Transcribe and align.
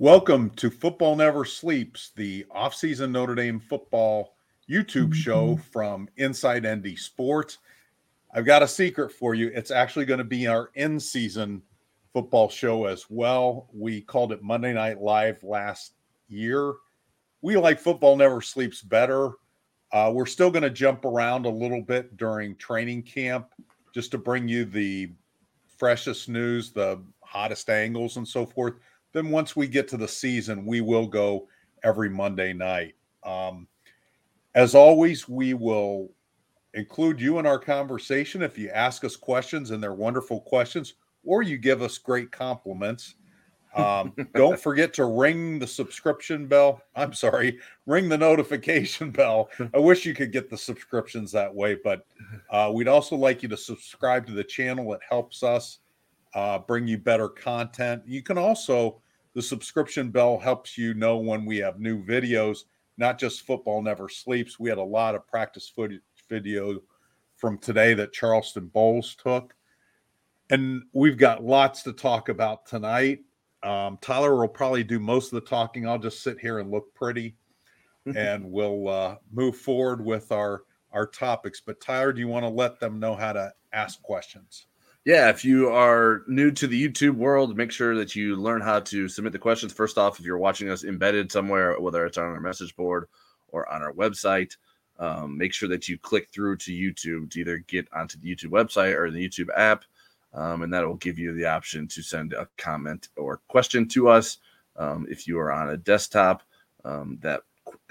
Welcome 0.00 0.50
to 0.50 0.70
Football 0.70 1.16
Never 1.16 1.44
Sleeps, 1.44 2.12
the 2.14 2.46
off-season 2.52 3.10
Notre 3.10 3.34
Dame 3.34 3.58
football 3.58 4.36
YouTube 4.70 5.12
show 5.12 5.56
from 5.72 6.08
Inside 6.18 6.64
ND 6.64 6.96
Sports. 6.96 7.58
I've 8.32 8.44
got 8.46 8.62
a 8.62 8.68
secret 8.68 9.10
for 9.10 9.34
you. 9.34 9.50
It's 9.52 9.72
actually 9.72 10.04
going 10.04 10.18
to 10.18 10.24
be 10.24 10.46
our 10.46 10.70
in-season 10.74 11.62
football 12.12 12.48
show 12.48 12.84
as 12.84 13.06
well. 13.10 13.68
We 13.72 14.00
called 14.02 14.30
it 14.30 14.40
Monday 14.40 14.72
Night 14.72 15.00
Live 15.00 15.42
last 15.42 15.94
year. 16.28 16.74
We 17.42 17.56
like 17.56 17.80
Football 17.80 18.18
Never 18.18 18.40
Sleeps 18.40 18.82
better. 18.82 19.32
Uh, 19.90 20.12
we're 20.14 20.26
still 20.26 20.52
going 20.52 20.62
to 20.62 20.70
jump 20.70 21.06
around 21.06 21.44
a 21.44 21.50
little 21.50 21.82
bit 21.82 22.16
during 22.16 22.54
training 22.54 23.02
camp 23.02 23.48
just 23.92 24.12
to 24.12 24.18
bring 24.18 24.46
you 24.46 24.64
the 24.64 25.10
freshest 25.76 26.28
news, 26.28 26.70
the 26.70 27.02
hottest 27.18 27.68
angles, 27.68 28.16
and 28.16 28.28
so 28.28 28.46
forth. 28.46 28.74
Then 29.18 29.30
once 29.30 29.56
we 29.56 29.66
get 29.66 29.88
to 29.88 29.96
the 29.96 30.06
season, 30.06 30.64
we 30.64 30.80
will 30.80 31.08
go 31.08 31.48
every 31.82 32.08
Monday 32.08 32.52
night. 32.52 32.94
Um, 33.24 33.66
as 34.54 34.76
always, 34.76 35.28
we 35.28 35.54
will 35.54 36.12
include 36.74 37.20
you 37.20 37.40
in 37.40 37.46
our 37.46 37.58
conversation 37.58 38.42
if 38.42 38.56
you 38.56 38.68
ask 38.68 39.02
us 39.02 39.16
questions, 39.16 39.72
and 39.72 39.82
they're 39.82 39.92
wonderful 39.92 40.42
questions, 40.42 40.94
or 41.24 41.42
you 41.42 41.58
give 41.58 41.82
us 41.82 41.98
great 41.98 42.30
compliments. 42.30 43.16
Um, 43.74 44.14
don't 44.36 44.60
forget 44.60 44.94
to 44.94 45.06
ring 45.06 45.58
the 45.58 45.66
subscription 45.66 46.46
bell. 46.46 46.80
I'm 46.94 47.12
sorry, 47.12 47.58
ring 47.86 48.08
the 48.08 48.18
notification 48.18 49.10
bell. 49.20 49.50
I 49.74 49.78
wish 49.78 50.06
you 50.06 50.14
could 50.14 50.30
get 50.30 50.48
the 50.48 50.56
subscriptions 50.56 51.32
that 51.32 51.52
way, 51.52 51.76
but 51.82 52.06
uh, 52.50 52.70
we'd 52.72 52.86
also 52.86 53.16
like 53.16 53.42
you 53.42 53.48
to 53.48 53.56
subscribe 53.56 54.28
to 54.28 54.32
the 54.32 54.44
channel. 54.44 54.92
It 54.92 55.00
helps 55.10 55.42
us 55.42 55.80
uh, 56.34 56.60
bring 56.60 56.86
you 56.86 56.98
better 56.98 57.28
content. 57.28 58.02
You 58.06 58.22
can 58.22 58.38
also, 58.38 59.00
the 59.38 59.42
subscription 59.42 60.10
bell 60.10 60.36
helps 60.36 60.76
you 60.76 60.94
know 60.94 61.18
when 61.18 61.44
we 61.44 61.58
have 61.58 61.78
new 61.78 62.04
videos, 62.04 62.64
not 62.96 63.20
just 63.20 63.46
Football 63.46 63.80
Never 63.82 64.08
Sleeps. 64.08 64.58
We 64.58 64.68
had 64.68 64.78
a 64.78 64.82
lot 64.82 65.14
of 65.14 65.28
practice 65.28 65.68
footage 65.68 66.00
video 66.28 66.80
from 67.36 67.56
today 67.56 67.94
that 67.94 68.12
Charleston 68.12 68.66
Bowles 68.66 69.14
took. 69.14 69.54
And 70.50 70.82
we've 70.92 71.16
got 71.16 71.44
lots 71.44 71.84
to 71.84 71.92
talk 71.92 72.30
about 72.30 72.66
tonight. 72.66 73.20
Um, 73.62 73.98
Tyler 74.00 74.34
will 74.34 74.48
probably 74.48 74.82
do 74.82 74.98
most 74.98 75.32
of 75.32 75.40
the 75.40 75.48
talking. 75.48 75.86
I'll 75.86 76.00
just 76.00 76.24
sit 76.24 76.40
here 76.40 76.58
and 76.58 76.72
look 76.72 76.92
pretty, 76.96 77.36
and 78.16 78.44
we'll 78.44 78.88
uh, 78.88 79.16
move 79.32 79.56
forward 79.56 80.04
with 80.04 80.32
our 80.32 80.64
our 80.90 81.06
topics. 81.06 81.60
But 81.64 81.80
Tyler, 81.80 82.12
do 82.12 82.18
you 82.18 82.26
want 82.26 82.42
to 82.42 82.50
let 82.50 82.80
them 82.80 82.98
know 82.98 83.14
how 83.14 83.34
to 83.34 83.52
ask 83.72 84.02
questions? 84.02 84.66
Yeah, 85.08 85.30
if 85.30 85.42
you 85.42 85.70
are 85.70 86.22
new 86.26 86.50
to 86.50 86.66
the 86.66 86.86
YouTube 86.86 87.14
world, 87.14 87.56
make 87.56 87.72
sure 87.72 87.94
that 87.96 88.14
you 88.14 88.36
learn 88.36 88.60
how 88.60 88.80
to 88.80 89.08
submit 89.08 89.32
the 89.32 89.38
questions. 89.38 89.72
First 89.72 89.96
off, 89.96 90.20
if 90.20 90.26
you're 90.26 90.36
watching 90.36 90.68
us 90.68 90.84
embedded 90.84 91.32
somewhere, 91.32 91.80
whether 91.80 92.04
it's 92.04 92.18
on 92.18 92.26
our 92.26 92.40
message 92.40 92.76
board 92.76 93.06
or 93.48 93.66
on 93.72 93.80
our 93.80 93.94
website, 93.94 94.54
um, 94.98 95.38
make 95.38 95.54
sure 95.54 95.66
that 95.70 95.88
you 95.88 95.96
click 95.96 96.28
through 96.30 96.58
to 96.58 96.72
YouTube 96.72 97.30
to 97.30 97.40
either 97.40 97.56
get 97.56 97.88
onto 97.94 98.18
the 98.18 98.28
YouTube 98.28 98.50
website 98.50 98.94
or 98.94 99.10
the 99.10 99.26
YouTube 99.26 99.48
app 99.56 99.86
um, 100.34 100.60
and 100.60 100.70
that 100.74 100.86
will 100.86 100.96
give 100.96 101.18
you 101.18 101.32
the 101.32 101.46
option 101.46 101.88
to 101.88 102.02
send 102.02 102.34
a 102.34 102.46
comment 102.58 103.08
or 103.16 103.40
question 103.48 103.88
to 103.88 104.10
us. 104.10 104.36
Um, 104.76 105.06
if 105.08 105.26
you 105.26 105.38
are 105.38 105.50
on 105.50 105.70
a 105.70 105.78
desktop, 105.78 106.42
um, 106.84 107.16
that 107.22 107.40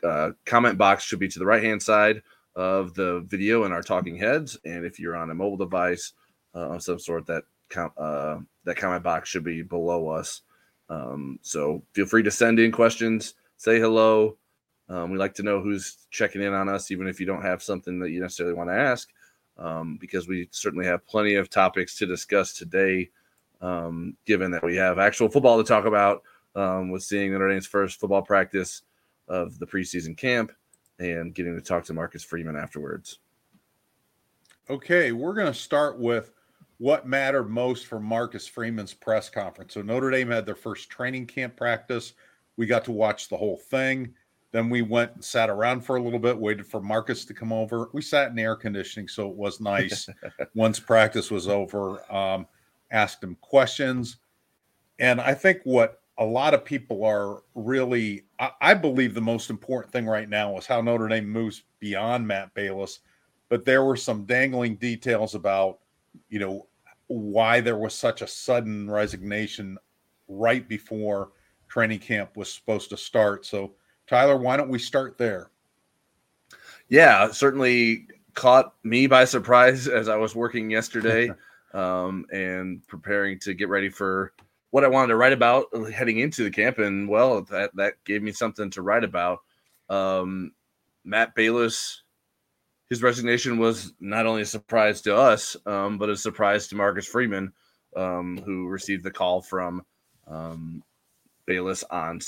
uh, 0.03 0.33
comment 0.45 0.77
box 0.77 1.03
should 1.03 1.17
be 1.17 1.29
to 1.29 1.39
the 1.39 1.47
right 1.47 1.63
hand 1.63 1.81
side 1.81 2.21
of 2.55 2.93
the 2.93 3.21
video 3.21 3.63
and 3.63 3.73
our 3.73 3.81
talking 3.81 4.17
heads. 4.17 4.55
And 4.65 4.85
if 4.85 4.99
you're 4.99 5.15
on 5.15 5.31
a 5.31 5.33
mobile 5.33 5.57
device 5.57 6.13
uh, 6.57 6.69
of 6.71 6.83
some 6.83 6.99
sort, 6.99 7.27
that 7.27 7.43
com- 7.69 7.93
uh, 7.97 8.37
that 8.63 8.77
comment 8.77 9.03
box 9.03 9.29
should 9.29 9.43
be 9.43 9.61
below 9.61 10.09
us. 10.09 10.41
Um, 10.89 11.37
so 11.41 11.83
feel 11.93 12.05
free 12.05 12.23
to 12.23 12.31
send 12.31 12.59
in 12.59 12.71
questions, 12.71 13.35
say 13.57 13.79
hello. 13.79 14.37
Um, 14.89 15.11
we 15.11 15.17
like 15.17 15.33
to 15.35 15.43
know 15.43 15.61
who's 15.61 16.07
checking 16.11 16.41
in 16.41 16.53
on 16.53 16.69
us, 16.69 16.91
even 16.91 17.07
if 17.07 17.19
you 17.19 17.25
don't 17.25 17.41
have 17.41 17.61
something 17.61 17.99
that 17.99 18.09
you 18.09 18.21
necessarily 18.21 18.55
want 18.55 18.69
to 18.69 18.75
ask 18.75 19.09
um, 19.57 19.97
because 19.99 20.27
we 20.27 20.47
certainly 20.51 20.85
have 20.85 21.05
plenty 21.07 21.35
of 21.35 21.49
topics 21.49 21.97
to 21.97 22.05
discuss 22.05 22.53
today, 22.53 23.09
um, 23.61 24.15
given 24.25 24.51
that 24.51 24.63
we 24.63 24.75
have 24.75 24.99
actual 24.99 25.29
football 25.29 25.57
to 25.57 25.63
talk 25.67 25.85
about 25.85 26.23
um, 26.55 26.89
with 26.89 27.03
seeing 27.03 27.31
Notre 27.31 27.49
Dame's 27.49 27.67
first 27.67 27.99
football 27.99 28.21
practice 28.21 28.83
of 29.27 29.59
the 29.59 29.67
preseason 29.67 30.15
camp 30.15 30.51
and 30.99 31.33
getting 31.35 31.55
to 31.55 31.61
talk 31.61 31.83
to 31.85 31.93
Marcus 31.93 32.23
Freeman 32.23 32.55
afterwards. 32.55 33.19
Okay, 34.69 35.11
we're 35.11 35.33
going 35.33 35.51
to 35.51 35.53
start 35.53 35.99
with 35.99 36.31
what 36.79 37.07
mattered 37.07 37.49
most 37.49 37.87
for 37.87 37.99
Marcus 37.99 38.47
Freeman's 38.47 38.93
press 38.93 39.29
conference. 39.29 39.73
So 39.73 39.81
Notre 39.81 40.11
Dame 40.11 40.29
had 40.29 40.45
their 40.45 40.55
first 40.55 40.89
training 40.89 41.25
camp 41.25 41.55
practice. 41.55 42.13
We 42.55 42.65
got 42.65 42.85
to 42.85 42.91
watch 42.91 43.29
the 43.29 43.37
whole 43.37 43.57
thing. 43.57 44.13
Then 44.51 44.69
we 44.69 44.81
went 44.81 45.13
and 45.13 45.23
sat 45.23 45.49
around 45.49 45.81
for 45.81 45.97
a 45.97 46.01
little 46.01 46.19
bit, 46.19 46.37
waited 46.37 46.65
for 46.65 46.81
Marcus 46.81 47.25
to 47.25 47.33
come 47.33 47.51
over. 47.51 47.89
We 47.93 48.01
sat 48.01 48.31
in 48.31 48.39
air 48.39 48.55
conditioning, 48.55 49.07
so 49.07 49.29
it 49.29 49.35
was 49.35 49.59
nice. 49.59 50.07
Once 50.55 50.79
practice 50.79 51.29
was 51.29 51.47
over, 51.47 52.01
um, 52.13 52.47
asked 52.91 53.23
him 53.23 53.35
questions. 53.41 54.17
And 54.99 55.19
I 55.19 55.33
think 55.33 55.59
what 55.63 56.01
a 56.17 56.25
lot 56.25 56.53
of 56.53 56.65
people 56.65 57.03
are 57.03 57.43
really, 57.55 58.23
I, 58.39 58.51
I, 58.61 58.73
believe 58.73 59.13
the 59.13 59.21
most 59.21 59.49
important 59.49 59.91
thing 59.91 60.07
right 60.07 60.27
now 60.27 60.57
is 60.57 60.65
how 60.65 60.81
Notre 60.81 61.07
Dame 61.07 61.29
moves 61.29 61.63
beyond 61.79 62.27
Matt 62.27 62.53
Balis. 62.55 62.99
But 63.49 63.65
there 63.65 63.83
were 63.83 63.95
some 63.95 64.25
dangling 64.25 64.77
details 64.77 65.35
about, 65.35 65.79
you 66.29 66.39
know, 66.39 66.67
why 67.07 67.61
there 67.61 67.77
was 67.77 67.93
such 67.93 68.21
a 68.21 68.27
sudden 68.27 68.89
resignation 68.89 69.77
right 70.27 70.67
before 70.67 71.31
training 71.67 71.99
camp 71.99 72.35
was 72.35 72.51
supposed 72.51 72.89
to 72.89 72.97
start. 72.97 73.45
So, 73.45 73.73
Tyler, 74.07 74.37
why 74.37 74.57
don't 74.57 74.69
we 74.69 74.79
start 74.79 75.17
there? 75.17 75.51
Yeah, 76.89 77.31
certainly 77.31 78.07
caught 78.33 78.73
me 78.83 79.07
by 79.07 79.25
surprise 79.25 79.87
as 79.87 80.07
I 80.07 80.15
was 80.15 80.35
working 80.35 80.69
yesterday 80.69 81.29
um, 81.73 82.25
and 82.31 82.85
preparing 82.87 83.39
to 83.39 83.53
get 83.53 83.69
ready 83.69 83.89
for 83.89 84.33
what 84.71 84.83
I 84.83 84.87
wanted 84.87 85.09
to 85.09 85.15
write 85.15 85.33
about 85.33 85.65
heading 85.91 86.19
into 86.19 86.43
the 86.43 86.51
camp. 86.51 86.79
And 86.79 87.07
well, 87.09 87.41
that 87.43 87.75
that 87.75 88.03
gave 88.05 88.21
me 88.21 88.31
something 88.31 88.69
to 88.71 88.81
write 88.81 89.03
about. 89.03 89.39
Um, 89.89 90.51
Matt 91.03 91.35
Balis, 91.35 92.01
his 92.89 93.03
resignation 93.03 93.57
was 93.57 93.93
not 93.99 94.25
only 94.25 94.43
a 94.43 94.45
surprise 94.45 95.01
to 95.01 95.15
us, 95.15 95.57
um, 95.65 95.97
but 95.97 96.09
a 96.09 96.15
surprise 96.15 96.67
to 96.67 96.75
Marcus 96.75 97.07
Freeman, 97.07 97.51
um, 97.95 98.37
who 98.45 98.67
received 98.67 99.03
the 99.03 99.11
call 99.11 99.41
from 99.41 99.83
um, 100.27 100.83
Balis 101.47 101.83
on 101.89 102.19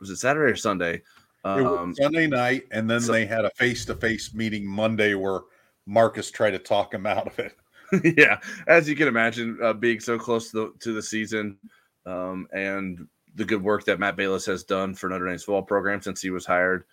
was 0.00 0.10
it 0.10 0.16
Saturday 0.16 0.52
or 0.52 0.56
Sunday? 0.56 1.02
Um, 1.44 1.94
Sunday 1.94 2.26
night, 2.26 2.64
and 2.70 2.88
then 2.90 3.00
so, 3.00 3.12
they 3.12 3.24
had 3.24 3.44
a 3.44 3.50
face 3.50 3.84
to 3.86 3.94
face 3.94 4.34
meeting 4.34 4.66
Monday 4.66 5.14
where 5.14 5.40
Marcus 5.86 6.30
tried 6.30 6.50
to 6.52 6.58
talk 6.58 6.92
him 6.92 7.06
out 7.06 7.26
of 7.26 7.38
it. 7.38 7.56
yeah, 8.16 8.38
as 8.68 8.88
you 8.88 8.94
can 8.94 9.08
imagine, 9.08 9.58
uh, 9.62 9.72
being 9.72 9.98
so 9.98 10.16
close 10.16 10.50
to 10.50 10.56
the, 10.56 10.72
to 10.78 10.92
the 10.92 11.02
season 11.02 11.58
um, 12.06 12.46
and 12.52 13.06
the 13.34 13.44
good 13.44 13.62
work 13.62 13.84
that 13.84 13.98
Matt 13.98 14.16
Balis 14.16 14.46
has 14.46 14.62
done 14.62 14.94
for 14.94 15.08
Notre 15.08 15.26
Dame's 15.26 15.42
football 15.42 15.62
program 15.62 16.00
since 16.00 16.20
he 16.20 16.30
was 16.30 16.46
hired. 16.46 16.84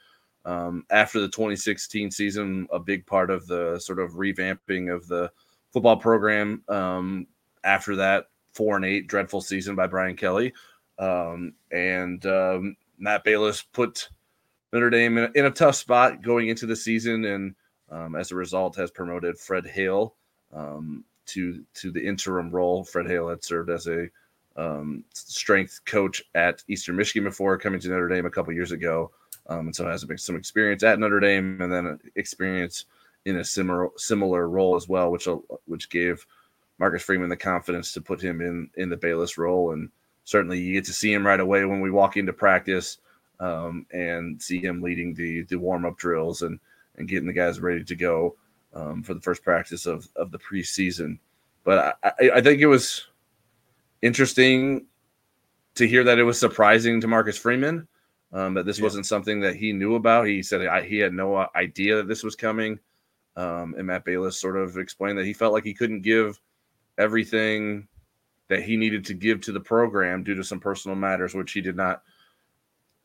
Um, 0.48 0.86
after 0.90 1.20
the 1.20 1.28
2016 1.28 2.10
season, 2.10 2.68
a 2.72 2.80
big 2.80 3.06
part 3.06 3.30
of 3.30 3.46
the 3.48 3.78
sort 3.80 4.00
of 4.00 4.14
revamping 4.14 4.94
of 4.96 5.06
the 5.10 5.30
football 5.74 5.98
program. 5.98 6.64
Um, 6.70 7.28
after 7.66 7.98
that, 7.98 8.30
four 8.54 8.78
and 8.78 8.86
eight 8.86 9.08
dreadful 9.08 9.42
season 9.42 9.76
by 9.76 9.88
Brian 9.88 10.16
Kelly, 10.16 10.54
um, 11.00 11.54
and 11.70 12.26
um, 12.26 12.78
Matt 12.98 13.26
Balis 13.26 13.62
put 13.74 14.08
Notre 14.72 14.90
Dame 14.90 15.18
in 15.18 15.24
a, 15.26 15.32
in 15.36 15.46
a, 15.46 15.52
tough 15.52 15.76
spot 15.76 16.22
going 16.22 16.48
into 16.48 16.66
the 16.66 16.78
season, 16.78 17.26
and 17.26 17.56
um, 17.92 18.16
as 18.16 18.32
a 18.32 18.36
result, 18.36 18.78
has 18.78 18.90
promoted 18.90 19.38
Fred 19.38 19.66
Hale 19.68 20.16
um, 20.54 21.04
to 21.26 21.62
to 21.74 21.92
the 21.92 22.08
interim 22.08 22.52
role. 22.52 22.86
Fred 22.86 23.08
Hale 23.10 23.28
had 23.28 23.44
served 23.44 23.70
as 23.70 23.88
a 23.88 24.10
strength 25.14 25.82
coach 25.86 26.24
at 26.36 26.64
Eastern 26.70 26.96
Michigan 26.96 27.26
before 27.26 27.58
coming 27.58 27.82
to 27.82 27.90
Notre 27.90 28.08
Dame 28.08 28.26
a 28.26 28.32
couple 28.32 28.54
years 28.54 28.72
ago, 28.72 29.12
um, 29.48 29.68
and 29.68 29.76
so 29.76 29.88
has 29.88 30.06
some 30.18 30.36
experience 30.36 30.84
at 30.84 31.00
Notre 31.00 31.20
Dame, 31.20 31.62
and 31.62 31.72
then 31.72 32.00
experience 32.16 32.86
in 33.26 33.38
a 33.38 33.44
similar 33.44 33.90
similar 33.98 34.50
role 34.50 34.76
as 34.76 34.88
well, 34.88 35.12
which 35.12 35.28
which 35.66 35.90
gave 35.90 36.26
Marcus 36.80 37.04
Freeman 37.04 37.30
the 37.30 37.38
confidence 37.38 37.92
to 37.94 38.02
put 38.02 38.22
him 38.22 38.42
in 38.42 38.70
in 38.76 38.90
the 38.90 38.98
Balis 38.98 39.38
role 39.38 39.72
and 39.72 39.90
certainly 40.28 40.60
you 40.60 40.74
get 40.74 40.84
to 40.84 40.94
see 40.94 41.14
him 41.14 41.26
right 41.26 41.40
away 41.40 41.64
when 41.64 41.80
we 41.80 41.90
walk 41.90 42.18
into 42.18 42.34
practice 42.34 42.98
um, 43.40 43.86
and 43.92 44.42
see 44.42 44.60
him 44.60 44.82
leading 44.82 45.14
the 45.14 45.44
the 45.44 45.56
warm 45.56 45.86
up 45.86 45.98
drills 45.98 46.42
and 46.42 46.60
and 46.98 47.08
getting 47.08 47.28
the 47.28 47.34
guys 47.34 47.62
ready 47.62 47.84
to 47.84 47.96
go 47.96 48.36
um, 48.74 49.02
for 49.02 49.14
the 49.14 49.22
first 49.22 49.42
practice 49.42 49.86
of 49.86 50.08
of 50.18 50.32
the 50.32 50.40
preseason. 50.40 51.18
But 51.64 51.98
I, 52.04 52.32
I 52.36 52.42
think 52.42 52.60
it 52.60 52.68
was 52.68 53.08
interesting 54.02 54.86
to 55.76 55.88
hear 55.88 56.04
that 56.04 56.20
it 56.20 56.24
was 56.24 56.40
surprising 56.40 57.00
to 57.02 57.08
Marcus 57.08 57.38
Freeman 57.38 57.88
um, 58.34 58.54
that 58.56 58.66
this 58.66 58.80
yeah. 58.80 58.84
wasn't 58.84 59.06
something 59.06 59.40
that 59.42 59.56
he 59.56 59.74
knew 59.74 59.96
about. 59.96 60.28
He 60.28 60.44
said 60.44 60.66
I, 60.66 60.84
he 60.84 60.98
had 60.98 61.14
no 61.14 61.48
idea 61.56 61.98
that 61.98 62.08
this 62.08 62.24
was 62.24 62.36
coming. 62.36 62.80
Um, 63.36 63.76
and 63.78 63.88
Matt 63.88 64.06
Balis 64.06 64.34
sort 64.34 64.58
of 64.58 64.78
explained 64.78 65.18
that 65.20 65.26
he 65.26 65.34
felt 65.34 65.54
like 65.54 65.64
he 65.64 65.74
couldn't 65.74 66.02
give 66.02 66.40
everything 66.98 67.88
that 68.50 68.64
he 68.64 68.78
needed 68.78 69.06
to 69.06 69.14
give 69.14 69.42
to 69.42 69.52
the 69.52 69.60
program 69.60 70.24
due 70.24 70.36
to 70.36 70.44
some 70.44 70.60
personal 70.60 70.96
matters, 70.96 71.36
which 71.36 71.52
he 71.52 71.62
did 71.62 71.76
not. 71.76 72.02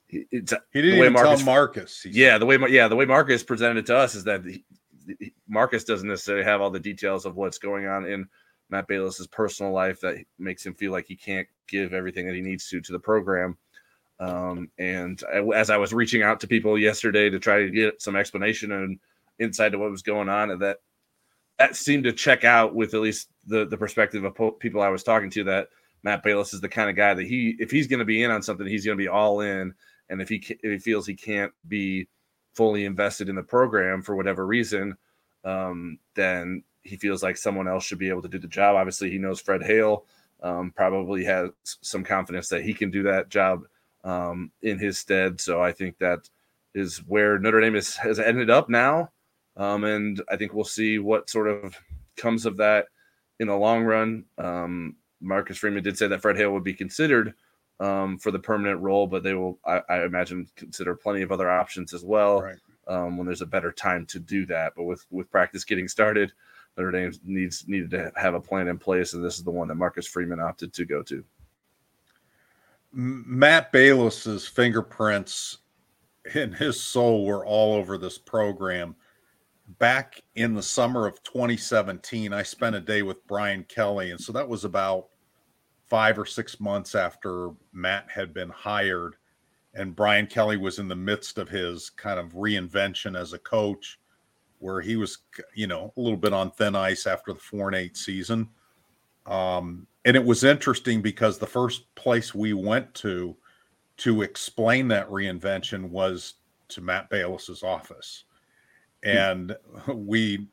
It's 0.08 0.52
he 0.72 0.82
didn't 0.82 0.98
even 0.98 1.12
Marcus, 1.12 1.38
tell 1.38 1.46
Marcus. 1.46 2.06
Yeah, 2.06 2.38
the 2.38 2.46
way 2.46 2.58
yeah 2.68 2.88
the 2.88 2.96
way 2.96 3.06
Marcus 3.06 3.42
presented 3.42 3.78
it 3.78 3.86
to 3.86 3.96
us 3.96 4.14
is 4.14 4.25
that 4.25 4.44
he, 4.44 4.64
Marcus 5.48 5.84
doesn't 5.84 6.08
necessarily 6.08 6.44
have 6.44 6.60
all 6.60 6.70
the 6.70 6.80
details 6.80 7.25
of 7.25 7.36
what's 7.36 7.58
going 7.58 7.86
on 7.86 8.06
in 8.06 8.28
Matt 8.70 8.88
Balis's 8.88 9.26
personal 9.26 9.72
life 9.72 10.00
that 10.00 10.16
makes 10.38 10.64
him 10.64 10.75
feel 10.75 10.92
like 10.92 11.06
he 11.06 11.16
can't 11.16 11.48
give 11.66 11.92
everything 11.92 12.26
that 12.26 12.34
he 12.34 12.42
needs 12.42 12.68
to 12.68 12.80
to 12.80 12.92
the 12.92 12.98
program. 12.98 13.56
Um, 14.22 14.70
and 14.78 15.20
as 15.52 15.69
I 15.69 15.76
was 15.76 15.92
reaching 15.92 16.22
out 16.22 16.38
to 16.40 16.46
people 16.46 16.78
yesterday 16.78 17.28
to 17.28 17.40
try 17.40 17.58
to 17.58 17.70
get 17.70 18.00
some 18.00 18.14
explanation 18.14 18.70
and 18.70 19.00
insight 19.40 19.72
to 19.72 19.78
what 19.78 19.90
was 19.90 20.02
going 20.02 20.28
on, 20.28 20.52
and 20.52 20.62
that 20.62 20.78
that 21.58 21.74
seemed 21.74 22.04
to 22.04 22.12
check 22.12 22.44
out 22.44 22.72
with 22.72 22.94
at 22.94 23.00
least 23.00 23.30
the 23.48 23.66
the 23.66 23.76
perspective 23.76 24.22
of 24.22 24.58
people 24.60 24.80
I 24.80 24.90
was 24.90 25.02
talking 25.02 25.30
to 25.30 25.44
that 25.44 25.69
Matt 26.04 26.22
Balis 26.22 26.54
is 26.54 26.60
the 26.60 26.69
kind 26.69 26.88
of 26.88 26.94
guy 26.94 27.14
that 27.14 27.26
he 27.26 27.56
if 27.58 27.72
he's 27.72 27.88
going 27.88 27.98
to 27.98 28.04
be 28.04 28.22
in 28.22 28.30
on 28.30 28.42
something, 28.42 28.64
he's 28.64 28.86
going 28.86 28.96
to 28.96 29.02
be 29.02 29.08
all 29.08 29.40
in, 29.40 29.74
and 30.08 30.22
if 30.22 30.28
he 30.28 30.36
if 30.62 30.70
he 30.70 30.78
feels 30.78 31.04
he 31.04 31.16
can't 31.16 31.52
be 31.66 32.06
fully 32.54 32.84
invested 32.84 33.28
in 33.28 33.34
the 33.34 33.42
program 33.42 34.02
for 34.02 34.14
whatever 34.14 34.46
reason, 34.46 34.96
um, 35.44 35.98
then 36.14 36.62
he 36.84 36.96
feels 36.96 37.25
like 37.25 37.36
someone 37.36 37.66
else 37.66 37.84
should 37.84 37.98
be 37.98 38.08
able 38.08 38.22
to 38.22 38.28
do 38.28 38.38
the 38.38 38.46
job. 38.46 38.76
Obviously, 38.76 39.10
he 39.10 39.18
knows 39.18 39.40
Fred 39.40 39.64
Hale. 39.64 40.04
Um, 40.44 40.72
probably 40.75 41.25
has 41.25 41.50
some 41.64 42.02
confidence 42.02 42.48
that 42.48 42.64
he 42.64 42.75
can 42.75 42.90
do 42.90 43.04
that 43.04 43.28
job 43.28 43.64
um, 44.04 44.50
in 44.62 44.78
his 44.78 44.99
stead. 44.99 45.40
So 45.40 45.62
I 45.62 45.72
think 45.72 45.99
that 45.99 46.28
is 46.75 46.99
where 47.06 47.38
Notre 47.38 47.60
Dame 47.60 47.76
is, 47.76 47.96
has 47.96 48.19
ended 48.19 48.50
up 48.50 48.69
now. 48.69 49.10
Um, 49.56 49.84
and 49.84 50.22
I 50.31 50.37
think 50.37 50.54
we'll 50.54 50.64
see 50.64 50.99
what 50.99 51.28
sort 51.28 51.49
of 51.49 51.76
comes 52.16 52.46
of 52.46 52.56
that 52.56 52.87
in 53.38 53.49
the 53.49 53.56
long 53.56 53.84
run. 53.84 54.25
Um, 54.38 54.96
Marcus 55.20 55.58
Freeman 55.58 55.82
did 55.82 55.99
say 55.99 56.08
that 56.08 56.22
Fred 56.22 56.37
Hale 56.37 56.52
would 56.52 56.64
be 56.64 56.75
considered 56.75 57.34
um, 57.81 58.19
for 58.19 58.31
the 58.31 58.38
permanent 58.38 58.81
role, 58.81 59.06
but 59.06 59.22
they 59.22 59.34
will, 59.34 59.58
I, 59.64 59.82
I, 59.88 60.04
imagine, 60.04 60.49
consider 60.56 60.94
plenty 60.94 61.22
of 61.22 61.32
other 61.32 61.50
options 61.50 61.93
as 61.93 62.04
well 62.04 62.43
right. 62.43 62.56
um, 62.87 63.16
when 63.16 63.26
there's 63.26 63.43
a 63.43 63.46
better 63.46 63.72
time 63.72 64.06
to 64.06 64.19
do 64.19 64.46
that. 64.46 64.75
But 64.76 64.84
with 64.84 65.04
with 65.10 65.31
practice 65.31 65.64
getting 65.64 65.88
started, 65.88 66.32
Notre 66.76 66.93
Dame 66.93 67.12
needs 67.25 67.64
needed 67.66 67.90
to 67.90 68.12
have 68.16 68.34
a 68.34 68.40
plan 68.40 68.69
in 68.69 68.78
place, 68.78 69.14
and 69.14 69.25
this 69.25 69.37
is 69.37 69.44
the 69.44 69.50
one 69.50 69.69
that 69.69 69.75
Marcus 69.75 70.06
Freeman 70.06 70.40
opted 70.40 70.72
to 70.75 70.84
go 70.84 71.02
to. 71.02 71.25
Matt 72.92 73.72
Balis's 73.72 74.46
fingerprints 74.46 75.58
and 76.34 76.54
his 76.54 76.82
soul 76.82 77.24
were 77.24 77.44
all 77.44 77.74
over 77.74 77.96
this 77.96 78.18
program. 78.18 78.94
Back 79.78 80.20
in 80.34 80.54
the 80.54 80.62
summer 80.62 81.06
of 81.06 81.22
2017, 81.22 82.32
I 82.32 82.42
spent 82.42 82.76
a 82.76 82.80
day 82.80 83.02
with 83.02 83.26
Brian 83.26 83.64
Kelly, 83.64 84.10
and 84.10 84.20
so 84.20 84.32
that 84.32 84.48
was 84.48 84.64
about 84.64 85.08
five 85.88 86.18
or 86.18 86.26
six 86.26 86.60
months 86.60 86.94
after 86.94 87.50
Matt 87.72 88.10
had 88.10 88.34
been 88.34 88.50
hired. 88.50 89.16
And 89.74 89.96
Brian 89.96 90.26
Kelly 90.26 90.58
was 90.58 90.78
in 90.78 90.88
the 90.88 90.96
midst 90.96 91.38
of 91.38 91.48
his 91.48 91.88
kind 91.88 92.20
of 92.20 92.34
reinvention 92.34 93.18
as 93.18 93.32
a 93.32 93.38
coach, 93.38 93.98
where 94.58 94.82
he 94.82 94.96
was, 94.96 95.18
you 95.54 95.66
know, 95.66 95.92
a 95.96 96.00
little 96.00 96.18
bit 96.18 96.34
on 96.34 96.50
thin 96.50 96.76
ice 96.76 97.06
after 97.06 97.32
the 97.32 97.40
four 97.40 97.68
and 97.68 97.76
eight 97.76 97.96
season. 97.96 98.48
Um, 99.26 99.86
and 100.04 100.16
it 100.16 100.24
was 100.24 100.44
interesting 100.44 101.00
because 101.00 101.38
the 101.38 101.46
first 101.46 101.94
place 101.94 102.34
we 102.34 102.52
went 102.52 102.92
to 102.94 103.36
to 103.98 104.22
explain 104.22 104.88
that 104.88 105.08
reinvention 105.10 105.88
was 105.90 106.34
to 106.69 106.80
Matt 106.80 107.08
Balis's 107.10 107.62
office. 107.62 108.24
And 109.04 109.56
we, 109.88 110.48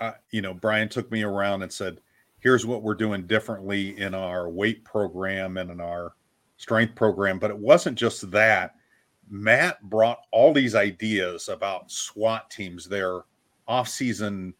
uh, 0.00 0.12
you 0.30 0.42
know, 0.42 0.54
Brian 0.54 0.88
took 0.88 1.10
me 1.10 1.22
around 1.22 1.62
and 1.62 1.72
said, 1.72 2.00
here's 2.40 2.66
what 2.66 2.82
we're 2.82 2.94
doing 2.94 3.26
differently 3.26 3.98
in 3.98 4.14
our 4.14 4.48
weight 4.48 4.84
program 4.84 5.56
and 5.56 5.70
in 5.70 5.80
our 5.80 6.14
strength 6.56 6.94
program. 6.94 7.38
But 7.38 7.50
it 7.50 7.58
wasn't 7.58 7.98
just 7.98 8.30
that. 8.30 8.74
Matt 9.30 9.80
brought 9.82 10.20
all 10.30 10.52
these 10.52 10.74
ideas 10.74 11.48
about 11.48 11.90
SWAT 11.90 12.50
teams, 12.50 12.86
their 12.86 13.20
off-season 13.68 14.54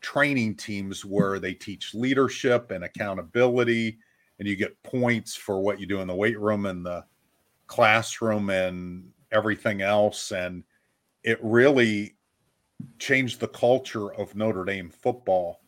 training 0.00 0.56
teams 0.56 1.04
where 1.04 1.38
they 1.38 1.54
teach 1.54 1.94
leadership 1.94 2.70
and 2.70 2.84
accountability, 2.84 3.98
and 4.38 4.48
you 4.48 4.56
get 4.56 4.82
points 4.82 5.34
for 5.34 5.60
what 5.60 5.80
you 5.80 5.86
do 5.86 6.00
in 6.00 6.08
the 6.08 6.14
weight 6.14 6.38
room 6.38 6.66
and 6.66 6.84
the 6.84 7.04
classroom 7.66 8.50
and 8.50 9.10
everything 9.32 9.82
else. 9.82 10.30
And 10.32 10.64
it 11.24 11.38
really 11.42 12.16
changed 12.98 13.40
the 13.40 13.48
culture 13.48 14.12
of 14.12 14.34
Notre 14.34 14.64
Dame 14.64 14.90
football 14.90 15.60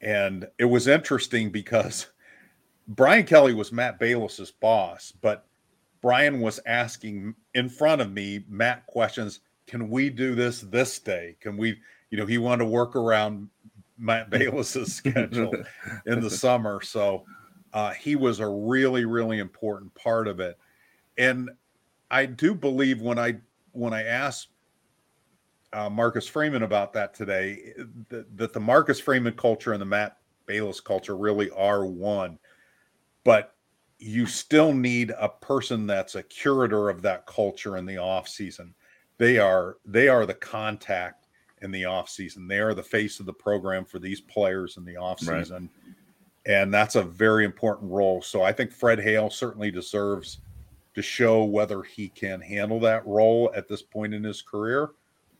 and 0.00 0.46
it 0.58 0.64
was 0.64 0.86
interesting 0.86 1.50
because 1.50 2.06
Brian 2.88 3.24
Kelly 3.24 3.54
was 3.54 3.72
Matt 3.72 3.98
Balis's 3.98 4.50
boss, 4.50 5.12
but 5.20 5.46
Brian 6.00 6.40
was 6.40 6.60
asking 6.66 7.34
in 7.54 7.68
front 7.68 8.00
of 8.00 8.12
me 8.12 8.44
Matt 8.48 8.86
questions. 8.86 9.40
Can 9.66 9.90
we 9.90 10.08
do 10.08 10.34
this 10.34 10.60
this 10.62 10.98
day? 10.98 11.36
Can 11.40 11.56
we, 11.56 11.78
you 12.10 12.18
know, 12.18 12.24
he 12.24 12.38
wanted 12.38 12.64
to 12.64 12.70
work 12.70 12.96
around 12.96 13.48
Matt 13.98 14.30
Balis's 14.30 14.94
schedule 14.94 15.52
in 16.06 16.20
the 16.20 16.30
summer. 16.30 16.80
So 16.82 17.24
uh, 17.72 17.92
he 17.92 18.16
was 18.16 18.40
a 18.40 18.48
really, 18.48 19.04
really 19.04 19.38
important 19.38 19.94
part 19.94 20.28
of 20.28 20.40
it. 20.40 20.58
And 21.16 21.50
I 22.10 22.26
do 22.26 22.54
believe 22.54 23.00
when 23.00 23.18
I 23.18 23.36
when 23.72 23.92
I 23.92 24.04
asked 24.04 24.48
uh, 25.72 25.90
Marcus 25.90 26.26
Freeman 26.26 26.62
about 26.62 26.92
that 26.94 27.12
today 27.12 27.74
that, 28.08 28.36
that 28.36 28.52
the 28.52 28.60
Marcus 28.60 28.98
Freeman 28.98 29.34
culture 29.34 29.72
and 29.72 29.80
the 29.80 29.86
Matt 29.86 30.16
Balis 30.46 30.82
culture 30.82 31.16
really 31.16 31.50
are 31.50 31.84
one, 31.84 32.38
but 33.24 33.54
you 33.98 34.26
still 34.26 34.72
need 34.72 35.12
a 35.18 35.28
person 35.28 35.86
that's 35.86 36.14
a 36.14 36.22
curator 36.22 36.88
of 36.88 37.02
that 37.02 37.26
culture 37.26 37.76
in 37.76 37.84
the 37.84 37.98
off 37.98 38.28
season. 38.28 38.74
They 39.18 39.38
are 39.38 39.76
they 39.84 40.08
are 40.08 40.24
the 40.24 40.34
contact 40.34 41.26
in 41.62 41.70
the 41.70 41.84
off 41.84 42.08
season. 42.08 42.48
They 42.48 42.58
are 42.58 42.74
the 42.74 42.82
face 42.82 43.20
of 43.20 43.26
the 43.26 43.32
program 43.32 43.84
for 43.84 43.98
these 43.98 44.20
players 44.20 44.76
in 44.76 44.84
the 44.84 44.96
off 44.96 45.20
season. 45.20 45.70
Right. 45.84 46.54
And 46.60 46.72
that's 46.72 46.94
a 46.94 47.02
very 47.02 47.44
important 47.44 47.90
role. 47.90 48.22
So 48.22 48.42
I 48.42 48.52
think 48.52 48.72
Fred 48.72 48.98
Hale 48.98 49.30
certainly 49.30 49.70
deserves 49.70 50.38
to 50.94 51.02
show 51.02 51.44
whether 51.44 51.82
he 51.82 52.08
can 52.08 52.40
handle 52.40 52.80
that 52.80 53.06
role 53.06 53.52
at 53.54 53.68
this 53.68 53.82
point 53.82 54.14
in 54.14 54.24
his 54.24 54.42
career 54.42 54.90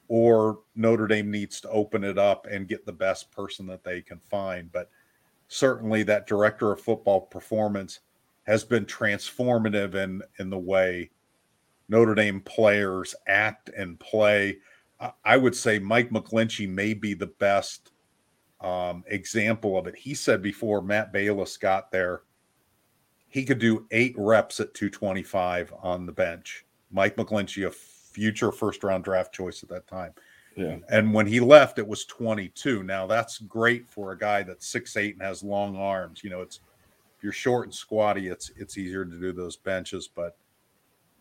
or 0.09 0.61
Notre 0.75 1.07
Dame 1.07 1.31
needs 1.31 1.61
to 1.61 1.71
open 1.71 2.03
it 2.03 2.19
up 2.19 2.47
and 2.51 2.67
get 2.67 2.85
the 2.87 2.93
best 2.93 3.31
person 3.31 3.67
that 3.67 3.85
they 3.85 4.01
can 4.01 4.19
find. 4.19 4.73
But 4.73 4.91
certainly 5.49 6.03
that 6.05 6.27
director 6.27 6.73
of 6.73 6.81
football 6.81 7.21
performance 7.21 8.01
has 8.47 8.65
been 8.65 8.87
transformative 8.87 9.95
in 9.95 10.23
in 10.39 10.49
the 10.49 10.59
way 10.59 11.11
Notre 11.91 12.15
Dame 12.15 12.41
players 12.41 13.15
act 13.27 13.71
and 13.77 14.01
play. 14.01 14.59
I 15.25 15.37
would 15.37 15.55
say 15.55 15.79
Mike 15.79 16.11
McGlinchey 16.11 16.69
may 16.69 16.93
be 16.93 17.15
the 17.15 17.27
best 17.27 17.93
um, 18.61 19.05
example 19.07 19.79
of 19.79 19.87
it. 19.87 19.95
He 19.95 20.15
said 20.15 20.43
before 20.43 20.83
Matt 20.83 21.13
Balis 21.13 21.59
got 21.59 21.93
there, 21.93 22.23
he 23.29 23.45
could 23.45 23.59
do 23.59 23.87
eight 23.91 24.15
reps 24.17 24.59
at 24.59 24.75
225 24.75 25.73
on 25.83 26.07
the 26.07 26.13
bench. 26.13 26.65
Mike 26.91 27.17
McGlinchey, 27.17 27.67
a 27.67 27.71
future 27.71 28.51
first 28.51 28.83
round 28.83 29.05
draft 29.05 29.33
choice 29.33 29.63
at 29.63 29.69
that 29.69 29.87
time. 29.87 30.13
Yeah. 30.57 30.79
And 30.91 31.15
when 31.15 31.27
he 31.27 31.39
left, 31.39 31.79
it 31.79 31.87
was 31.87 32.05
22. 32.07 32.83
Now 32.83 33.07
that's 33.07 33.39
great 33.39 33.89
for 33.89 34.11
a 34.11 34.19
guy 34.19 34.43
that's 34.43 34.67
six 34.67 34.97
eight 34.97 35.15
and 35.15 35.23
has 35.23 35.45
long 35.45 35.77
arms. 35.77 36.25
You 36.25 36.31
know, 36.31 36.41
it's 36.41 36.61
if 37.17 37.23
you're 37.23 37.33
short 37.33 37.67
and 37.67 37.75
squatty, 37.75 38.29
it's 38.29 38.51
it's 38.57 38.77
easier 38.77 39.05
to 39.05 39.21
do 39.21 39.33
those 39.33 39.57
benches. 39.57 40.09
But 40.09 40.37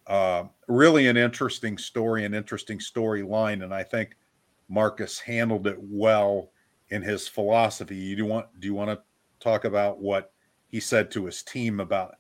uh, 0.08 0.46
really, 0.68 1.08
an 1.08 1.18
interesting 1.18 1.78
story, 1.78 2.24
an 2.26 2.34
interesting 2.34 2.80
storyline, 2.80 3.64
and 3.64 3.74
I 3.74 3.84
think 3.84 4.16
Marcus 4.70 5.20
handled 5.20 5.68
it 5.68 5.78
well 5.80 6.52
in 6.90 7.02
his 7.02 7.28
philosophy. 7.28 7.96
You 7.96 8.16
do 8.16 8.26
want 8.26 8.48
do 8.60 8.68
you 8.68 8.74
want 8.74 8.90
to 8.90 9.00
talk 9.40 9.66
about 9.66 10.00
what 10.00 10.32
he 10.70 10.80
said 10.80 11.12
to 11.12 11.26
his 11.26 11.44
team 11.44 11.80
about 11.80 12.16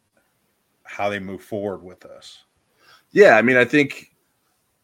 how 0.83 1.09
they 1.09 1.19
move 1.19 1.41
forward 1.41 1.83
with 1.83 1.99
this? 2.01 2.43
Yeah, 3.11 3.37
I 3.37 3.41
mean, 3.41 3.57
I 3.57 3.65
think 3.65 4.11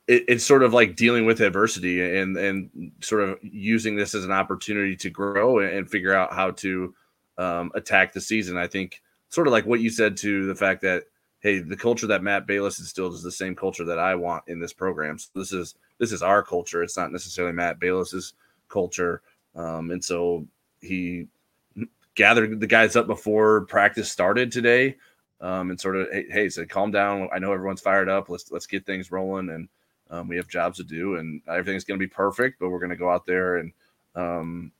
it, 0.07 0.23
it's 0.27 0.45
sort 0.45 0.63
of 0.63 0.73
like 0.73 0.95
dealing 0.95 1.25
with 1.25 1.41
adversity 1.41 2.17
and 2.17 2.37
and 2.37 2.91
sort 3.01 3.23
of 3.23 3.37
using 3.41 3.95
this 3.95 4.15
as 4.15 4.23
an 4.23 4.31
opportunity 4.31 4.95
to 4.95 5.09
grow 5.09 5.59
and 5.59 5.89
figure 5.89 6.13
out 6.13 6.33
how 6.33 6.51
to 6.51 6.93
um, 7.37 7.71
attack 7.75 8.13
the 8.13 8.21
season. 8.21 8.57
I 8.57 8.67
think 8.67 9.01
sort 9.29 9.47
of 9.47 9.51
like 9.51 9.65
what 9.65 9.81
you 9.81 9.89
said 9.89 10.15
to 10.17 10.45
the 10.45 10.55
fact 10.55 10.81
that 10.83 11.03
hey, 11.43 11.59
the 11.59 11.77
culture 11.77 12.07
that 12.07 12.23
Matt 12.23 12.47
Balis 12.47 12.79
instilled 12.79 13.13
is 13.13 13.21
the 13.21 13.31
same 13.31 13.53
culture 13.53 13.83
that 13.83 13.99
I 13.99 14.15
want 14.15 14.45
in 14.47 14.59
this 14.59 14.73
program. 14.73 15.19
So 15.19 15.29
this 15.35 15.51
is 15.51 15.75
this 15.99 16.11
is 16.11 16.23
our 16.23 16.41
culture. 16.41 16.81
It's 16.81 16.97
not 16.97 17.11
necessarily 17.11 17.53
Matt 17.53 17.79
Balis's 17.79 18.33
culture. 18.69 19.21
Um, 19.53 19.91
and 19.91 20.03
so 20.03 20.47
he 20.81 21.27
gathered 22.15 22.59
the 22.59 22.67
guys 22.67 22.95
up 22.95 23.07
before 23.07 23.65
practice 23.65 24.11
started 24.11 24.51
today, 24.51 24.95
um, 25.41 25.69
and 25.69 25.79
sort 25.79 25.97
of 25.97 26.07
hey, 26.11 26.25
hey, 26.29 26.49
said 26.49 26.69
calm 26.69 26.91
down. 26.91 27.29
I 27.33 27.39
know 27.39 27.51
everyone's 27.51 27.81
fired 27.81 28.09
up. 28.09 28.29
Let's 28.29 28.49
let's 28.49 28.65
get 28.67 28.85
things 28.85 29.11
rolling 29.11 29.49
and 29.49 29.67
um, 30.09 30.27
we 30.27 30.37
have 30.37 30.47
jobs 30.47 30.77
to 30.77 30.83
do, 30.83 31.17
and 31.17 31.41
everything's 31.47 31.83
going 31.83 31.99
to 31.99 32.05
be 32.05 32.09
perfect. 32.09 32.59
But 32.59 32.69
we're 32.69 32.79
going 32.79 32.89
to 32.89 32.95
go 32.95 33.09
out 33.09 33.25
there 33.25 33.57
and 33.57 33.73
um, 34.15 34.71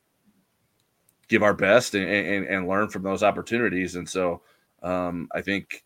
give 1.28 1.44
our 1.44 1.54
best 1.54 1.96
and, 1.96 2.08
and, 2.08 2.46
and 2.46 2.68
learn 2.68 2.90
from 2.90 3.04
those 3.04 3.24
opportunities. 3.24 3.96
And 3.96 4.08
so 4.08 4.42
um, 4.84 5.28
I 5.34 5.42
think 5.42 5.84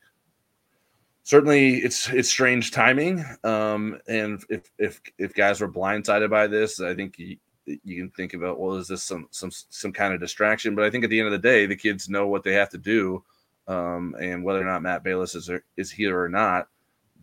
certainly 1.27 1.75
it's 1.79 2.07
it's 2.09 2.29
strange 2.29 2.71
timing. 2.71 3.23
Um, 3.43 3.99
and 4.07 4.41
if 4.49 4.71
if 4.79 5.01
if 5.17 5.33
guys 5.33 5.59
were 5.59 5.69
blindsided 5.69 6.29
by 6.29 6.47
this, 6.47 6.79
I 6.79 6.95
think 6.95 7.19
you, 7.19 7.37
you 7.65 8.01
can 8.01 8.09
think 8.11 8.33
about 8.33 8.59
well, 8.59 8.75
is 8.75 8.87
this 8.87 9.03
some 9.03 9.27
some 9.31 9.51
some 9.51 9.91
kind 9.91 10.13
of 10.13 10.21
distraction? 10.21 10.73
But 10.73 10.85
I 10.85 10.89
think 10.89 11.03
at 11.03 11.09
the 11.09 11.19
end 11.19 11.27
of 11.27 11.33
the 11.33 11.49
day, 11.49 11.65
the 11.65 11.75
kids 11.75 12.07
know 12.07 12.27
what 12.27 12.43
they 12.43 12.53
have 12.53 12.69
to 12.69 12.77
do, 12.77 13.25
um, 13.67 14.15
and 14.21 14.41
whether 14.41 14.61
or 14.61 14.65
not 14.65 14.81
Matt 14.81 15.03
Balis 15.03 15.35
is 15.35 15.51
is 15.75 15.91
here 15.91 16.17
or 16.19 16.29
not, 16.29 16.69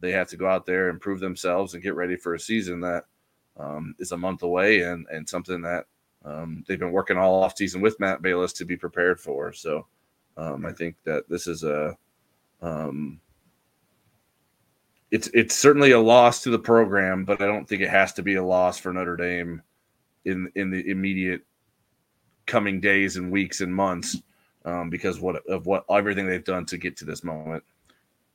they 0.00 0.12
have 0.12 0.28
to 0.28 0.36
go 0.36 0.46
out 0.46 0.66
there 0.66 0.90
and 0.90 1.00
prove 1.00 1.20
themselves 1.20 1.72
and 1.72 1.82
get 1.82 1.96
ready 1.96 2.16
for 2.16 2.34
a 2.34 2.40
season 2.40 2.80
that 2.80 3.06
um, 3.56 3.94
is 3.98 4.12
a 4.12 4.18
month 4.18 4.42
away 4.42 4.82
and 4.82 5.06
and 5.10 5.26
something 5.26 5.62
that 5.62 5.86
um, 6.26 6.62
they've 6.68 6.78
been 6.78 6.92
working 6.92 7.16
all 7.16 7.42
off 7.42 7.56
season 7.56 7.80
with 7.80 7.98
Matt 8.00 8.20
Balis 8.20 8.54
to 8.56 8.66
be 8.66 8.76
prepared 8.76 9.18
for. 9.18 9.50
So 9.54 9.86
um, 10.36 10.66
I 10.66 10.72
think 10.72 10.96
that 11.04 11.26
this 11.26 11.46
is 11.46 11.64
a 11.64 11.96
um, 12.60 13.20
it's 15.10 15.28
it's 15.34 15.54
certainly 15.54 15.92
a 15.92 16.00
loss 16.00 16.42
to 16.42 16.50
the 16.50 16.58
program, 16.58 17.24
but 17.24 17.40
I 17.40 17.46
don't 17.46 17.68
think 17.68 17.82
it 17.82 17.90
has 17.90 18.12
to 18.14 18.22
be 18.22 18.34
a 18.34 18.44
loss 18.44 18.78
for 18.78 18.92
Notre 18.92 19.16
Dame 19.16 19.62
in 20.24 20.50
in 20.54 20.70
the 20.70 20.88
immediate 20.90 21.42
coming 22.46 22.80
days 22.80 23.16
and 23.16 23.30
weeks 23.30 23.60
and 23.60 23.74
months 23.74 24.16
um, 24.64 24.90
because 24.90 25.20
what 25.20 25.36
of 25.48 25.66
what 25.66 25.84
everything 25.90 26.26
they've 26.26 26.44
done 26.44 26.66
to 26.66 26.78
get 26.78 26.96
to 26.98 27.04
this 27.04 27.24
moment. 27.24 27.62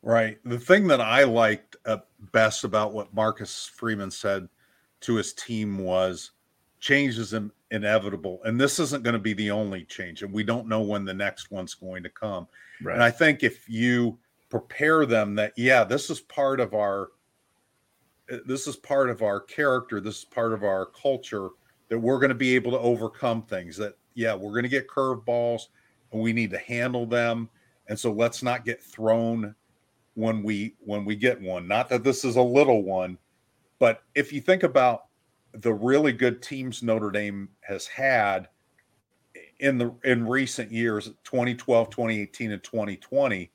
Right. 0.02 0.38
The 0.46 0.60
thing 0.60 0.88
that 0.88 1.02
I 1.02 1.24
liked 1.24 1.76
uh, 1.86 1.98
best 2.32 2.64
about 2.64 2.94
what 2.94 3.14
Marcus 3.14 3.70
Freeman 3.76 4.12
said 4.12 4.48
to 5.02 5.16
his 5.16 5.34
team 5.34 5.78
was 5.78 6.32
change 6.80 7.18
is 7.18 7.34
in, 7.34 7.52
inevitable, 7.72 8.40
and 8.46 8.60
this 8.60 8.80
isn't 8.80 9.04
going 9.04 9.14
to 9.14 9.20
be 9.20 9.34
the 9.34 9.52
only 9.52 9.84
change, 9.84 10.24
and 10.24 10.32
we 10.32 10.44
don't 10.44 10.68
know 10.68 10.82
when 10.82 11.04
the 11.04 11.14
next 11.14 11.52
one's 11.52 11.74
going 11.74 12.04
to 12.04 12.10
come. 12.10 12.48
Right. 12.82 12.94
And 12.94 13.04
I 13.04 13.12
think 13.12 13.44
if 13.44 13.68
you 13.68 14.18
prepare 14.50 15.06
them 15.06 15.36
that 15.36 15.54
yeah, 15.56 15.84
this 15.84 16.10
is 16.10 16.20
part 16.20 16.60
of 16.60 16.74
our 16.74 17.10
this 18.46 18.68
is 18.68 18.76
part 18.76 19.10
of 19.10 19.22
our 19.22 19.40
character, 19.40 20.00
this 20.00 20.20
is 20.20 20.26
part 20.26 20.54
of 20.54 20.64
our 20.64 20.86
culture 20.88 21.50
that 21.90 21.98
we're 21.98 22.20
going 22.20 22.30
to 22.30 22.36
be 22.36 22.56
able 22.56 22.72
to 22.72 22.80
overcome 22.80 23.42
things 23.44 23.76
that 23.78 23.96
yeah, 24.14 24.36
we're 24.36 24.52
going 24.52 24.64
to 24.64 24.70
get 24.70 24.88
curveballs 24.88 25.68
and 26.12 26.22
we 26.22 26.34
need 26.34 26.52
to 26.52 26.58
handle 26.60 27.06
them. 27.06 27.50
And 27.88 27.98
so 27.98 28.12
let's 28.12 28.44
not 28.44 28.66
get 28.66 28.84
thrown 28.84 29.56
when 30.14 30.44
we 30.44 30.76
when 30.80 31.06
we 31.06 31.16
get 31.16 31.42
one. 31.42 31.68
Not 31.68 31.90
that 31.90 32.04
this 32.04 32.24
is 32.26 32.36
a 32.36 32.42
little 32.42 32.84
one, 32.84 33.18
but 33.80 34.04
if 34.16 34.34
you 34.34 34.42
think 34.42 34.64
about 34.64 35.06
the 35.54 35.74
really 35.74 36.12
good 36.12 36.42
teams 36.42 36.84
Notre 36.84 37.10
Dame 37.10 37.50
has 37.62 37.88
had 37.88 38.50
in 39.60 39.78
the 39.78 39.94
in 40.04 40.28
recent 40.28 40.72
years 40.72 41.06
2012 41.24 41.90
2018 41.90 42.52
and 42.52 42.64
2020 42.64 43.52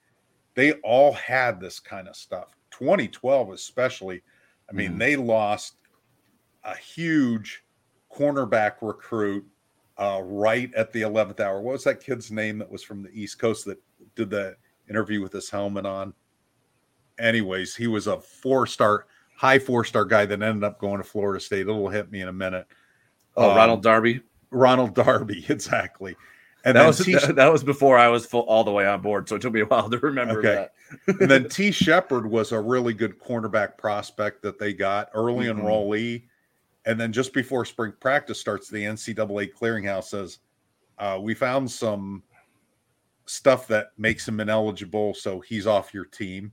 they 0.55 0.73
all 0.83 1.13
had 1.13 1.61
this 1.61 1.81
kind 1.81 2.09
of 2.09 2.17
stuff 2.17 2.57
2012 2.71 3.51
especially 3.51 4.23
i 4.71 4.73
mean 4.73 4.93
mm. 4.93 4.99
they 4.99 5.17
lost 5.17 5.77
a 6.65 6.77
huge 6.77 7.65
cornerback 8.13 8.75
recruit 8.81 9.45
uh, 9.97 10.21
right 10.25 10.75
at 10.75 10.93
the 10.93 11.03
11th 11.03 11.39
hour 11.41 11.61
what 11.61 11.73
was 11.73 11.85
that 11.85 12.03
kid's 12.03 12.31
name 12.31 12.59
that 12.59 12.71
was 12.71 12.83
from 12.83 13.03
the 13.03 13.11
east 13.11 13.39
coast 13.39 13.65
that 13.65 13.81
did 14.17 14.31
the 14.31 14.57
interview 14.89 15.21
with 15.21 15.33
his 15.33 15.49
helmet 15.49 15.87
on 15.87 16.13
anyways 17.19 17.77
he 17.77 17.87
was 17.87 18.07
a 18.09 18.19
four 18.21 18.67
star 18.67 19.07
high 19.37 19.59
four 19.59 19.85
star 19.85 20.05
guy 20.05 20.27
that 20.27 20.43
ended 20.43 20.65
up 20.65 20.79
going 20.79 20.99
to 20.99 21.05
Florida 21.05 21.41
State. 21.41 21.63
It'll 21.63 21.89
hit 21.89 22.11
me 22.11 22.21
in 22.21 22.29
a 22.29 22.33
minute. 22.33 22.67
Oh, 23.37 23.51
um, 23.51 23.57
Ronald 23.57 23.83
Darby. 23.83 24.21
Ronald 24.51 24.95
Darby, 24.95 25.45
exactly. 25.49 26.17
And 26.65 26.77
that 26.77 26.87
was 26.87 27.05
T- 27.05 27.15
that 27.15 27.53
was 27.53 27.63
before 27.63 27.99
I 27.99 28.09
was 28.09 28.25
full, 28.25 28.41
all 28.43 28.65
the 28.65 28.73
way 28.73 28.87
on 28.87 29.03
board, 29.03 29.29
so 29.29 29.37
it 29.37 29.43
took 29.43 29.53
me 29.53 29.61
a 29.61 29.67
while 29.67 29.91
to 29.91 29.99
remember 29.99 30.39
okay. 30.39 30.69
that. 31.07 31.21
and 31.21 31.31
then 31.31 31.49
Tee 31.51 31.71
Shepard 31.71 32.27
was 32.27 32.53
a 32.53 32.61
really 32.61 32.95
good 32.95 33.19
cornerback 33.19 33.77
prospect 33.77 34.43
that 34.43 34.59
they 34.59 34.73
got 34.73 35.11
early 35.13 35.47
mm-hmm. 35.47 35.61
enrollee, 35.61 36.23
and 36.87 36.99
then 36.99 37.13
just 37.13 37.35
before 37.35 37.67
spring 37.67 37.93
practice 38.01 38.41
starts, 38.41 38.69
the 38.69 38.83
NCAA 38.83 39.53
clearinghouse 39.53 40.05
says 40.05 40.39
uh, 40.99 41.19
we 41.21 41.35
found 41.35 41.71
some 41.71 42.23
stuff 43.27 43.67
that 43.69 43.93
makes 43.99 44.27
him 44.27 44.41
ineligible, 44.41 45.15
so 45.15 45.41
he's 45.41 45.67
off 45.67 45.93
your 45.93 46.07
team. 46.07 46.53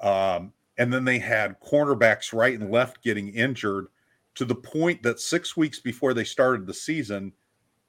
Um, 0.00 0.52
and 0.78 0.92
then 0.92 1.04
they 1.04 1.18
had 1.18 1.60
cornerbacks 1.60 2.32
right 2.32 2.58
and 2.58 2.70
left 2.70 3.02
getting 3.02 3.28
injured 3.28 3.86
to 4.34 4.44
the 4.44 4.54
point 4.54 5.02
that 5.02 5.18
six 5.18 5.56
weeks 5.56 5.80
before 5.80 6.12
they 6.12 6.24
started 6.24 6.66
the 6.66 6.74
season, 6.74 7.32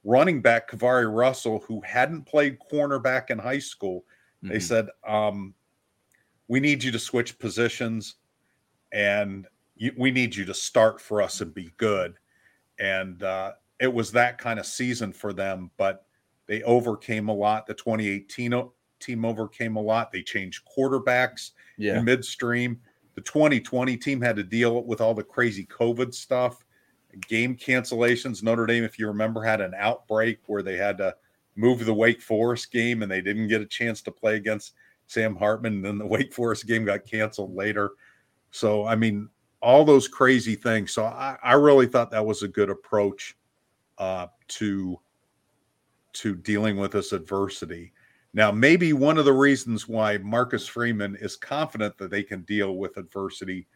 running 0.08 0.42
back 0.42 0.72
KeiVarae 0.72 1.14
Russell, 1.14 1.60
who 1.68 1.82
hadn't 1.82 2.24
played 2.24 2.58
cornerback 2.72 3.30
in 3.30 3.38
high 3.38 3.60
school, 3.60 4.06
mm-hmm. 4.44 4.54
they 4.54 4.60
said, 4.60 4.88
um, 5.06 5.54
We 6.48 6.60
need 6.60 6.84
you 6.84 6.92
to 6.92 7.00
switch 7.00 7.38
positions 7.38 8.16
and 8.94 9.46
you, 9.76 9.92
we 9.98 10.10
need 10.12 10.34
you 10.34 10.46
to 10.46 10.54
start 10.54 11.02
for 11.02 11.22
us 11.22 11.42
and 11.42 11.54
be 11.54 11.72
good. 11.78 12.16
And 12.80 13.22
uh, 13.22 13.54
it 13.80 13.94
was 13.94 14.12
that 14.14 14.38
kind 14.38 14.60
of 14.60 14.66
season 14.66 15.12
for 15.12 15.34
them, 15.34 15.72
but 15.78 16.06
they 16.48 16.64
overcame 16.64 17.28
a 17.28 17.34
lot. 17.34 17.68
The 17.68 17.74
2018 17.74 18.70
team 19.00 19.26
overcame 19.26 19.76
a 19.76 19.82
lot. 19.82 20.12
They 20.12 20.24
changed 20.24 20.64
quarterbacks 20.66 21.52
yeah. 21.78 22.00
in 22.00 22.06
midstream. 22.06 22.80
The 23.16 23.22
2020 23.22 23.98
team 23.98 24.22
had 24.22 24.38
to 24.38 24.44
deal 24.44 24.84
with 24.84 25.02
all 25.02 25.14
the 25.14 25.24
crazy 25.24 25.66
COVID 25.66 26.14
stuff, 26.14 26.64
game 27.28 27.56
cancellations. 27.56 28.44
Notre 28.44 28.66
Dame, 28.66 28.84
if 28.84 29.00
you 29.00 29.08
remember, 29.08 29.44
had 29.44 29.62
an 29.62 29.74
outbreak 29.78 30.40
where 30.48 30.64
they 30.64 30.78
had 30.78 30.98
to 30.98 31.16
move 31.56 31.86
the 31.86 31.94
Wake 31.94 32.22
Forest 32.22 32.72
game 32.72 33.02
and 33.02 33.12
they 33.12 33.22
didn't 33.22 33.48
get 33.48 33.62
a 33.62 33.66
chance 33.66 34.02
to 34.04 34.12
play 34.12 34.36
against 34.36 34.74
Sam 35.08 35.36
Hartman. 35.36 35.76
And 35.76 35.86
then 35.86 35.98
the 35.98 36.06
Wake 36.06 36.34
Forest 36.34 36.68
game 36.68 36.86
got 36.86 37.06
canceled 37.06 37.56
later. 37.56 37.92
So, 38.52 38.86
I 38.86 38.96
mean, 38.96 39.30
all 39.62 39.84
those 39.84 40.08
crazy 40.08 40.56
things. 40.56 40.92
So, 40.94 41.06
I, 41.06 41.38
I 41.44 41.54
really 41.54 41.88
thought 41.88 42.12
that 42.12 42.26
was 42.26 42.44
a 42.44 42.48
good 42.48 42.70
approach 42.70 43.36
uh, 43.98 44.28
to 44.50 45.00
to 46.14 46.36
dealing 46.36 46.78
with 46.78 46.94
this 46.94 47.12
adversity. 47.12 47.94
Now, 48.34 48.52
maybe 48.52 48.94
one 48.94 49.18
of 49.18 49.26
the 49.26 49.34
reasons 49.34 49.88
why 49.88 50.18
Marcus 50.18 50.68
Freeman 50.68 51.16
is 51.16 51.36
confident 51.36 51.98
that 51.98 52.10
they 52.10 52.24
can 52.24 52.42
deal 52.42 52.78
with 52.78 52.98
adversity 52.98 53.68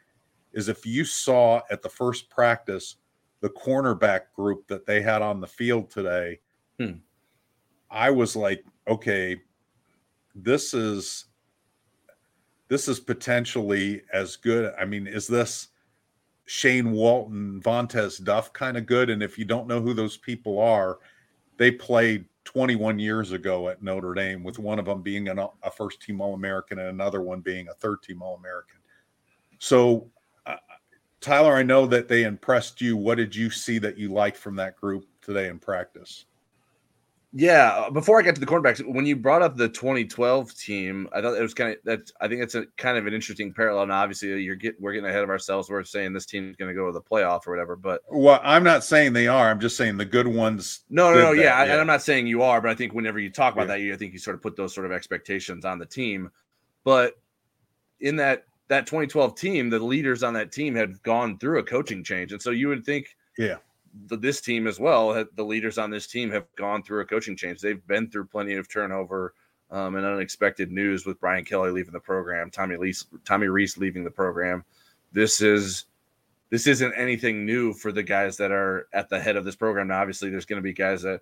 is 0.54 0.68
if 0.68 0.86
you 0.86 1.06
saw 1.06 1.62
at 1.70 1.82
the 1.82 1.90
first 1.90 2.30
practice 2.30 2.98
the 3.42 3.50
cornerback 3.50 4.22
group 4.36 4.68
that 4.68 4.86
they 4.86 5.02
had 5.02 5.22
on 5.22 5.42
the 5.42 5.48
field 5.48 5.90
today, 5.90 6.40
hmm. 6.80 6.94
I 7.90 8.10
was 8.10 8.36
like, 8.36 8.64
okay, 8.88 9.42
this 10.34 10.74
is 10.74 11.26
this 12.70 12.88
is 12.88 13.02
potentially 13.02 14.02
as 14.14 14.38
good. 14.38 14.74
I 14.80 14.86
mean, 14.86 15.06
is 15.06 15.28
this 15.28 15.68
Shane 16.46 16.92
Walton, 16.92 17.62
Vontez 17.62 18.24
Duff 18.24 18.54
kind 18.54 18.78
of 18.78 18.86
good? 18.86 19.10
And 19.10 19.22
if 19.22 19.38
you 19.38 19.44
don't 19.44 19.68
know 19.68 19.82
who 19.82 19.94
those 19.94 20.16
people 20.16 20.58
are, 20.58 21.00
they 21.58 21.70
played 21.70 22.24
21 22.46 22.98
years 22.98 23.34
ago 23.34 23.68
at 23.68 23.84
Notre 23.84 24.14
Dame, 24.14 24.42
with 24.42 24.58
one 24.58 24.80
of 24.80 24.86
them 24.86 25.02
being 25.02 25.28
an, 25.28 25.40
a 25.64 25.70
first 25.70 26.02
team 26.02 26.22
All 26.22 26.34
American 26.34 26.80
and 26.80 26.88
another 26.88 27.22
one 27.22 27.42
being 27.42 27.68
a 27.68 27.74
third 27.74 28.02
team 28.04 28.22
All 28.22 28.36
American. 28.36 28.80
So, 29.60 30.10
Tyler, 31.22 31.56
I 31.56 31.64
know 31.64 31.86
that 31.86 32.08
they 32.08 32.24
impressed 32.24 32.82
you. 32.82 32.98
What 32.98 33.16
did 33.16 33.36
you 33.36 33.50
see 33.52 33.78
that 33.80 33.98
you 33.98 34.12
liked 34.12 34.38
from 34.38 34.56
that 34.58 34.76
group 34.76 35.06
today 35.22 35.48
in 35.48 35.60
practice? 35.60 36.26
Yeah, 37.34 37.70
uh, 37.70 37.90
before 37.90 38.20
I 38.20 38.24
get 38.24 38.36
to 38.36 38.42
the 38.42 38.48
cornerbacks, 38.48 38.86
when 38.94 39.06
you 39.06 39.16
brought 39.16 39.42
up 39.42 39.56
the 39.56 39.70
2012 39.70 40.54
team, 40.54 41.08
I 41.14 41.22
thought 41.22 41.38
it 41.38 41.42
was 41.42 41.54
kind 41.54 41.72
of 41.72 41.78
that. 41.86 42.12
I 42.20 42.28
think 42.28 42.42
it's 42.42 42.56
a 42.56 42.66
kind 42.76 42.98
of 42.98 43.08
an 43.08 43.14
interesting 43.14 43.54
parallel. 43.54 43.84
And 43.84 43.92
obviously, 43.92 44.42
you're 44.42 44.58
get 44.58 44.76
we're 44.82 44.92
getting 44.92 45.10
ahead 45.10 45.24
of 45.24 45.30
ourselves. 45.30 45.70
We're 45.70 45.84
saying 45.86 46.12
this 46.12 46.26
team 46.26 46.50
is 46.50 46.58
going 46.58 46.68
to 46.68 46.76
go 46.76 46.88
to 46.88 46.92
the 46.92 47.02
playoff 47.02 47.48
or 47.48 47.52
whatever. 47.52 47.78
But 47.78 48.02
well, 48.12 48.42
I'm 48.44 48.66
not 48.66 48.84
saying 48.84 49.14
they 49.14 49.30
are. 49.30 49.50
I'm 49.50 49.62
just 49.62 49.78
saying 49.78 49.96
the 49.96 50.04
good 50.04 50.28
ones. 50.28 50.82
No, 50.90 51.14
no, 51.14 51.22
no. 51.22 51.32
Yeah, 51.32 51.64
yeah, 51.64 51.72
and 51.72 51.80
I'm 51.80 51.88
not 51.88 52.02
saying 52.02 52.28
you 52.28 52.42
are, 52.42 52.60
but 52.60 52.70
I 52.70 52.76
think 52.76 52.94
whenever 52.94 53.20
you 53.20 53.30
talk 53.30 53.54
about 53.54 53.70
yeah. 53.70 53.76
that, 53.76 53.80
you 53.80 53.94
I 53.94 53.98
think 53.98 54.12
you 54.12 54.20
sort 54.20 54.36
of 54.36 54.42
put 54.42 54.58
those 54.58 54.76
sort 54.76 54.86
of 54.86 54.92
expectations 54.92 55.64
on 55.64 55.80
the 55.80 55.86
team. 55.86 56.30
But 56.84 57.14
in 58.02 58.18
that 58.18 58.44
that 58.72 58.88
2012 58.88 59.36
team, 59.36 59.70
the 59.70 59.78
leaders 59.78 60.24
on 60.24 60.34
that 60.34 60.52
team 60.52 60.74
had 60.74 61.04
gone 61.04 61.38
through 61.38 61.60
a 61.60 61.64
coaching 61.64 62.04
change, 62.04 62.32
and 62.32 62.42
so 62.42 62.52
you 62.52 62.70
would 62.70 62.84
think, 62.84 63.16
yeah 63.38 63.58
the, 64.08 64.18
this 64.18 64.42
team 64.42 64.68
as 64.68 64.80
well. 64.80 65.26
The 65.36 65.44
leaders 65.44 65.78
on 65.78 65.90
this 65.90 66.08
team 66.08 66.32
have 66.32 66.46
gone 66.56 66.84
through 66.84 67.02
a 67.02 67.06
coaching 67.06 67.36
change. 67.36 67.62
They've 67.62 67.86
been 67.88 68.10
through 68.10 68.26
plenty 68.26 68.56
of 68.56 68.70
turnover 68.70 69.34
um, 69.70 69.96
and 69.96 70.06
unexpected 70.06 70.72
news 70.72 71.06
with 71.06 71.20
Brian 71.20 71.46
Kelly 71.46 71.72
leaving 71.72 71.94
the 71.94 72.00
program, 72.00 72.50
Tommy 72.50 72.76
Rees, 72.76 73.06
Tommy 73.26 73.48
Rees 73.48 73.78
leaving 73.78 74.04
the 74.04 74.12
program. 74.12 74.64
This 75.12 75.42
is 75.42 75.86
this 76.50 76.68
isn't 76.68 76.94
anything 76.98 77.46
new 77.46 77.74
for 77.74 77.94
the 77.94 78.04
guys 78.04 78.36
that 78.38 78.52
are 78.52 78.88
at 78.94 79.10
the 79.10 79.20
head 79.20 79.38
of 79.38 79.46
this 79.46 79.56
program. 79.56 79.88
Now, 79.88 80.02
obviously, 80.02 80.30
there's 80.30 80.46
going 80.46 80.62
to 80.62 80.64
be 80.64 80.74
guys 80.74 81.02
that 81.04 81.22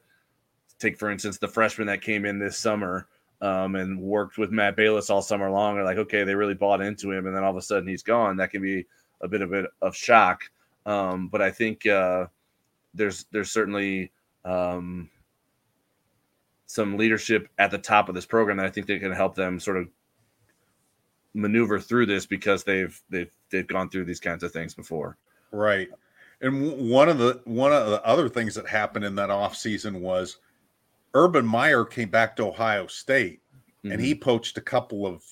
take, 0.79 0.97
for 0.97 1.11
instance, 1.11 1.37
the 1.37 1.47
freshman 1.47 1.87
that 1.87 2.01
came 2.01 2.25
in 2.25 2.39
this 2.39 2.57
summer 2.57 3.07
um, 3.41 3.75
and 3.75 3.99
worked 3.99 4.37
with 4.37 4.51
Matt 4.51 4.75
Balis 4.75 5.09
all 5.09 5.21
summer 5.21 5.49
long. 5.49 5.77
Are 5.77 5.83
like, 5.83 5.97
okay, 5.97 6.23
they 6.23 6.35
really 6.35 6.53
bought 6.53 6.81
into 6.81 7.11
him, 7.11 7.25
and 7.25 7.35
then 7.35 7.43
all 7.43 7.51
of 7.51 7.57
a 7.57 7.61
sudden 7.61 7.87
he's 7.87 8.03
gone. 8.03 8.37
That 8.37 8.51
can 8.51 8.61
be 8.61 8.85
a 9.21 9.27
bit 9.27 9.41
of 9.41 9.53
a 9.53 9.65
of 9.81 9.95
shock. 9.95 10.43
Um, 10.85 11.27
but 11.27 11.41
I 11.41 11.51
think 11.51 11.85
uh, 11.85 12.27
there's 12.93 13.25
there's 13.31 13.51
certainly 13.51 14.11
um, 14.45 15.09
some 16.65 16.97
leadership 16.97 17.49
at 17.57 17.71
the 17.71 17.77
top 17.77 18.09
of 18.09 18.15
this 18.15 18.25
program 18.25 18.57
that 18.57 18.65
I 18.65 18.69
think 18.69 18.87
they 18.87 18.99
can 18.99 19.11
help 19.11 19.35
them 19.35 19.59
sort 19.59 19.77
of 19.77 19.87
maneuver 21.33 21.79
through 21.79 22.05
this 22.05 22.25
because 22.25 22.63
they've 22.63 22.99
they've 23.09 23.31
they've 23.49 23.67
gone 23.67 23.89
through 23.89 24.05
these 24.05 24.19
kinds 24.19 24.43
of 24.43 24.51
things 24.51 24.73
before. 24.73 25.17
Right. 25.51 25.89
And 26.41 26.89
one 26.89 27.09
of 27.09 27.17
the 27.17 27.41
one 27.45 27.73
of 27.73 27.89
the 27.89 28.03
other 28.05 28.29
things 28.29 28.55
that 28.55 28.67
happened 28.67 29.05
in 29.05 29.15
that 29.15 29.29
offseason 29.29 29.99
was 29.99 30.37
Urban 31.13 31.45
Meyer 31.45 31.85
came 31.85 32.09
back 32.09 32.35
to 32.35 32.47
Ohio 32.47 32.87
State 32.87 33.41
mm-hmm. 33.83 33.91
and 33.91 34.01
he 34.01 34.13
mm-hmm. 34.13 34.21
poached 34.21 34.57
a 34.57 34.61
couple 34.61 35.05
of 35.05 35.23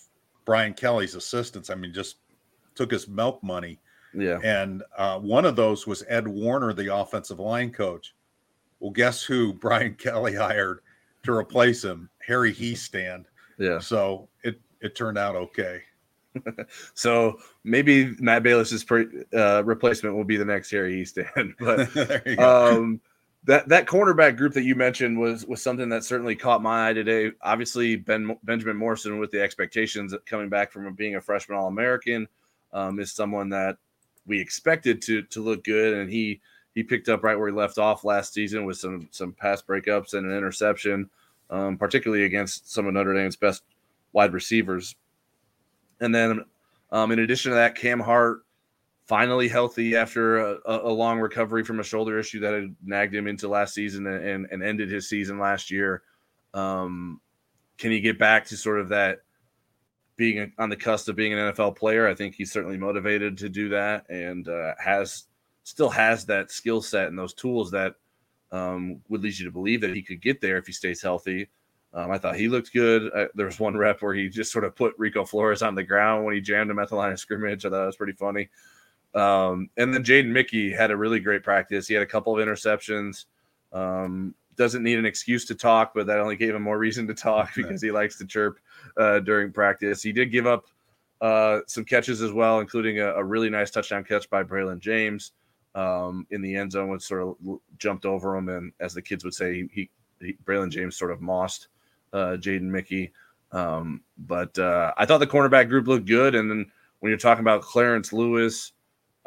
Brian 0.46 0.74
Kelly's 0.74 1.15
assistants. 1.15 1.69
I 1.69 1.75
mean, 1.75 1.93
just 1.93 2.17
took 2.75 2.91
his 2.91 3.07
milk 3.07 3.43
money. 3.43 3.79
Yeah. 4.13 4.39
And 4.43 4.84
uh, 4.98 5.19
one 5.19 5.46
of 5.46 5.55
those 5.55 5.86
was 5.86 6.03
Ed 6.07 6.27
Warinner, 6.27 6.74
the 6.74 6.96
offensive 6.96 7.39
line 7.39 7.72
coach. 7.72 8.15
Well, 8.79 8.91
guess 8.91 9.24
who 9.24 9.53
Brian 9.62 9.96
Kelly 9.96 10.36
hired 10.36 10.79
to 11.24 11.34
replace 11.34 11.84
him? 11.84 12.10
Harry 12.25 12.53
Hiestand. 12.53 13.25
Yeah. 13.57 13.79
So 13.79 14.29
it 14.43 14.60
it 14.81 14.96
turned 14.96 15.17
out 15.17 15.36
okay. 15.36 15.81
so 16.93 17.39
maybe 17.63 18.15
Matt 18.19 18.43
Balis's 18.43 18.84
pre, 18.84 19.07
uh, 19.34 19.63
replacement 19.63 20.15
will 20.15 20.24
be 20.24 20.38
the 20.38 20.46
next 20.46 20.69
Harry 20.72 21.01
Hiestand. 21.01 21.55
But 21.60 22.39
um, 22.39 23.01
that 23.48 23.70
that 23.70 23.88
cornerback 23.88 24.36
group 24.36 24.54
that 24.54 24.63
you 24.63 24.75
mentioned 24.75 25.18
was 25.18 25.46
was 25.46 25.62
something 25.62 25.88
that 25.89 26.04
certainly 26.04 26.36
caught 26.36 26.62
my 26.62 26.89
eye 26.89 26.94
today. 26.94 27.32
Obviously, 27.42 27.96
Ben 27.96 28.38
Benjamin 28.44 28.75
Morrison, 28.75 29.20
with 29.20 29.32
the 29.32 29.42
expectations 29.42 30.13
coming 30.25 30.50
back 30.50 30.72
from 30.72 30.94
being 30.94 31.16
a 31.16 31.22
freshman 31.22 31.58
All 31.58 31.68
American, 31.68 32.27
um, 32.74 33.00
is 33.00 33.13
someone 33.13 33.48
that 33.50 33.77
we 34.25 34.39
expected 34.39 35.01
to 35.04 35.24
to 35.24 35.42
look 35.42 35.63
good, 35.63 35.94
and 35.94 36.10
he 36.10 36.42
he 36.75 36.84
picked 36.84 37.08
up 37.08 37.24
right 37.24 37.39
where 37.39 37.48
he 37.48 37.56
left 37.56 37.77
off 37.77 38.04
last 38.04 38.34
season 38.34 38.66
with 38.66 38.77
some 38.77 39.08
some 39.12 39.32
pass 39.32 39.62
breakups 39.62 40.13
and 40.13 40.30
an 40.30 40.38
interception, 40.38 41.10
um, 41.50 41.77
particularly 41.77 42.25
against 42.25 42.70
some 42.70 42.86
of 42.86 42.94
Notre 42.94 43.13
Dame's 43.13 43.38
best 43.38 43.63
wide 44.12 44.34
receivers. 44.34 44.96
And 46.01 46.13
then, 46.13 46.44
um, 46.92 47.12
in 47.13 47.20
addition 47.20 47.51
to 47.51 47.56
that, 47.56 47.75
Cam 47.75 48.01
Hart 48.01 48.42
finally 49.08 49.48
healthy 49.48 49.96
after 49.96 50.38
a, 50.38 50.60
a, 50.66 50.92
long 50.92 51.20
recovery 51.20 51.64
from 51.64 51.80
a 51.80 51.84
shoulder 51.84 52.20
issue 52.20 52.42
that 52.42 52.54
had 52.54 52.76
nagged 52.84 53.16
him 53.16 53.26
into 53.26 53.48
last 53.48 53.74
season 53.74 54.06
and, 54.06 54.48
and 54.52 54.62
ended 54.62 54.92
his 54.92 55.08
season 55.08 55.40
last 55.40 55.72
year. 55.72 56.04
Um, 56.54 57.22
can 57.78 57.92
he 57.92 58.02
get 58.02 58.20
back 58.20 58.46
to 58.48 58.58
sort 58.58 58.80
of 58.80 58.90
that 58.90 59.20
being 60.18 60.52
on 60.58 60.70
the 60.70 60.76
cusp 60.76 61.08
of 61.08 61.16
being 61.16 61.34
an 61.34 61.54
NFL 61.54 61.78
player? 61.78 62.08
I 62.08 62.16
think 62.16 62.36
he's 62.36 62.52
certainly 62.52 62.78
motivated 62.78 63.38
to 63.38 63.50
do 63.50 63.70
that 63.70 64.10
and 64.10 64.48
uh, 64.50 64.74
has 64.78 65.26
still 65.64 65.90
has 65.90 66.26
that 66.26 66.52
skill 66.52 66.82
set 66.82 67.08
and 67.08 67.18
those 67.18 67.34
tools 67.34 67.72
that 67.72 67.96
um, 68.52 69.02
would 69.08 69.22
lead 69.22 69.38
you 69.38 69.46
to 69.46 69.52
believe 69.52 69.82
that 69.82 69.96
he 69.96 70.02
could 70.02 70.22
get 70.22 70.42
there 70.42 70.58
if 70.58 70.68
he 70.68 70.74
stays 70.74 71.02
healthy. 71.02 71.48
Um, 71.94 72.12
I 72.12 72.18
thought 72.18 72.36
he 72.36 72.50
looked 72.50 72.74
good. 72.74 73.10
Uh, 73.14 73.28
there 73.36 73.46
was 73.46 73.60
one 73.60 73.78
rep 73.78 74.02
where 74.02 74.14
he 74.14 74.28
just 74.28 74.52
sort 74.52 74.66
of 74.66 74.76
put 74.76 74.94
Rico 74.98 75.24
Flores 75.24 75.62
on 75.62 75.76
the 75.76 75.84
ground 75.84 76.26
when 76.26 76.36
he 76.36 76.42
jammed 76.42 76.70
him 76.70 76.80
at 76.80 76.90
the 76.90 76.96
line 76.96 77.14
of 77.14 77.20
scrimmage. 77.20 77.66
I 77.66 77.70
thought 77.70 77.80
that 77.80 77.86
was 77.86 77.96
pretty 77.96 78.14
funny. 78.14 78.50
Um, 79.16 79.70
and 79.78 79.94
then 79.94 80.04
Jaden 80.04 80.32
Mickey 80.32 80.72
had 80.72 80.92
a 80.92 80.98
really 80.98 81.20
great 81.20 81.44
practice. 81.44 81.88
He 81.88 81.94
had 81.94 82.04
a 82.04 82.08
couple 82.08 82.38
of 82.38 82.46
interceptions. 82.46 83.26
Um, 83.74 84.36
doesn't 84.56 84.84
need 84.84 84.98
an 84.98 85.06
excuse 85.06 85.46
to 85.46 85.56
talk, 85.56 85.94
but 85.94 86.08
that 86.08 86.20
only 86.20 86.36
gave 86.36 86.54
him 86.54 86.64
more 86.64 86.78
reason 86.78 87.08
to 87.08 87.14
talk 87.14 87.52
because 87.56 87.82
he 87.82 87.92
likes 87.92 88.18
to 88.18 88.26
chirp 88.26 88.60
uh, 88.98 89.20
during 89.20 89.52
practice. 89.52 90.02
He 90.02 90.12
did 90.12 90.32
give 90.32 90.48
up 90.48 90.66
uh, 91.22 91.60
some 91.68 91.86
catches 91.86 92.22
as 92.22 92.32
well, 92.32 92.60
including 92.60 93.00
a, 93.00 93.14
a, 93.14 93.24
really 93.24 93.50
nice 93.50 93.72
touchdown 93.72 94.04
catch 94.04 94.30
by 94.30 94.44
Braylon 94.44 94.80
James 94.80 95.32
um, 95.74 96.28
in 96.30 96.42
the 96.42 96.56
end 96.56 96.72
zone, 96.72 96.90
which 96.90 97.02
sort 97.02 97.24
of 97.24 97.60
jumped 97.80 98.06
over 98.06 98.36
him. 98.36 98.50
And 98.50 98.72
as 98.80 98.94
the 98.94 99.02
kids 99.02 99.24
would 99.24 99.34
say, 99.34 99.68
he, 99.74 99.90
he 100.20 100.38
Braylon 100.46 100.70
James 100.70 100.96
sort 100.96 101.12
of 101.12 101.20
mossed 101.20 101.70
uh, 102.14 102.38
Jaden 102.40 102.62
Mickey. 102.62 103.12
Um, 103.52 104.02
but 104.18 104.58
uh, 104.60 104.94
I 104.98 105.06
thought 105.06 105.20
the 105.20 105.28
cornerback 105.28 105.70
group 105.70 105.88
looked 105.88 106.06
good. 106.06 106.36
And 106.36 106.52
then 106.52 106.66
when 107.00 107.10
you're 107.10 107.18
talking 107.18 107.44
about 107.44 107.62
Clarence 107.62 108.14
Lewis, 108.14 108.74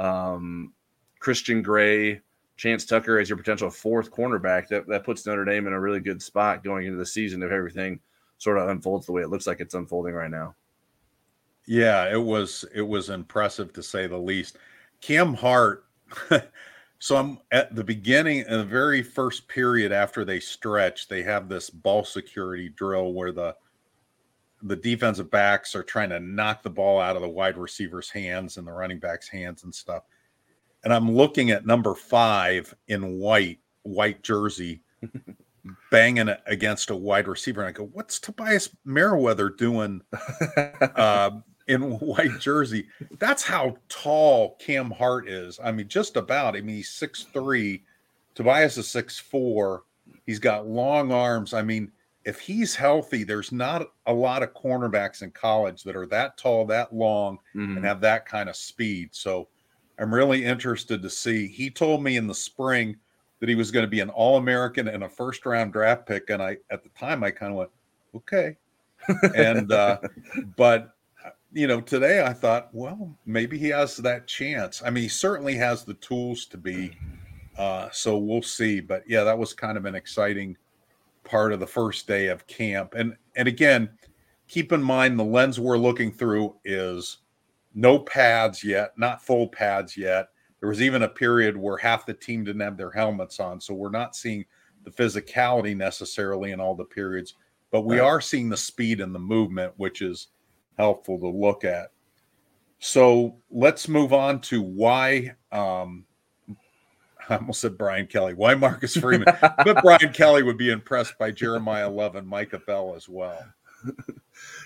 um, 0.01 0.73
Christian 1.21 1.63
Gray, 1.63 2.21
Chance 2.57 2.87
Tucker 2.87 3.19
as 3.19 3.29
your 3.29 3.39
potential 3.39 3.71
fourth 3.71 4.11
cornerback, 4.11 4.69
that, 4.69 4.87
that 4.89 5.05
puts 5.05 5.27
Notre 5.27 5.45
Dame 5.45 5.67
in 5.67 5.73
a 5.73 5.81
really 5.81 6.01
good 6.01 6.21
spot 6.21 6.65
going 6.65 6.87
into 6.87 6.99
the 6.99 7.07
season 7.07 7.43
if 7.43 7.53
everything 7.53 8.01
sort 8.39 8.59
of 8.59 8.69
unfolds 8.69 9.07
the 9.07 9.13
way 9.13 9.23
it 9.23 9.29
looks 9.29 9.47
like 9.47 9.61
it's 9.61 9.75
unfolding 9.75 10.15
right 10.15 10.31
now. 10.31 10.55
Yeah, 11.67 12.11
it 12.11 12.21
was 12.21 12.65
it 12.75 12.83
was 12.83 13.11
impressive 13.11 13.73
to 13.75 13.83
say 13.83 14.07
the 14.07 14.17
least. 14.17 14.57
Cam 15.01 15.35
Hart. 15.35 15.85
so 16.99 17.17
I'm 17.17 17.39
at 17.53 17.75
the 17.77 17.85
beginning, 17.85 18.39
in 18.39 18.59
the 18.59 18.65
very 18.65 19.03
first 19.03 19.47
period 19.47 19.93
after 19.93 20.25
they 20.25 20.41
stretch, 20.41 21.07
they 21.07 21.23
have 21.23 21.49
this 21.49 21.71
ball 21.71 22.05
security 22.05 22.71
drill 22.71 23.13
where 23.13 23.31
the 23.31 23.55
the 24.63 24.77
defensive 24.77 25.31
backs 25.31 25.75
are 25.75 25.83
trying 25.83 26.11
to 26.11 26.21
knock 26.21 26.63
the 26.63 26.71
ball 26.71 27.01
out 27.01 27.17
of 27.17 27.23
the 27.23 27.29
wide 27.29 27.57
receiver's 27.57 28.11
hands 28.11 28.57
and 28.57 28.67
the 28.67 28.73
running 28.73 28.99
back's 28.99 29.29
hands 29.29 29.65
and 29.65 29.75
stuff. 29.75 30.05
And 30.85 30.93
I'm 30.93 31.11
looking 31.11 31.51
at 31.51 31.67
number 31.67 31.95
five 31.95 32.75
in 32.89 33.19
white, 33.19 33.61
white 33.83 34.23
jersey, 34.23 34.83
banging 35.91 36.29
it 36.29 36.41
against 36.47 36.91
a 36.91 36.97
wide 36.97 37.29
receiver. 37.29 37.61
And 37.61 37.69
I 37.69 37.73
go, 37.73 37.91
what's 37.93 38.19
Tobias 38.19 38.71
Merriweather 38.85 39.51
doing 39.51 40.03
uh, 40.97 41.31
in 41.69 41.99
white 41.99 42.39
jersey? 42.39 42.87
That's 43.19 43.43
how 43.43 43.77
tall 43.89 44.57
Cam 44.59 44.91
Hart 44.91 45.29
is. 45.29 45.59
I 45.63 45.73
mean, 45.73 45.89
just 45.89 46.17
about. 46.17 46.57
I 46.57 46.61
mean, 46.61 46.77
he's 46.77 46.91
six 46.91 47.25
three. 47.25 47.85
Tobias 48.35 48.79
is 48.79 48.89
six 48.89 49.19
four. 49.19 49.85
He's 50.27 50.39
got 50.39 50.67
long 50.67 51.13
arms. 51.13 51.53
I 51.53 51.63
mean, 51.63 51.93
if 52.31 52.39
he's 52.39 52.77
healthy, 52.77 53.25
there's 53.25 53.51
not 53.51 53.91
a 54.07 54.15
lot 54.15 54.45
of 54.45 54.55
cornerbacks 54.55 55.23
in 55.23 55.33
college 55.33 55.83
that 55.83 55.97
are 55.97 56.07
that 56.07 56.39
tall, 56.39 56.65
that 56.65 56.95
long, 56.95 57.39
mm-hmm. 57.57 57.77
and 57.77 57.85
have 57.85 58.01
that 58.03 58.25
kind 58.25 58.49
of 58.49 58.55
speed. 58.55 59.09
So 59.11 59.49
I'm 59.99 60.15
really 60.15 60.45
interested 60.45 61.03
to 61.03 61.11
see. 61.11 61.49
He 61.49 61.71
told 61.71 62.05
me 62.05 62.17
in 62.17 62.29
the 62.29 62.35
spring 62.35 62.97
that 63.41 63.49
he 63.49 63.57
was 63.57 63.73
going 63.73 63.85
to 63.85 63.91
be 63.91 63.99
an 63.99 64.11
All 64.11 64.37
American 64.37 64.87
and 64.87 65.03
a 65.03 65.09
first 65.09 65.45
round 65.45 65.73
draft 65.73 66.07
pick. 66.07 66.31
And 66.31 66.41
I, 66.41 66.59
at 66.71 66.85
the 66.85 66.89
time, 66.91 67.25
I 67.25 67.33
kind 67.33 67.51
of 67.51 67.59
went, 67.59 67.71
okay. 68.15 68.57
and, 69.35 69.73
uh, 69.73 69.99
but, 70.57 70.95
you 71.53 71.67
know, 71.67 71.81
today 71.81 72.23
I 72.23 72.33
thought, 72.33 72.73
well, 72.73 73.13
maybe 73.27 73.59
he 73.59 73.71
has 73.71 73.97
that 73.97 74.29
chance. 74.29 74.85
I 74.87 74.91
mean, 74.91 75.03
he 75.03 75.09
certainly 75.09 75.57
has 75.57 75.85
the 75.85 75.95
tools 75.95 76.47
to 76.47 76.57
be. 76.57 76.97
Uh, 77.59 77.89
so 77.91 78.19
we'll 78.19 78.41
see. 78.41 78.79
But 78.79 79.03
yeah, 79.09 79.25
that 79.25 79.37
was 79.37 79.53
kind 79.53 79.77
of 79.77 79.85
an 79.85 79.97
exciting 79.97 80.57
part 81.25 81.53
of 81.53 81.61
the 81.61 81.67
first 81.67 82.07
day 82.07 82.29
of 82.29 82.47
camp. 82.47 82.95
And 82.95 83.17
and 83.37 83.49
again, 83.49 83.91
keep 84.49 84.73
in 84.73 84.83
mind 84.83 85.19
the 85.19 85.25
lens 85.25 85.61
we're 85.61 85.79
looking 85.79 86.13
through 86.13 86.57
is 86.65 87.19
no 87.75 87.99
pads 88.01 88.65
yet, 88.65 88.93
not 88.97 89.25
full 89.25 89.49
pads 89.49 89.97
yet. 89.97 90.29
There 90.59 90.69
was 90.69 90.83
even 90.83 91.03
a 91.03 91.09
period 91.09 91.57
where 91.57 91.77
half 91.77 92.05
the 92.05 92.15
team 92.15 92.45
didn't 92.45 92.61
have 92.61 92.77
their 92.77 92.91
helmets 92.91 93.41
on, 93.41 93.61
so 93.61 93.73
we're 93.75 93.91
not 93.91 94.17
seeing 94.17 94.45
the 94.85 94.91
physicality 94.91 95.77
necessarily 95.77 96.53
in 96.53 96.61
all 96.61 96.75
the 96.75 96.85
periods, 96.85 97.35
but 97.71 97.83
we 97.83 97.99
right. 97.99 98.07
are 98.07 98.21
seeing 98.21 98.49
the 98.49 98.57
speed 98.57 99.01
and 99.01 99.15
the 99.15 99.19
movement, 99.19 99.73
which 99.77 100.03
is 100.03 100.29
helpful 100.77 101.19
to 101.19 101.29
look 101.29 101.65
at. 101.65 101.93
So 102.79 103.37
let's 103.51 103.89
move 103.89 104.13
on 104.13 104.41
to 104.43 104.63
why 104.63 105.35
um, 105.53 106.05
I 107.35 107.37
almost 107.37 107.61
said 107.61 107.79
Brian 107.79 108.07
Kelly. 108.07 108.35
Why 108.35 108.55
Marcus 108.55 108.97
Freeman? 108.97 109.33
but 109.41 109.83
Brian 109.83 110.13
Kelly 110.13 110.43
would 110.43 110.59
be 110.59 110.71
impressed 110.71 111.17
by 111.19 111.31
Jeremiyah 111.31 111.95
Love 111.95 112.17
and 112.17 112.27
Micah 112.27 112.59
Bell 112.59 112.95
as 112.97 113.09
well. 113.09 113.43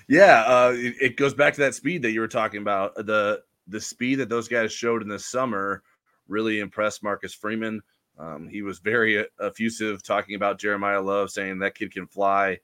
Yeah, 0.07 0.43
uh, 0.43 0.73
it, 0.77 0.95
it, 1.01 1.17
goes 1.17 1.35
back 1.35 1.55
to 1.55 1.61
that 1.63 1.75
speed 1.75 2.03
that 2.03 2.13
you 2.13 2.21
were 2.21 2.29
talking 2.29 2.61
about. 2.61 2.95
The 2.95 3.43
the 3.67 3.81
speed 3.81 4.17
that 4.17 4.29
those 4.29 4.49
guys 4.49 4.71
showed 4.71 5.03
in 5.03 5.09
the 5.09 5.19
summer 5.19 5.83
really 6.29 6.61
impressed 6.61 7.03
Marcus 7.03 7.33
Freeman. 7.33 7.83
Um, 8.19 8.47
he 8.47 8.63
was 8.63 8.79
very 8.81 9.27
effusive 9.41 10.03
talking 10.03 10.35
about 10.35 10.61
Jeremiyah 10.61 11.05
Love, 11.05 11.31
saying 11.31 11.59
that 11.61 11.75
kid 11.75 11.93
can 11.93 12.07
fly. 12.07 12.59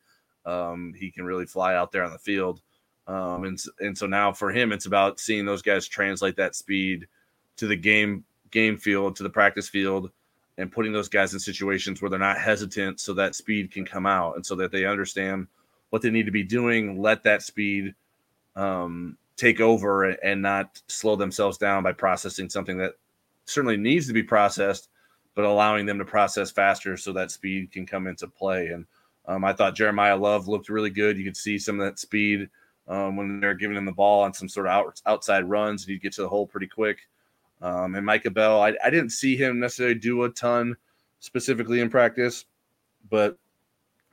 Um, 0.45 0.93
he 0.97 1.11
can 1.11 1.25
really 1.25 1.47
fly 1.47 1.75
out 1.75 1.93
there 1.93 2.05
on 2.05 2.13
the 2.13 2.19
field. 2.19 2.61
Um, 3.07 3.45
and 3.45 3.59
and 3.81 3.97
so 3.97 4.07
now 4.07 4.33
for 4.33 4.53
him, 4.53 4.71
it's 4.71 4.87
about 4.87 5.19
seeing 5.19 5.47
those 5.47 5.63
guys 5.63 5.89
translate 5.89 6.37
that 6.37 6.55
speed 6.55 7.09
to 7.57 7.67
the 7.67 7.77
game 7.77 8.25
game 8.51 8.77
field 8.77 9.17
to 9.17 9.23
the 9.23 9.31
practice 9.31 9.69
field 9.69 10.11
and 10.59 10.71
putting 10.71 10.93
those 10.93 11.09
guys 11.09 11.33
in 11.33 11.41
situations 11.41 12.01
where 12.01 12.11
they're 12.11 12.19
not 12.19 12.39
hesitant 12.39 13.01
so 13.01 13.15
that 13.15 13.35
speed 13.35 13.73
can 13.73 13.85
come 13.85 14.07
out 14.07 14.37
and 14.37 14.45
so 14.45 14.55
that 14.55 14.71
they 14.71 14.85
understand 14.85 15.47
what 15.91 16.03
they 16.03 16.11
need 16.11 16.27
to 16.27 16.33
be 16.33 16.43
doing 16.43 17.01
let 17.01 17.23
that 17.23 17.43
speed 17.43 17.95
um, 18.57 19.17
take 19.37 19.61
over 19.61 20.05
and 20.05 20.43
not 20.43 20.81
slow 20.87 21.17
themselves 21.17 21.57
down 21.57 21.83
by 21.83 21.93
processing 21.93 22.51
something 22.51 22.77
that 22.77 22.93
certainly 23.47 23.77
needs 23.77 24.07
to 24.07 24.13
be 24.13 24.23
processed 24.23 24.89
but 25.35 25.45
allowing 25.45 25.87
them 25.87 25.99
to 25.99 26.05
process 26.05 26.51
faster 26.51 26.97
so 26.97 27.13
that 27.13 27.31
speed 27.31 27.73
can 27.73 27.87
come 27.87 28.07
into 28.07 28.27
play. 28.29 28.69
And 28.69 28.85
um, 29.27 29.45
i 29.45 29.53
thought 29.53 29.77
jeremiyah 29.77 30.21
love 30.21 30.49
looked 30.49 30.69
really 30.69 30.91
good. 30.91 31.17
You 31.17 31.25
could 31.25 31.37
see 31.37 31.59
some 31.59 31.81
of 31.81 31.87
that 31.87 31.99
speed 31.99 32.49
um, 32.89 33.17
when 33.17 33.41
they're 33.41 33.55
giving 33.55 33.77
him 33.77 33.85
the 33.85 33.93
ball 33.93 34.23
on 34.23 34.35
some 34.35 34.49
sort 34.49 34.67
of 34.67 34.73
out, 34.73 35.01
outside 35.07 35.49
runs 35.49 35.83
and 35.83 35.91
he'd 35.91 36.03
get 36.03 36.13
to 36.15 36.23
the 36.23 36.29
hole 36.29 36.47
pretty 36.47 36.67
quick 36.67 36.99
um, 37.63 37.95
and 37.95 38.05
Micah 38.05 38.31
Bell, 38.31 38.63
I, 38.63 38.75
I 38.85 38.91
didn't 38.91 39.11
see 39.11 39.37
him 39.37 39.61
necessarily 39.61 39.95
do 39.95 40.25
a 40.25 40.31
ton 40.31 40.77
specifically 41.19 41.81
in 41.81 41.91
practice, 41.91 42.47
but 43.11 43.39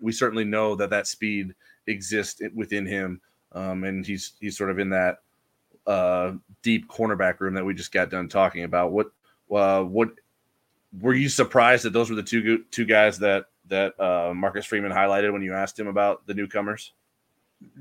we 0.02 0.12
certainly 0.12 0.46
know 0.46 0.76
that 0.76 0.90
that 0.90 1.08
speed 1.08 1.56
exists 1.88 2.42
within 2.54 2.86
him, 2.86 3.22
um, 3.54 3.84
and 3.84 4.06
he's 4.06 4.34
he's 4.40 4.58
sort 4.58 4.70
of 4.70 4.80
in 4.80 4.90
that 4.90 5.20
uh, 5.86 6.34
deep 6.62 6.88
cornerback 6.90 7.40
room 7.40 7.54
that 7.54 7.66
we 7.66 7.74
just 7.74 7.92
got 7.92 8.10
done 8.10 8.28
talking 8.28 8.64
about. 8.64 8.92
What 8.92 9.12
uh, 9.52 9.84
what 9.84 10.10
were 11.00 11.14
you 11.14 11.30
surprised 11.30 11.84
that 11.86 11.94
those 11.94 12.10
were 12.10 12.16
the 12.16 12.24
two 12.24 12.64
two 12.72 12.86
guys 12.86 13.18
that 13.20 13.46
that 13.68 14.00
uh, 14.00 14.34
Marcus 14.34 14.66
Freeman 14.66 14.92
highlighted 14.92 15.32
when 15.32 15.42
you 15.42 15.54
asked 15.54 15.80
him 15.80 15.88
about 15.88 16.26
the 16.28 16.34
newcomers? 16.34 16.94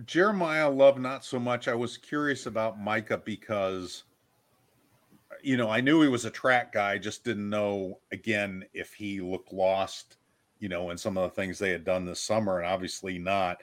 Jeremiyah 0.04 0.74
Love, 0.74 0.98
not 0.98 1.24
so 1.24 1.38
much. 1.38 1.68
I 1.68 1.74
was 1.74 1.96
curious 1.98 2.46
about 2.46 2.80
Micah 2.80 3.18
because, 3.18 4.04
you 5.42 5.56
know, 5.56 5.70
I 5.70 5.80
knew 5.80 6.02
he 6.02 6.08
was 6.08 6.24
a 6.24 6.30
track 6.30 6.72
guy, 6.72 6.98
just 6.98 7.24
didn't 7.24 7.48
know 7.48 8.00
again 8.12 8.64
if 8.72 8.92
he 8.92 9.20
looked 9.20 9.52
lost, 9.52 10.16
you 10.58 10.68
know, 10.68 10.90
in 10.90 10.98
some 10.98 11.16
of 11.16 11.22
the 11.22 11.34
things 11.34 11.58
they 11.58 11.70
had 11.70 11.84
done 11.84 12.04
this 12.04 12.20
summer, 12.20 12.58
and 12.58 12.66
obviously 12.66 13.18
not. 13.18 13.62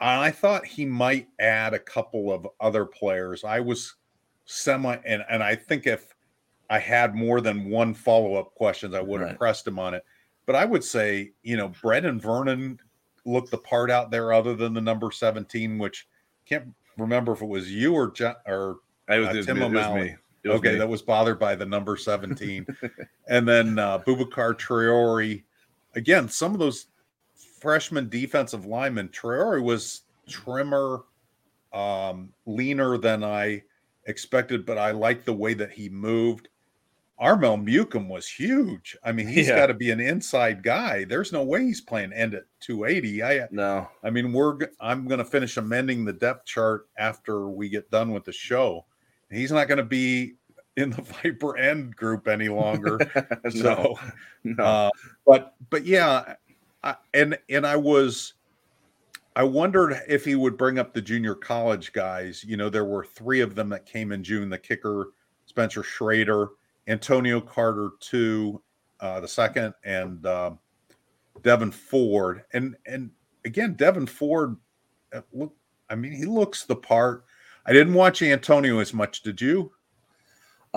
I 0.00 0.30
thought 0.30 0.64
he 0.64 0.84
might 0.84 1.26
add 1.40 1.74
a 1.74 1.78
couple 1.78 2.32
of 2.32 2.46
other 2.60 2.84
players. 2.84 3.42
I 3.42 3.58
was 3.60 3.96
semi, 4.44 4.96
and, 5.04 5.24
and 5.28 5.42
I 5.42 5.56
think 5.56 5.86
if 5.86 6.14
I 6.70 6.78
had 6.78 7.14
more 7.14 7.40
than 7.40 7.68
one 7.68 7.94
follow 7.94 8.34
up 8.34 8.54
questions, 8.54 8.94
I 8.94 9.00
would 9.00 9.20
have 9.20 9.30
right. 9.30 9.38
pressed 9.38 9.66
him 9.66 9.78
on 9.78 9.94
it. 9.94 10.04
But 10.46 10.54
I 10.54 10.64
would 10.64 10.84
say, 10.84 11.32
you 11.42 11.56
know, 11.56 11.70
Brenan 11.70 12.20
Vernon 12.20 12.78
looked 13.24 13.50
the 13.50 13.58
part 13.58 13.90
out 13.90 14.10
there, 14.10 14.32
other 14.32 14.54
than 14.54 14.72
the 14.72 14.80
number 14.80 15.10
seventeen, 15.10 15.78
which 15.78 16.06
can't 16.46 16.72
remember 16.96 17.32
if 17.32 17.42
it 17.42 17.48
was 17.48 17.70
you 17.70 17.94
or 17.94 18.10
John, 18.12 18.36
or 18.46 18.76
I 19.08 19.18
was, 19.18 19.28
uh, 19.28 19.42
Tim 19.42 19.62
O'Malley. 19.62 20.10
Was 20.10 20.18
okay, 20.50 20.72
me. 20.72 20.78
that 20.78 20.88
was 20.88 21.02
bothered 21.02 21.38
by 21.38 21.54
the 21.54 21.66
number 21.66 21.96
seventeen, 21.96 22.66
and 23.28 23.46
then 23.46 23.78
uh, 23.78 23.98
Boubacar 24.00 24.54
Traore. 24.54 25.42
Again, 25.94 26.28
some 26.28 26.52
of 26.52 26.58
those 26.58 26.86
freshman 27.60 28.08
defensive 28.08 28.66
linemen. 28.66 29.08
Traore 29.08 29.62
was 29.62 30.02
trimmer, 30.28 31.04
um, 31.72 32.32
leaner 32.46 32.98
than 32.98 33.24
I 33.24 33.62
expected, 34.06 34.64
but 34.66 34.78
I 34.78 34.90
like 34.92 35.24
the 35.24 35.32
way 35.32 35.54
that 35.54 35.72
he 35.72 35.88
moved. 35.88 36.48
Armel 37.20 37.58
Mukam 37.58 38.08
was 38.08 38.28
huge. 38.28 38.96
I 39.02 39.10
mean, 39.10 39.26
he's 39.26 39.48
yeah. 39.48 39.56
got 39.56 39.66
to 39.66 39.74
be 39.74 39.90
an 39.90 39.98
inside 39.98 40.62
guy. 40.62 41.04
There's 41.04 41.32
no 41.32 41.42
way 41.42 41.64
he's 41.64 41.80
playing 41.80 42.12
end 42.12 42.34
at 42.34 42.44
280. 42.60 43.22
I 43.24 43.48
no. 43.50 43.88
I 44.04 44.10
mean, 44.10 44.32
we're 44.32 44.56
I'm 44.80 45.08
going 45.08 45.18
to 45.18 45.24
finish 45.24 45.56
amending 45.56 46.04
the 46.04 46.12
depth 46.12 46.46
chart 46.46 46.88
after 46.96 47.48
we 47.48 47.68
get 47.68 47.90
done 47.90 48.12
with 48.12 48.24
the 48.24 48.32
show. 48.32 48.86
He's 49.30 49.52
not 49.52 49.66
going 49.66 49.78
to 49.78 49.84
be 49.84 50.36
in 50.78 50.90
the 50.90 51.02
Viper 51.02 51.56
end 51.56 51.96
group 51.96 52.28
any 52.28 52.48
longer. 52.48 52.98
no, 53.44 53.50
so, 53.50 53.98
no. 54.44 54.64
Uh, 54.64 54.90
but 55.26 55.54
but 55.70 55.84
yeah, 55.84 56.34
I, 56.82 56.96
and 57.12 57.36
and 57.48 57.66
I 57.66 57.76
was 57.76 58.34
I 59.34 59.42
wondered 59.42 60.00
if 60.08 60.24
he 60.24 60.36
would 60.36 60.56
bring 60.56 60.78
up 60.78 60.94
the 60.94 61.02
junior 61.02 61.34
college 61.34 61.92
guys. 61.92 62.44
You 62.44 62.56
know, 62.56 62.70
there 62.70 62.84
were 62.84 63.04
three 63.04 63.40
of 63.40 63.54
them 63.54 63.68
that 63.70 63.86
came 63.86 64.12
in 64.12 64.22
June. 64.22 64.48
The 64.48 64.58
kicker, 64.58 65.12
Spencer 65.46 65.82
Schrader 65.82 66.50
Antonio 66.88 67.40
Carter 67.40 67.90
two, 68.00 68.62
uh, 69.00 69.20
the 69.20 69.28
second, 69.28 69.74
and 69.84 70.24
uh, 70.24 70.52
Devyn 71.42 71.72
Ford. 71.72 72.44
And 72.52 72.76
and 72.86 73.10
again, 73.44 73.74
Devyn 73.74 74.08
Ford, 74.08 74.56
uh, 75.12 75.20
look, 75.32 75.54
I 75.90 75.94
mean, 75.94 76.12
he 76.12 76.24
looks 76.24 76.64
the 76.64 76.76
part. 76.76 77.24
I 77.66 77.72
didn't 77.72 77.94
watch 77.94 78.22
Antonio 78.22 78.78
as 78.78 78.94
much. 78.94 79.22
Did 79.22 79.40
you? 79.40 79.72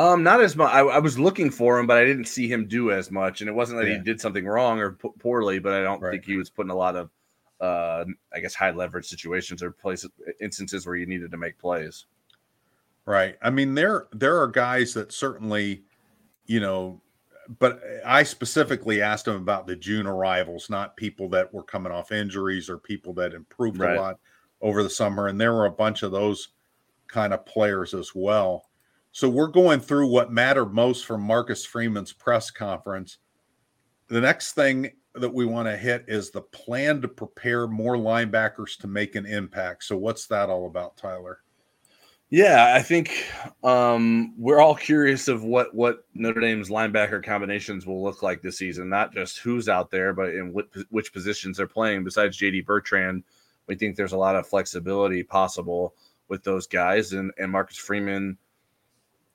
Um, 0.01 0.23
not 0.23 0.41
as 0.41 0.55
much. 0.55 0.73
I, 0.73 0.79
I, 0.79 0.99
was 0.99 1.19
looking 1.19 1.51
for 1.51 1.77
him, 1.77 1.85
but 1.85 1.97
I 1.97 2.05
didn't 2.05 2.25
see 2.25 2.47
him 2.47 2.67
do 2.67 2.91
as 2.91 3.11
much. 3.11 3.41
And 3.41 3.49
it 3.49 3.53
wasn't 3.53 3.81
that 3.81 3.87
yeah. 3.87 3.97
he 3.97 4.03
did 4.03 4.19
something 4.19 4.45
wrong 4.45 4.79
or 4.79 4.93
p- 4.93 5.09
poorly, 5.19 5.59
but 5.59 5.73
I 5.73 5.83
don't 5.83 6.01
right. 6.01 6.11
think 6.11 6.25
he 6.25 6.37
was 6.37 6.49
putting 6.49 6.71
a 6.71 6.75
lot 6.75 6.95
of, 6.95 7.09
uh, 7.59 8.05
I 8.33 8.39
guess, 8.39 8.55
high 8.55 8.71
leverage 8.71 9.05
situations 9.05 9.61
or 9.61 9.71
places 9.71 10.09
instances 10.39 10.87
where 10.87 10.95
you 10.95 11.05
needed 11.05 11.29
to 11.29 11.37
make 11.37 11.59
plays. 11.59 12.05
Right. 13.05 13.35
I 13.43 13.51
mean, 13.51 13.75
there 13.75 14.07
there 14.11 14.41
are 14.41 14.47
guys 14.47 14.93
that 14.95 15.11
certainly 15.11 15.83
you 16.45 16.59
know, 16.59 17.01
but 17.59 17.81
I 18.05 18.23
specifically 18.23 19.01
asked 19.01 19.27
him 19.27 19.35
about 19.35 19.67
the 19.67 19.75
June 19.75 20.07
arrivals, 20.07 20.69
not 20.69 20.97
people 20.97 21.29
that 21.29 21.53
were 21.53 21.63
coming 21.63 21.91
off 21.91 22.11
injuries 22.11 22.69
or 22.69 22.77
people 22.77 23.13
that 23.13 23.33
improved 23.33 23.79
right. 23.79 23.95
a 23.95 24.01
lot 24.01 24.19
over 24.61 24.83
the 24.83 24.89
summer. 24.89 25.27
And 25.27 25.39
there 25.39 25.53
were 25.53 25.65
a 25.65 25.71
bunch 25.71 26.03
of 26.03 26.11
those 26.11 26.49
kind 27.07 27.33
of 27.33 27.45
players 27.45 27.93
as 27.93 28.11
well. 28.15 28.70
So 29.11 29.29
we're 29.29 29.47
going 29.47 29.81
through 29.81 30.07
what 30.07 30.31
mattered 30.31 30.73
most 30.73 31.05
from 31.05 31.21
Marcus 31.21 31.65
Freeman's 31.65 32.13
press 32.13 32.49
conference. 32.49 33.17
The 34.07 34.21
next 34.21 34.53
thing 34.53 34.91
that 35.15 35.33
we 35.33 35.45
want 35.45 35.67
to 35.67 35.75
hit 35.75 36.05
is 36.07 36.31
the 36.31 36.41
plan 36.41 37.01
to 37.01 37.07
prepare 37.07 37.67
more 37.67 37.97
linebackers 37.97 38.77
to 38.79 38.87
make 38.87 39.15
an 39.15 39.25
impact. 39.25 39.83
So 39.83 39.97
what's 39.97 40.27
that 40.27 40.49
all 40.49 40.65
about, 40.65 40.95
Tyler? 40.95 41.39
Yeah, 42.29 42.73
I 42.73 42.81
think 42.81 43.29
um, 43.61 44.33
we're 44.37 44.61
all 44.61 44.75
curious 44.75 45.27
of 45.27 45.43
what 45.43 45.75
what 45.75 46.05
Notre 46.13 46.39
Dame's 46.39 46.69
linebacker 46.69 47.21
combinations 47.21 47.85
will 47.85 48.01
look 48.01 48.23
like 48.23 48.41
this 48.41 48.57
season. 48.57 48.87
Not 48.87 49.13
just 49.13 49.39
who's 49.39 49.67
out 49.67 49.91
there, 49.91 50.13
but 50.13 50.29
in 50.29 50.55
which 50.89 51.11
positions 51.11 51.57
they're 51.57 51.67
playing. 51.67 52.05
Besides 52.05 52.39
JD 52.39 52.65
Bertrand, 52.65 53.25
we 53.67 53.75
think 53.75 53.97
there's 53.97 54.13
a 54.13 54.17
lot 54.17 54.37
of 54.37 54.47
flexibility 54.47 55.23
possible 55.23 55.93
with 56.29 56.41
those 56.45 56.67
guys, 56.67 57.11
and 57.11 57.33
and 57.37 57.51
Marcus 57.51 57.75
Freeman 57.75 58.37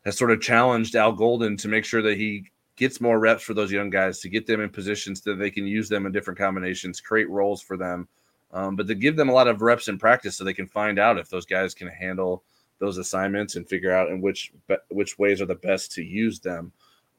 has 0.07 0.17
sort 0.17 0.31
of 0.31 0.41
challenged 0.41 0.95
Al 0.95 1.13
Golden 1.13 1.57
to 1.59 1.69
make 1.69 1.85
sure 1.85 2.01
that 2.01 2.17
he 2.17 2.51
gets 2.77 3.01
more 3.01 3.19
reps 3.19 3.43
for 3.43 3.55
those 3.55 3.73
young 3.73 3.91
guys 3.91 4.21
to 4.21 4.29
get 4.29 4.47
them 4.47 4.61
in 4.61 4.71
positions 4.71 5.21
that 5.23 5.35
they 5.35 5.51
can 5.51 5.67
use 5.67 5.89
them 5.89 6.07
in 6.07 6.13
different 6.13 6.39
combinations, 6.39 7.01
create 7.01 7.29
roles 7.29 7.61
for 7.61 7.77
them, 7.77 8.07
um, 8.53 8.77
but 8.77 8.87
to 8.87 8.95
give 8.95 9.17
them 9.17 9.29
a 9.29 9.33
lot 9.33 9.49
of 9.49 9.63
reps 9.63 9.89
in 9.89 9.99
practice 9.99 10.37
so 10.37 10.45
they 10.45 10.55
can 10.55 10.69
find 10.69 11.01
out 11.01 11.19
if 11.19 11.29
those 11.29 11.45
guys 11.45 11.75
can 11.75 11.89
handle 11.89 12.45
those 12.79 12.99
assignments 12.99 13.57
and 13.57 13.69
figure 13.69 13.93
out 13.93 14.09
in 14.09 14.21
which 14.21 14.53
which 14.91 15.19
ways 15.19 15.41
are 15.41 15.47
the 15.47 15.57
best 15.57 15.91
to 15.91 16.05
use 16.05 16.39
them. 16.39 16.71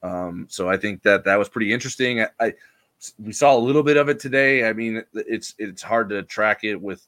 Um, 0.01 0.45
so 0.49 0.69
I 0.69 0.77
think 0.77 1.01
that 1.03 1.25
that 1.25 1.35
was 1.35 1.49
pretty 1.49 1.73
interesting. 1.73 2.21
I, 2.21 2.29
I, 2.39 2.53
we 3.19 3.33
saw 3.33 3.57
a 3.57 3.59
little 3.59 3.83
bit 3.83 3.97
of 3.97 4.07
it 4.07 4.19
today. 4.19 4.69
I 4.69 4.71
mean, 4.71 5.03
it's 5.13 5.55
it's 5.57 5.81
hard 5.81 6.07
to 6.09 6.23
track 6.23 6.63
it 6.63 6.79
with. 6.79 7.05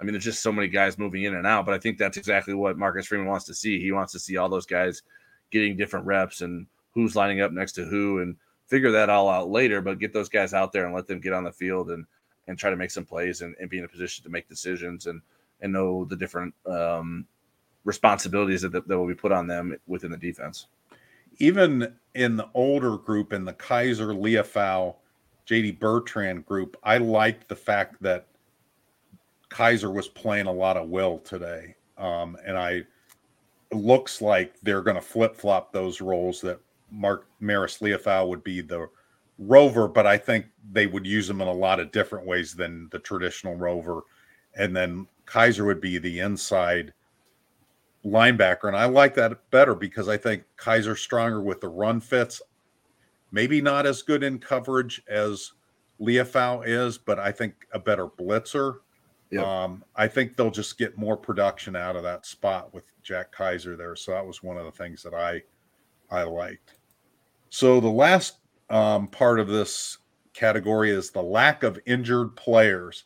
I 0.00 0.04
mean, 0.04 0.12
there's 0.12 0.24
just 0.24 0.42
so 0.42 0.52
many 0.52 0.68
guys 0.68 0.98
moving 0.98 1.24
in 1.24 1.34
and 1.34 1.46
out, 1.46 1.66
but 1.66 1.74
I 1.74 1.78
think 1.78 1.98
that's 1.98 2.16
exactly 2.16 2.54
what 2.54 2.78
Marcus 2.78 3.06
Freeman 3.06 3.26
wants 3.26 3.46
to 3.46 3.54
see. 3.54 3.80
He 3.80 3.92
wants 3.92 4.12
to 4.12 4.18
see 4.18 4.36
all 4.36 4.48
those 4.48 4.66
guys 4.66 5.02
getting 5.50 5.76
different 5.76 6.06
reps 6.06 6.40
and 6.40 6.66
who's 6.92 7.16
lining 7.16 7.40
up 7.40 7.52
next 7.52 7.72
to 7.72 7.84
who 7.84 8.20
and 8.20 8.36
figure 8.66 8.90
that 8.92 9.10
all 9.10 9.28
out 9.28 9.50
later, 9.50 9.80
but 9.80 9.98
get 9.98 10.12
those 10.12 10.28
guys 10.28 10.54
out 10.54 10.72
there 10.72 10.86
and 10.86 10.94
let 10.94 11.06
them 11.06 11.20
get 11.20 11.32
on 11.32 11.44
the 11.44 11.52
field 11.52 11.90
and 11.90 12.06
and 12.46 12.58
try 12.58 12.70
to 12.70 12.76
make 12.76 12.90
some 12.90 13.04
plays 13.04 13.42
and, 13.42 13.54
and 13.60 13.68
be 13.68 13.78
in 13.78 13.84
a 13.84 13.88
position 13.88 14.24
to 14.24 14.30
make 14.30 14.48
decisions 14.48 15.06
and 15.06 15.20
and 15.60 15.72
know 15.72 16.04
the 16.04 16.16
different 16.16 16.54
um, 16.66 17.26
responsibilities 17.84 18.62
that, 18.62 18.72
that 18.72 18.98
will 18.98 19.06
be 19.06 19.14
put 19.14 19.32
on 19.32 19.46
them 19.46 19.76
within 19.86 20.10
the 20.10 20.16
defense. 20.16 20.66
Even 21.38 21.94
in 22.14 22.36
the 22.36 22.48
older 22.54 22.96
group, 22.96 23.32
in 23.32 23.44
the 23.44 23.52
Kiser, 23.52 24.12
Liufau, 24.12 24.94
JD 25.46 25.78
Bertrand 25.78 26.44
group, 26.46 26.76
I 26.82 26.98
liked 26.98 27.48
the 27.48 27.56
fact 27.56 28.00
that 28.02 28.26
Kiser 29.50 29.90
was 29.90 30.08
playing 30.08 30.46
a 30.46 30.52
lot 30.52 30.76
of 30.76 30.88
will 30.88 31.18
today. 31.18 31.74
Um, 31.96 32.36
and 32.44 32.56
I 32.56 32.82
looks 33.72 34.22
like 34.22 34.54
they're 34.62 34.82
going 34.82 34.96
to 34.96 35.02
flip 35.02 35.36
flop 35.36 35.72
those 35.72 36.00
roles 36.00 36.40
that 36.40 36.60
Mark 36.90 37.26
Marist 37.42 37.80
Liufau 37.80 38.28
would 38.28 38.42
be 38.42 38.60
the 38.60 38.88
rover, 39.38 39.88
but 39.88 40.06
I 40.06 40.16
think 40.16 40.46
they 40.72 40.86
would 40.86 41.06
use 41.06 41.28
him 41.28 41.40
in 41.40 41.48
a 41.48 41.52
lot 41.52 41.80
of 41.80 41.92
different 41.92 42.26
ways 42.26 42.54
than 42.54 42.88
the 42.90 42.98
traditional 42.98 43.56
rover. 43.56 44.02
And 44.54 44.74
then 44.74 45.06
Kiser 45.26 45.66
would 45.66 45.80
be 45.80 45.98
the 45.98 46.20
inside 46.20 46.92
linebacker, 48.04 48.64
and 48.64 48.76
I 48.76 48.86
like 48.86 49.14
that 49.14 49.50
better 49.50 49.74
because 49.74 50.08
I 50.08 50.16
think 50.16 50.44
Kiser's 50.56 51.00
stronger 51.00 51.42
with 51.42 51.60
the 51.60 51.68
run 51.68 52.00
fits. 52.00 52.40
Maybe 53.30 53.60
not 53.60 53.86
as 53.86 54.02
good 54.02 54.22
in 54.22 54.38
coverage 54.38 55.02
as 55.08 55.52
Liufau 56.00 56.62
is, 56.66 56.96
but 56.96 57.18
I 57.18 57.30
think 57.32 57.66
a 57.72 57.78
better 57.78 58.06
blitzer. 58.06 58.78
Yep. 59.30 59.44
Um, 59.44 59.84
I 59.94 60.08
think 60.08 60.36
they'll 60.36 60.50
just 60.50 60.78
get 60.78 60.96
more 60.96 61.16
production 61.16 61.76
out 61.76 61.96
of 61.96 62.02
that 62.02 62.24
spot 62.24 62.72
with 62.72 62.84
Jack 63.02 63.32
Kiser 63.32 63.76
there. 63.76 63.94
So 63.94 64.12
that 64.12 64.26
was 64.26 64.42
one 64.42 64.56
of 64.56 64.64
the 64.64 64.72
things 64.72 65.02
that 65.02 65.14
I 65.14 65.42
I 66.10 66.22
liked. 66.22 66.74
So 67.50 67.80
the 67.80 67.88
last 67.88 68.38
um, 68.70 69.08
part 69.08 69.40
of 69.40 69.48
this 69.48 69.98
category 70.32 70.90
is 70.90 71.10
the 71.10 71.22
lack 71.22 71.62
of 71.62 71.78
injured 71.86 72.36
players. 72.36 73.04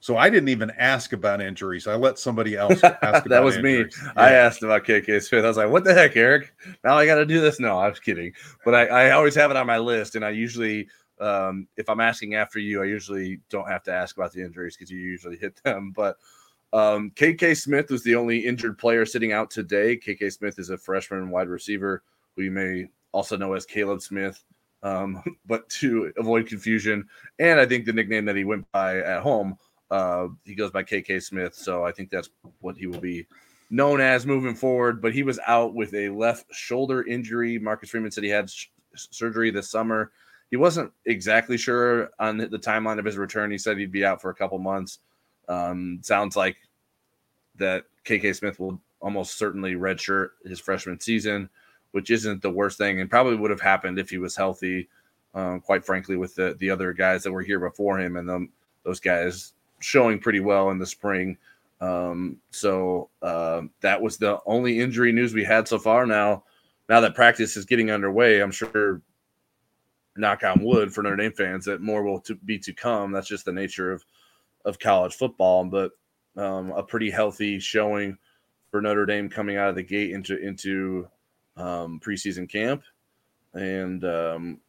So 0.00 0.16
I 0.16 0.28
didn't 0.30 0.48
even 0.48 0.72
ask 0.78 1.12
about 1.12 1.40
injuries. 1.40 1.86
I 1.86 1.94
let 1.94 2.18
somebody 2.18 2.56
else 2.56 2.82
ask 3.02 3.24
that 3.24 3.44
was 3.44 3.56
injuries. 3.56 3.96
me. 3.96 4.04
Yeah. 4.04 4.12
I 4.16 4.32
asked 4.32 4.64
about 4.64 4.84
KK 4.84 5.22
Smith. 5.22 5.44
I 5.44 5.48
was 5.48 5.56
like, 5.56 5.70
"What 5.70 5.84
the 5.84 5.94
heck, 5.94 6.16
Eric? 6.16 6.52
Now 6.82 6.98
I 6.98 7.06
got 7.06 7.16
to 7.16 7.26
do 7.26 7.40
this." 7.40 7.60
No, 7.60 7.78
I 7.78 7.88
was 7.88 8.00
kidding. 8.00 8.32
But 8.64 8.74
I, 8.74 8.86
I 8.86 9.10
always 9.12 9.36
have 9.36 9.52
it 9.52 9.56
on 9.56 9.66
my 9.66 9.78
list, 9.78 10.16
and 10.16 10.24
I 10.24 10.30
usually, 10.30 10.88
um, 11.20 11.68
if 11.76 11.88
I'm 11.88 12.00
asking 12.00 12.34
after 12.34 12.58
you, 12.58 12.82
I 12.82 12.86
usually 12.86 13.40
don't 13.48 13.68
have 13.68 13.82
to 13.84 13.92
ask 13.92 14.16
about 14.16 14.32
the 14.32 14.42
injuries 14.42 14.76
because 14.76 14.90
you 14.90 14.98
usually 14.98 15.36
hit 15.36 15.60
them. 15.64 15.92
But 15.94 16.16
um, 16.72 17.10
KK 17.14 17.56
Smith 17.56 17.90
was 17.90 18.02
the 18.02 18.14
only 18.14 18.38
injured 18.38 18.78
player 18.78 19.04
sitting 19.04 19.32
out 19.32 19.50
today. 19.50 19.96
KK 19.96 20.32
Smith 20.32 20.58
is 20.58 20.70
a 20.70 20.78
freshman 20.78 21.30
wide 21.30 21.48
receiver 21.48 22.02
who 22.34 22.42
you 22.42 22.50
may 22.50 22.88
also 23.12 23.36
know 23.36 23.52
as 23.52 23.66
Caleb 23.66 24.00
Smith 24.00 24.42
um, 24.82 25.22
but 25.46 25.68
to 25.70 26.12
avoid 26.16 26.46
confusion. 26.46 27.08
And 27.38 27.60
I 27.60 27.66
think 27.66 27.84
the 27.84 27.92
nickname 27.92 28.24
that 28.26 28.36
he 28.36 28.44
went 28.44 28.70
by 28.72 28.98
at 28.98 29.22
home, 29.22 29.56
uh, 29.90 30.28
he 30.44 30.54
goes 30.54 30.70
by 30.70 30.82
KK 30.82 31.22
Smith. 31.22 31.54
So 31.54 31.84
I 31.84 31.92
think 31.92 32.10
that's 32.10 32.30
what 32.60 32.76
he 32.76 32.86
will 32.86 33.00
be 33.00 33.26
known 33.70 34.00
as 34.00 34.26
moving 34.26 34.54
forward. 34.54 35.00
But 35.00 35.14
he 35.14 35.22
was 35.22 35.38
out 35.46 35.74
with 35.74 35.94
a 35.94 36.08
left 36.10 36.52
shoulder 36.54 37.06
injury. 37.06 37.58
Marcus 37.58 37.90
Freeman 37.90 38.10
said 38.10 38.24
he 38.24 38.30
had 38.30 38.50
sh- 38.50 38.68
surgery 38.94 39.50
this 39.50 39.70
summer. 39.70 40.12
He 40.52 40.56
wasn't 40.56 40.92
exactly 41.06 41.56
sure 41.56 42.10
on 42.20 42.36
the 42.36 42.46
timeline 42.46 43.00
of 43.00 43.04
his 43.04 43.16
return. 43.16 43.50
He 43.50 43.58
said 43.58 43.76
he'd 43.76 43.90
be 43.90 44.04
out 44.04 44.22
for 44.22 44.30
a 44.30 44.34
couple 44.34 44.58
months. 44.60 45.00
Um, 45.48 45.98
sounds 46.02 46.36
like 46.36 46.56
that 47.56 47.86
KK 48.04 48.36
Smith 48.36 48.60
will 48.60 48.80
almost 49.00 49.36
certainly 49.36 49.74
redshirt 49.74 50.28
his 50.44 50.60
freshman 50.60 51.00
season 51.00 51.50
which 51.92 52.10
isn't 52.10 52.42
the 52.42 52.50
worst 52.50 52.76
thing 52.78 53.00
and 53.00 53.08
probably 53.08 53.36
would 53.36 53.50
have 53.50 53.60
happened 53.60 53.98
if 53.98 54.10
he 54.10 54.18
was 54.18 54.34
healthy. 54.34 54.88
Um, 55.34 55.60
quite 55.60 55.84
frankly, 55.84 56.16
with 56.16 56.34
the 56.34 56.56
the 56.58 56.68
other 56.68 56.92
guys 56.92 57.22
that 57.22 57.32
were 57.32 57.42
here 57.42 57.60
before 57.60 57.98
him 57.98 58.16
and 58.16 58.28
them, 58.28 58.50
those 58.82 59.00
guys 59.00 59.52
showing 59.80 60.18
pretty 60.18 60.40
well 60.40 60.70
in 60.70 60.78
the 60.78 60.86
spring. 60.86 61.38
Um, 61.80 62.38
so 62.50 63.08
uh, 63.22 63.62
that 63.80 64.00
was 64.00 64.18
the 64.18 64.40
only 64.44 64.80
injury 64.80 65.10
news 65.10 65.32
we 65.32 65.44
had 65.44 65.66
so 65.66 65.78
far. 65.78 66.06
Now, 66.06 66.44
now 66.88 67.00
that 67.00 67.14
practice 67.14 67.56
is 67.56 67.64
getting 67.64 67.90
underway, 67.90 68.40
I'm 68.40 68.50
sure, 68.50 69.00
knock 70.16 70.44
on 70.44 70.62
wood 70.62 70.92
for 70.92 71.02
Notre 71.02 71.16
Dame 71.16 71.32
fans, 71.32 71.64
that 71.64 71.80
more 71.80 72.02
will 72.02 72.20
to 72.20 72.34
be 72.34 72.58
to 72.58 72.72
come. 72.72 73.12
That's 73.12 73.28
just 73.28 73.44
the 73.44 73.52
nature 73.52 73.92
of 73.92 74.04
of 74.64 74.78
college 74.78 75.14
football, 75.14 75.64
but 75.64 75.92
um, 76.36 76.70
a 76.72 76.82
pretty 76.82 77.10
healthy 77.10 77.58
showing 77.58 78.16
for 78.70 78.80
Notre 78.80 79.06
Dame 79.06 79.28
coming 79.28 79.56
out 79.56 79.68
of 79.68 79.74
the 79.74 79.82
gate 79.82 80.10
into 80.10 80.36
into 80.38 81.08
um, 81.56 82.00
preseason 82.00 82.48
camp, 82.48 82.82
and 83.54 84.04
um, 84.04 84.60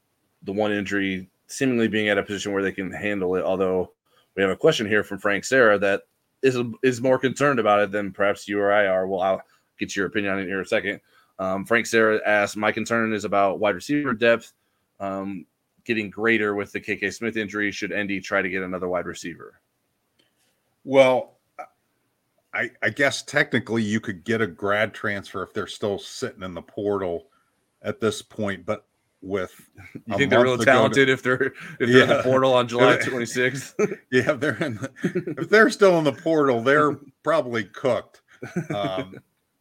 the 0.43 0.51
one 0.51 0.71
injury 0.71 1.29
seemingly 1.47 1.88
being 1.88 2.10
at 2.10 2.17
a 2.17 2.23
position 2.23 2.51
where 2.51 2.63
they 2.63 2.71
can 2.71 2.91
handle 2.91 3.36
it. 3.36 3.43
Although 3.43 3.91
we 4.36 4.41
have 4.41 4.51
a 4.51 4.58
question 4.58 4.88
here 4.88 5.03
from 5.03 5.19
Frank 5.19 5.45
Sarah 5.45 5.77
that 5.79 6.03
is 6.41 6.58
is 6.82 7.01
more 7.01 7.19
concerned 7.19 7.60
about 7.60 7.79
it 7.79 7.91
than 7.91 8.12
perhaps 8.12 8.47
you 8.47 8.60
or 8.60 8.71
I 8.71 8.88
are. 8.88 9.08
Well, 9.08 9.21
I'll 9.21 9.41
get 9.79 9.95
your 9.95 10.08
opinion 10.08 10.34
on 10.34 10.39
it 10.39 10.45
here 10.45 10.60
in 10.60 10.65
a 10.65 10.67
second. 10.67 11.01
Um, 11.39 11.65
Frank 11.65 11.86
Sarah 11.86 12.19
asked, 12.25 12.58
"My 12.58 12.71
concern 12.71 13.13
is 13.13 13.25
about 13.25 13.60
wide 13.60 13.75
receiver 13.75 14.13
depth 14.13 14.53
um, 15.03 15.45
getting 15.85 16.09
greater 16.09 16.55
with 16.55 16.71
the 16.71 16.79
KK 16.79 17.13
Smith 17.13 17.37
injury. 17.37 17.71
Should 17.71 17.91
ND 17.91 18.23
try 18.23 18.41
to 18.41 18.49
get 18.49 18.63
another 18.63 18.87
wide 18.87 19.05
receiver?" 19.05 19.59
Well, 20.83 21.37
I, 22.53 22.69
I 22.81 22.89
guess 22.89 23.23
technically 23.23 23.83
you 23.83 23.99
could 23.99 24.23
get 24.23 24.41
a 24.41 24.47
grad 24.47 24.93
transfer 24.93 25.43
if 25.43 25.53
they're 25.53 25.67
still 25.67 25.97
sitting 25.97 26.43
in 26.43 26.53
the 26.53 26.61
portal 26.61 27.27
at 27.81 27.99
this 27.99 28.21
point, 28.21 28.65
but 28.65 28.85
with 29.21 29.53
you 30.05 30.17
think 30.17 30.29
they're 30.29 30.43
real 30.43 30.57
talented 30.57 31.07
to, 31.07 31.13
if 31.13 31.23
they're 31.23 31.43
if 31.43 31.53
they're 31.79 31.87
yeah, 31.89 32.03
in 32.03 32.09
the 32.09 32.21
portal 32.23 32.53
on 32.53 32.67
July 32.69 32.97
26th? 32.97 33.97
yeah, 34.11 34.33
they're 34.33 34.57
in 34.57 34.75
the, 34.75 35.35
if 35.39 35.49
they're 35.49 35.69
still 35.69 35.97
in 35.97 36.03
the 36.03 36.13
portal, 36.13 36.61
they're 36.61 36.99
probably 37.23 37.63
cooked. 37.63 38.21
Um, 38.73 39.15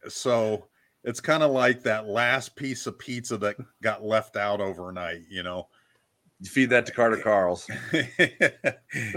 so 0.07 0.67
it's 1.03 1.19
kind 1.19 1.43
of 1.43 1.51
like 1.51 1.83
that 1.83 2.07
last 2.07 2.55
piece 2.55 2.87
of 2.87 2.97
pizza 2.97 3.37
that 3.37 3.57
got 3.81 4.03
left 4.03 4.35
out 4.35 4.61
overnight, 4.61 5.21
you 5.29 5.43
know. 5.43 5.67
You 6.39 6.49
feed 6.49 6.69
that 6.71 6.85
to 6.87 6.91
Carter 6.91 7.17
Karels. 7.17 7.69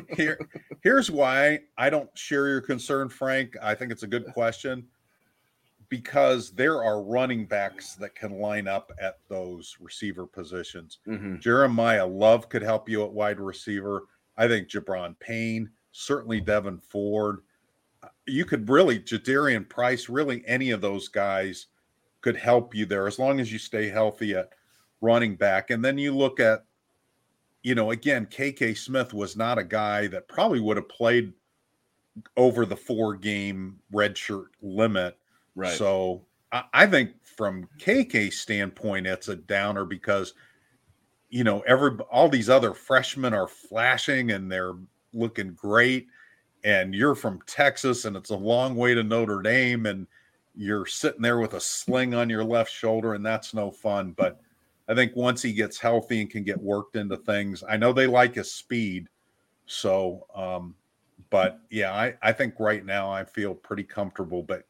Here, 0.16 0.38
here's 0.82 1.10
why 1.10 1.60
I 1.76 1.90
don't 1.90 2.08
share 2.16 2.46
your 2.46 2.60
concern, 2.60 3.08
Frank. 3.08 3.56
I 3.60 3.74
think 3.74 3.90
it's 3.90 4.04
a 4.04 4.08
good 4.08 4.26
question 4.32 4.86
because 5.88 6.50
there 6.52 6.84
are 6.84 7.02
running 7.02 7.46
backs 7.46 7.94
that 7.96 8.14
can 8.14 8.38
line 8.38 8.68
up 8.68 8.92
at 9.00 9.18
those 9.28 9.76
receiver 9.80 10.26
positions. 10.26 10.98
Mm-hmm. 11.06 11.36
Jeremiyah 11.36 12.08
Love 12.08 12.48
could 12.48 12.62
help 12.62 12.88
you 12.88 13.04
at 13.04 13.12
wide 13.12 13.40
receiver. 13.40 14.02
I 14.36 14.48
think 14.48 14.68
Gi'Bran 14.68 15.18
Payne, 15.18 15.70
certainly 15.92 16.40
Devyn 16.40 16.82
Ford. 16.82 17.40
You 18.26 18.44
could 18.44 18.68
really, 18.68 19.00
Jadarian 19.00 19.68
Price, 19.68 20.08
really 20.08 20.44
any 20.46 20.70
of 20.70 20.80
those 20.80 21.08
guys 21.08 21.66
could 22.26 22.36
help 22.36 22.74
you 22.74 22.84
there 22.84 23.06
as 23.06 23.20
long 23.20 23.38
as 23.38 23.52
you 23.52 23.58
stay 23.58 23.88
healthy 23.88 24.34
at 24.34 24.50
running 25.00 25.36
back. 25.36 25.70
And 25.70 25.84
then 25.84 25.96
you 25.96 26.12
look 26.12 26.40
at 26.40 26.64
you 27.62 27.76
know, 27.76 27.92
again, 27.92 28.26
KK 28.26 28.76
Smith 28.76 29.14
was 29.14 29.36
not 29.36 29.58
a 29.58 29.64
guy 29.64 30.08
that 30.08 30.26
probably 30.26 30.58
would 30.58 30.76
have 30.76 30.88
played 30.88 31.32
over 32.36 32.66
the 32.66 32.76
four 32.76 33.14
game 33.14 33.78
redshirt 33.92 34.46
limit. 34.60 35.16
Right. 35.54 35.72
So 35.72 36.24
I, 36.50 36.64
I 36.72 36.86
think 36.86 37.10
from 37.22 37.68
KK's 37.78 38.38
standpoint, 38.38 39.06
it's 39.06 39.28
a 39.28 39.36
downer 39.36 39.84
because, 39.84 40.34
you 41.28 41.44
know, 41.44 41.60
every 41.60 41.96
all 42.10 42.28
these 42.28 42.50
other 42.50 42.72
freshmen 42.72 43.34
are 43.34 43.48
flashing 43.48 44.32
and 44.32 44.50
they're 44.50 44.74
looking 45.12 45.52
great. 45.52 46.08
And 46.64 46.92
you're 46.92 47.14
from 47.14 47.40
Texas 47.46 48.04
and 48.04 48.16
it's 48.16 48.30
a 48.30 48.36
long 48.36 48.74
way 48.74 48.94
to 48.94 49.02
Notre 49.04 49.42
Dame 49.42 49.86
and 49.86 50.08
you're 50.56 50.86
sitting 50.86 51.22
there 51.22 51.38
with 51.38 51.54
a 51.54 51.60
sling 51.60 52.14
on 52.14 52.30
your 52.30 52.44
left 52.44 52.72
shoulder 52.72 53.14
and 53.14 53.24
that's 53.24 53.52
no 53.52 53.70
fun. 53.70 54.12
But 54.12 54.40
I 54.88 54.94
think 54.94 55.14
once 55.14 55.42
he 55.42 55.52
gets 55.52 55.78
healthy 55.78 56.20
and 56.20 56.30
can 56.30 56.44
get 56.44 56.60
worked 56.60 56.96
into 56.96 57.16
things, 57.18 57.62
I 57.68 57.76
know 57.76 57.92
they 57.92 58.06
like 58.06 58.34
his 58.34 58.52
speed. 58.52 59.08
So, 59.66 60.26
um, 60.34 60.74
but 61.30 61.60
yeah, 61.70 61.92
I, 61.92 62.14
I 62.22 62.32
think 62.32 62.54
right 62.58 62.84
now 62.84 63.10
I 63.10 63.24
feel 63.24 63.54
pretty 63.54 63.82
comfortable. 63.82 64.42
But 64.42 64.66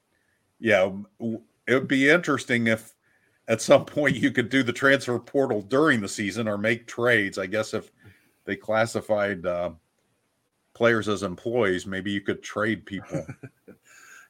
yeah, 0.59 0.90
it 1.20 1.75
would 1.75 1.88
be 1.88 2.11
interesting 2.11 2.66
if 2.66 2.94
at 3.49 3.62
some 3.62 3.85
point 3.85 4.16
you 4.16 4.31
could 4.31 4.49
do 4.49 4.62
the 4.62 4.72
transfer 4.72 5.18
portal 5.18 5.62
during 5.62 6.01
the 6.01 6.09
season 6.09 6.49
or 6.49 6.59
make 6.59 6.87
trades. 6.87 7.38
I 7.38 7.46
guess 7.46 7.75
if 7.75 7.92
they 8.44 8.57
classified 8.57 9.46
uh, 9.46 9.70
players 10.75 11.09
as 11.09 11.22
employees, 11.22 11.87
maybe 11.87 12.11
you 12.11 12.20
could 12.20 12.42
trade 12.42 12.87
people. 12.87 13.25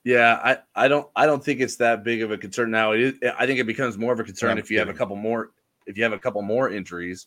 yeah, 0.07 0.39
I, 0.77 0.85
I 0.85 0.87
don't 0.87 1.09
I 1.17 1.27
don't 1.27 1.45
think 1.45 1.59
it's 1.59 1.75
that 1.77 2.05
big 2.05 2.23
of 2.23 2.31
a 2.31 2.39
concern 2.39 2.71
now. 2.71 2.93
It 2.93 3.01
is, 3.01 3.15
I 3.37 3.45
think 3.45 3.59
it 3.59 3.67
becomes 3.67 3.99
more 3.99 4.13
of 4.13 4.21
a 4.21 4.25
concern 4.25 4.57
if 4.57 4.71
you 4.71 4.79
have 4.79 4.89
a 4.89 4.95
couple 4.95 5.17
more 5.17 5.51
if 5.85 5.97
you 5.97 6.05
have 6.05 6.13
a 6.13 6.19
couple 6.19 6.41
more 6.43 6.71
injuries, 6.71 7.27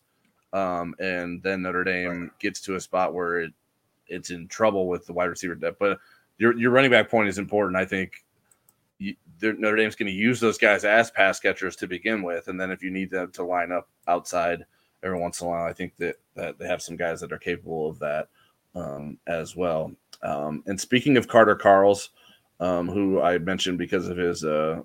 um, 0.54 0.96
and 0.98 1.44
then 1.44 1.62
Notre 1.62 1.84
Dame 1.84 2.22
right. 2.22 2.40
gets 2.40 2.62
to 2.62 2.76
a 2.76 2.80
spot 2.80 3.14
where 3.14 3.42
it 3.42 3.54
it's 4.08 4.30
in 4.30 4.48
trouble 4.48 4.88
with 4.88 5.06
the 5.06 5.12
wide 5.12 5.26
receiver 5.26 5.56
depth. 5.56 5.78
But 5.78 6.00
your 6.38 6.58
your 6.58 6.72
running 6.72 6.90
back 6.90 7.10
point 7.10 7.28
is 7.28 7.38
important. 7.38 7.76
I 7.76 7.84
think 7.84 8.24
you, 8.98 9.14
Notre 9.42 9.76
Dame's 9.76 9.98
going 9.98 10.08
to 10.08 10.18
use 10.18 10.40
those 10.40 10.58
guys 10.58 10.86
as 10.86 11.12
pass 11.12 11.38
catchers 11.38 11.76
to 11.76 11.88
begin 11.88 12.24
with, 12.24 12.48
and 12.48 12.58
then 12.58 12.72
if 12.72 12.82
you 12.82 12.92
need 12.92 13.12
them 13.12 13.30
to 13.34 13.44
line 13.44 13.74
up 13.74 13.90
outside 14.08 14.66
every 15.04 15.20
once 15.20 15.42
in 15.42 15.48
a 15.48 15.50
while, 15.50 15.66
I 15.66 15.74
think 15.74 15.98
that 15.98 16.16
that 16.36 16.58
they 16.58 16.68
have 16.68 16.82
some 16.82 16.96
guys 16.96 17.20
that 17.20 17.34
are 17.34 17.40
capable 17.40 17.90
of 17.90 18.00
that 18.00 18.30
um, 18.74 19.18
as 19.28 19.54
well. 19.54 19.92
Um, 20.24 20.64
and 20.66 20.80
speaking 20.80 21.18
of 21.18 21.28
Carter 21.28 21.58
Carls, 21.58 22.12
um, 22.60 22.88
who 22.88 23.22
I 23.22 23.38
mentioned 23.38 23.78
because 23.78 24.08
of 24.08 24.18
his 24.18 24.44
uh, 24.44 24.82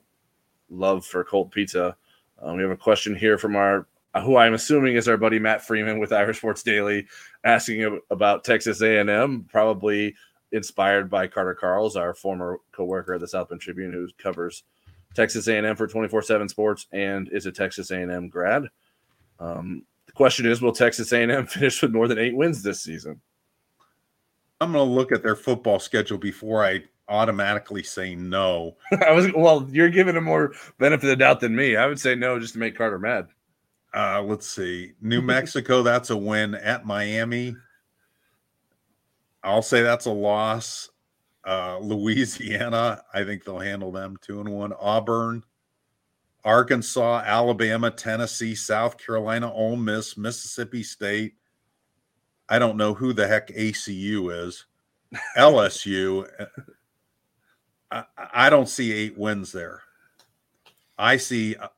love 0.70 1.04
for 1.04 1.24
cold 1.24 1.50
pizza, 1.50 1.96
um, 2.40 2.56
we 2.56 2.62
have 2.62 2.72
a 2.72 2.76
question 2.76 3.14
here 3.14 3.38
from 3.38 3.56
our 3.56 3.86
who 4.22 4.36
I'm 4.36 4.54
assuming 4.54 4.94
is 4.94 5.08
our 5.08 5.16
buddy 5.16 5.40
Matt 5.40 5.66
Freeman 5.66 5.98
with 5.98 6.12
Irish 6.12 6.38
Sports 6.38 6.62
Daily, 6.62 7.06
asking 7.42 8.00
about 8.10 8.44
Texas 8.44 8.80
A&M, 8.80 9.46
probably 9.50 10.14
inspired 10.52 11.10
by 11.10 11.26
Carter 11.26 11.58
Karels, 11.60 11.96
our 11.96 12.14
former 12.14 12.60
coworker 12.70 13.14
at 13.14 13.20
the 13.20 13.26
South 13.26 13.48
Bend 13.48 13.60
Tribune, 13.60 13.92
who 13.92 14.08
covers 14.16 14.62
Texas 15.14 15.48
A&M 15.48 15.76
for 15.76 15.88
24/7 15.88 16.48
Sports 16.48 16.86
and 16.92 17.28
is 17.32 17.46
a 17.46 17.52
Texas 17.52 17.90
A&M 17.90 18.28
grad. 18.28 18.68
Um, 19.40 19.84
the 20.06 20.12
question 20.12 20.46
is, 20.46 20.62
will 20.62 20.72
Texas 20.72 21.12
A&M 21.12 21.46
finish 21.48 21.82
with 21.82 21.92
more 21.92 22.06
than 22.06 22.18
eight 22.18 22.36
wins 22.36 22.62
this 22.62 22.82
season? 22.82 23.20
I'm 24.60 24.72
going 24.72 24.86
to 24.86 24.94
look 24.94 25.10
at 25.10 25.22
their 25.22 25.36
football 25.36 25.80
schedule 25.80 26.18
before 26.18 26.64
I 26.64 26.84
automatically 27.08 27.82
say 27.82 28.14
no. 28.14 28.76
I 29.06 29.12
was 29.12 29.32
well, 29.34 29.68
you're 29.70 29.90
giving 29.90 30.16
him 30.16 30.24
more 30.24 30.52
benefit 30.78 31.04
of 31.04 31.10
the 31.10 31.16
doubt 31.16 31.40
than 31.40 31.54
me. 31.54 31.76
I 31.76 31.86
would 31.86 32.00
say 32.00 32.14
no 32.14 32.38
just 32.38 32.54
to 32.54 32.58
make 32.58 32.76
Carter 32.76 32.98
mad. 32.98 33.28
Uh, 33.94 34.22
let's 34.22 34.46
see. 34.46 34.92
New 35.00 35.22
Mexico, 35.22 35.82
that's 35.82 36.10
a 36.10 36.16
win 36.16 36.54
at 36.54 36.84
Miami. 36.84 37.56
I'll 39.42 39.62
say 39.62 39.82
that's 39.82 40.06
a 40.06 40.10
loss. 40.10 40.90
Uh, 41.46 41.78
Louisiana, 41.78 43.02
I 43.12 43.24
think 43.24 43.44
they'll 43.44 43.58
handle 43.58 43.92
them 43.92 44.16
two 44.22 44.40
and 44.40 44.48
one. 44.48 44.72
Auburn, 44.72 45.44
Arkansas, 46.42 47.22
Alabama, 47.24 47.90
Tennessee, 47.90 48.54
South 48.54 48.96
Carolina, 48.96 49.52
Ole 49.52 49.76
Miss, 49.76 50.16
Mississippi 50.16 50.82
State. 50.82 51.34
I 52.48 52.58
don't 52.58 52.78
know 52.78 52.94
who 52.94 53.12
the 53.12 53.28
heck 53.28 53.48
ACU 53.48 54.46
is. 54.46 54.64
LSU. 55.36 56.26
I, 57.90 58.04
I 58.16 58.50
don't 58.50 58.68
see 58.68 58.92
eight 58.92 59.16
wins 59.18 59.52
there. 59.52 59.82
I 60.98 61.16
see 61.16 61.56
uh, 61.56 61.68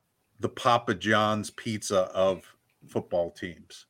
the 0.41 0.49
Papa 0.49 0.95
John's 0.95 1.51
pizza 1.51 2.03
of 2.15 2.43
football 2.87 3.31
teams. 3.31 3.87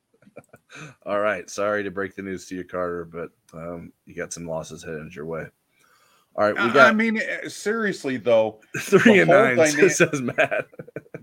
All 1.05 1.19
right. 1.19 1.49
Sorry 1.49 1.83
to 1.83 1.91
break 1.91 2.15
the 2.15 2.21
news 2.21 2.47
to 2.47 2.55
you, 2.55 2.63
Carter, 2.63 3.05
but 3.05 3.29
um, 3.53 3.91
you 4.05 4.15
got 4.15 4.33
some 4.33 4.47
losses 4.47 4.83
headed 4.83 5.15
your 5.15 5.25
way. 5.25 5.47
All 6.37 6.43
right, 6.45 6.53
we 6.53 6.71
got. 6.71 6.87
I 6.89 6.93
mean, 6.93 7.17
eh, 7.17 7.49
seriously 7.49 8.17
though, 8.17 8.59
three 8.77 9.21
and 9.21 9.29
nine 9.31 9.55
dyna- 9.55 9.89
says 9.89 10.21
Matt. 10.21 10.67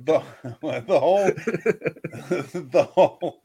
the 0.00 0.20
the 0.61 0.98
whole 0.98 1.26
the 1.28 2.88
whole 2.90 3.40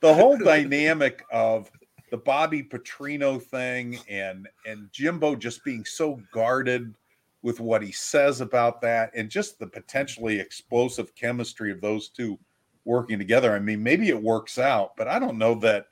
the 0.00 0.12
whole 0.12 0.36
dynamic 0.36 1.22
of 1.30 1.70
the 2.14 2.18
Bobby 2.18 2.62
Petrino 2.62 3.42
thing 3.42 3.98
and 4.08 4.46
and 4.64 4.88
Jimbo 4.92 5.34
just 5.34 5.64
being 5.64 5.84
so 5.84 6.20
guarded 6.32 6.94
with 7.42 7.58
what 7.58 7.82
he 7.82 7.90
says 7.90 8.40
about 8.40 8.80
that 8.82 9.10
and 9.16 9.28
just 9.28 9.58
the 9.58 9.66
potentially 9.66 10.38
explosive 10.38 11.12
chemistry 11.16 11.72
of 11.72 11.80
those 11.80 12.10
two 12.10 12.38
working 12.84 13.18
together. 13.18 13.52
I 13.52 13.58
mean, 13.58 13.82
maybe 13.82 14.10
it 14.10 14.22
works 14.22 14.60
out, 14.60 14.96
but 14.96 15.08
I 15.08 15.18
don't 15.18 15.38
know 15.38 15.56
that 15.56 15.86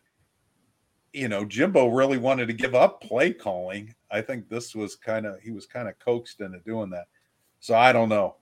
you 1.12 1.26
know 1.26 1.44
Jimbo 1.44 1.88
really 1.88 2.18
wanted 2.18 2.46
to 2.46 2.52
give 2.52 2.76
up 2.76 3.00
play 3.02 3.32
calling. 3.32 3.92
I 4.08 4.20
think 4.20 4.48
this 4.48 4.76
was 4.76 4.94
kind 4.94 5.26
of 5.26 5.40
he 5.40 5.50
was 5.50 5.66
kind 5.66 5.88
of 5.88 5.98
coaxed 5.98 6.40
into 6.40 6.60
doing 6.60 6.90
that. 6.90 7.08
So 7.58 7.74
I 7.74 7.90
don't 7.90 8.08
know. 8.08 8.36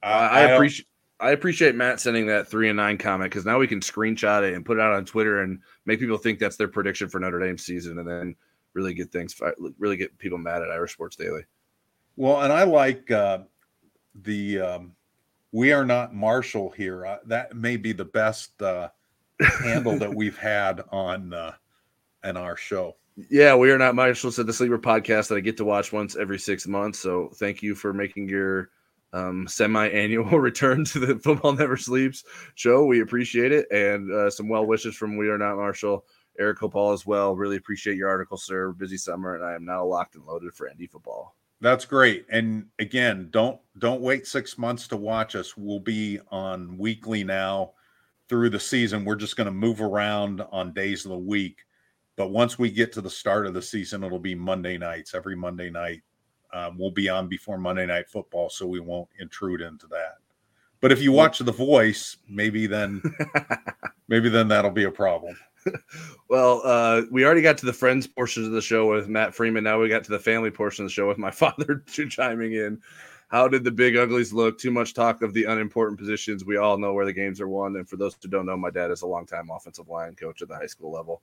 I, 0.00 0.12
uh, 0.12 0.28
I, 0.28 0.38
I 0.38 0.40
appreciate 0.52 0.86
I 1.20 1.30
appreciate 1.32 1.74
Matt 1.74 2.00
sending 2.00 2.26
that 2.26 2.48
three 2.48 2.68
and 2.68 2.76
nine 2.76 2.98
comment 2.98 3.30
because 3.30 3.44
now 3.44 3.58
we 3.58 3.66
can 3.66 3.80
screenshot 3.80 4.48
it 4.48 4.54
and 4.54 4.64
put 4.64 4.78
it 4.78 4.80
out 4.80 4.92
on 4.92 5.04
Twitter 5.04 5.42
and 5.42 5.60
make 5.84 6.00
people 6.00 6.16
think 6.16 6.38
that's 6.38 6.56
their 6.56 6.68
prediction 6.68 7.08
for 7.08 7.20
Notre 7.20 7.40
Dame 7.40 7.58
season, 7.58 7.98
and 7.98 8.08
then 8.08 8.34
really 8.72 8.94
get 8.94 9.12
things 9.12 9.38
really 9.78 9.96
get 9.96 10.16
people 10.18 10.38
mad 10.38 10.62
at 10.62 10.70
Irish 10.70 10.92
Sports 10.92 11.16
Daily. 11.16 11.42
Well, 12.16 12.42
and 12.42 12.52
I 12.52 12.64
like 12.64 13.10
uh, 13.10 13.40
the 14.14 14.60
um, 14.60 14.92
"We 15.52 15.72
Are 15.72 15.84
Not 15.84 16.14
Marshall" 16.14 16.70
here. 16.70 17.06
Uh, 17.06 17.18
that 17.26 17.54
may 17.54 17.76
be 17.76 17.92
the 17.92 18.04
best 18.04 18.60
uh, 18.62 18.88
handle 19.62 19.98
that 19.98 20.14
we've 20.14 20.38
had 20.38 20.82
on 20.90 21.32
uh, 21.34 21.52
in 22.24 22.36
our 22.36 22.56
show. 22.56 22.96
Yeah, 23.28 23.54
we 23.54 23.70
are 23.70 23.78
not 23.78 23.94
Marshall 23.94 24.32
said 24.32 24.46
the 24.46 24.52
sleeper 24.52 24.78
podcast 24.78 25.28
that 25.28 25.36
I 25.36 25.40
get 25.40 25.56
to 25.58 25.64
watch 25.64 25.92
once 25.92 26.16
every 26.16 26.38
six 26.38 26.66
months. 26.66 26.98
So 26.98 27.30
thank 27.34 27.62
you 27.62 27.74
for 27.74 27.92
making 27.92 28.28
your 28.28 28.70
um, 29.12 29.46
semi-annual 29.48 30.38
return 30.38 30.84
to 30.86 30.98
the 30.98 31.18
Football 31.18 31.54
Never 31.54 31.76
Sleeps 31.76 32.24
show. 32.54 32.84
We 32.84 33.00
appreciate 33.00 33.52
it, 33.52 33.66
and 33.70 34.10
uh, 34.12 34.30
some 34.30 34.48
well 34.48 34.66
wishes 34.66 34.96
from 34.96 35.16
We 35.16 35.28
Are 35.28 35.38
Not 35.38 35.56
Marshall, 35.56 36.04
Eric 36.38 36.58
Copal 36.58 36.92
as 36.92 37.06
well. 37.06 37.36
Really 37.36 37.56
appreciate 37.56 37.96
your 37.96 38.08
article, 38.08 38.36
sir. 38.36 38.72
Busy 38.72 38.96
summer, 38.96 39.34
and 39.34 39.44
I 39.44 39.54
am 39.54 39.64
now 39.64 39.84
locked 39.84 40.14
and 40.14 40.24
loaded 40.24 40.54
for 40.54 40.68
ND 40.68 40.90
football. 40.90 41.34
That's 41.60 41.84
great. 41.84 42.26
And 42.30 42.66
again, 42.78 43.28
don't 43.30 43.60
don't 43.78 44.00
wait 44.00 44.26
six 44.26 44.56
months 44.56 44.88
to 44.88 44.96
watch 44.96 45.36
us. 45.36 45.56
We'll 45.56 45.80
be 45.80 46.18
on 46.30 46.78
weekly 46.78 47.22
now 47.22 47.72
through 48.28 48.50
the 48.50 48.60
season. 48.60 49.04
We're 49.04 49.16
just 49.16 49.36
going 49.36 49.46
to 49.46 49.52
move 49.52 49.82
around 49.82 50.40
on 50.52 50.72
days 50.72 51.04
of 51.04 51.10
the 51.10 51.18
week. 51.18 51.58
But 52.16 52.30
once 52.30 52.58
we 52.58 52.70
get 52.70 52.92
to 52.92 53.00
the 53.00 53.10
start 53.10 53.46
of 53.46 53.54
the 53.54 53.62
season, 53.62 54.04
it'll 54.04 54.18
be 54.18 54.34
Monday 54.34 54.78
nights. 54.78 55.14
Every 55.14 55.36
Monday 55.36 55.68
night, 55.68 56.02
um, 56.52 56.78
we'll 56.78 56.90
be 56.90 57.08
on 57.08 57.28
before 57.28 57.58
Monday 57.58 57.86
Night 57.86 58.08
Football, 58.08 58.50
so 58.50 58.66
we 58.66 58.80
won't 58.80 59.08
intrude 59.18 59.60
into 59.60 59.86
that. 59.88 60.18
But 60.80 60.92
if 60.92 61.02
you 61.02 61.12
watch 61.12 61.38
The 61.38 61.52
Voice, 61.52 62.16
maybe 62.28 62.66
then, 62.66 63.02
maybe 64.08 64.28
then 64.28 64.48
that'll 64.48 64.70
be 64.70 64.84
a 64.84 64.90
problem. 64.90 65.36
well, 66.30 66.62
uh, 66.64 67.02
we 67.10 67.24
already 67.24 67.42
got 67.42 67.58
to 67.58 67.66
the 67.66 67.72
friends 67.72 68.06
portions 68.06 68.46
of 68.46 68.52
the 68.52 68.62
show 68.62 68.90
with 68.90 69.08
Matt 69.08 69.34
Freeman. 69.34 69.64
Now 69.64 69.78
we 69.78 69.90
got 69.90 70.04
to 70.04 70.10
the 70.10 70.18
family 70.18 70.50
portion 70.50 70.84
of 70.84 70.90
the 70.90 70.94
show 70.94 71.06
with 71.06 71.18
my 71.18 71.30
father 71.30 71.84
too 71.86 72.08
chiming 72.08 72.54
in. 72.54 72.80
How 73.28 73.46
did 73.46 73.62
the 73.62 73.70
big 73.70 73.96
uglies 73.96 74.32
look? 74.32 74.58
Too 74.58 74.72
much 74.72 74.92
talk 74.92 75.22
of 75.22 75.32
the 75.32 75.44
unimportant 75.44 76.00
positions. 76.00 76.44
We 76.44 76.56
all 76.56 76.78
know 76.78 76.94
where 76.94 77.04
the 77.04 77.12
games 77.12 77.40
are 77.40 77.46
won. 77.46 77.76
And 77.76 77.88
for 77.88 77.96
those 77.96 78.16
who 78.20 78.28
don't 78.28 78.46
know, 78.46 78.56
my 78.56 78.70
dad 78.70 78.90
is 78.90 79.02
a 79.02 79.06
longtime 79.06 79.50
offensive 79.50 79.88
line 79.88 80.16
coach 80.16 80.42
at 80.42 80.48
the 80.48 80.56
high 80.56 80.66
school 80.66 80.90
level. 80.90 81.22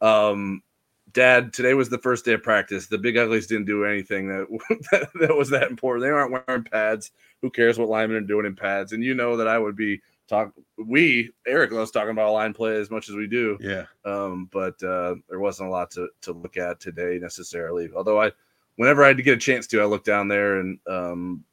Um, 0.00 0.62
Dad, 1.12 1.52
today 1.52 1.74
was 1.74 1.88
the 1.88 1.98
first 1.98 2.24
day 2.24 2.32
of 2.32 2.42
practice. 2.42 2.86
The 2.86 2.98
big 2.98 3.16
uglies 3.16 3.46
didn't 3.46 3.66
do 3.66 3.84
anything 3.84 4.28
that, 4.28 4.46
that, 4.90 5.10
that 5.20 5.36
was 5.36 5.50
that 5.50 5.70
important. 5.70 6.04
They 6.04 6.10
aren't 6.10 6.32
wearing 6.32 6.64
pads. 6.64 7.12
Who 7.42 7.50
cares 7.50 7.78
what 7.78 7.88
linemen 7.88 8.16
are 8.16 8.20
doing 8.26 8.46
in 8.46 8.56
pads? 8.56 8.92
And 8.92 9.04
you 9.04 9.14
know 9.14 9.36
that 9.36 9.48
I 9.48 9.58
would 9.58 9.76
be 9.76 10.00
talk. 10.28 10.52
We 10.76 11.30
Eric 11.46 11.72
loves 11.72 11.90
talking 11.90 12.10
about 12.10 12.32
line 12.32 12.54
play 12.54 12.76
as 12.76 12.90
much 12.90 13.08
as 13.08 13.14
we 13.14 13.26
do. 13.26 13.58
Yeah. 13.60 13.84
Um, 14.04 14.48
but 14.52 14.82
uh, 14.82 15.16
there 15.28 15.40
wasn't 15.40 15.68
a 15.68 15.72
lot 15.72 15.90
to 15.92 16.08
to 16.22 16.32
look 16.32 16.56
at 16.56 16.80
today 16.80 17.18
necessarily. 17.20 17.90
Although 17.94 18.20
I, 18.20 18.32
whenever 18.76 19.04
I 19.04 19.08
had 19.08 19.16
to 19.18 19.22
get 19.22 19.36
a 19.36 19.40
chance 19.40 19.66
to, 19.68 19.80
I 19.80 19.84
looked 19.84 20.06
down 20.06 20.28
there 20.28 20.58
and 20.58 20.78
um, 20.88 21.44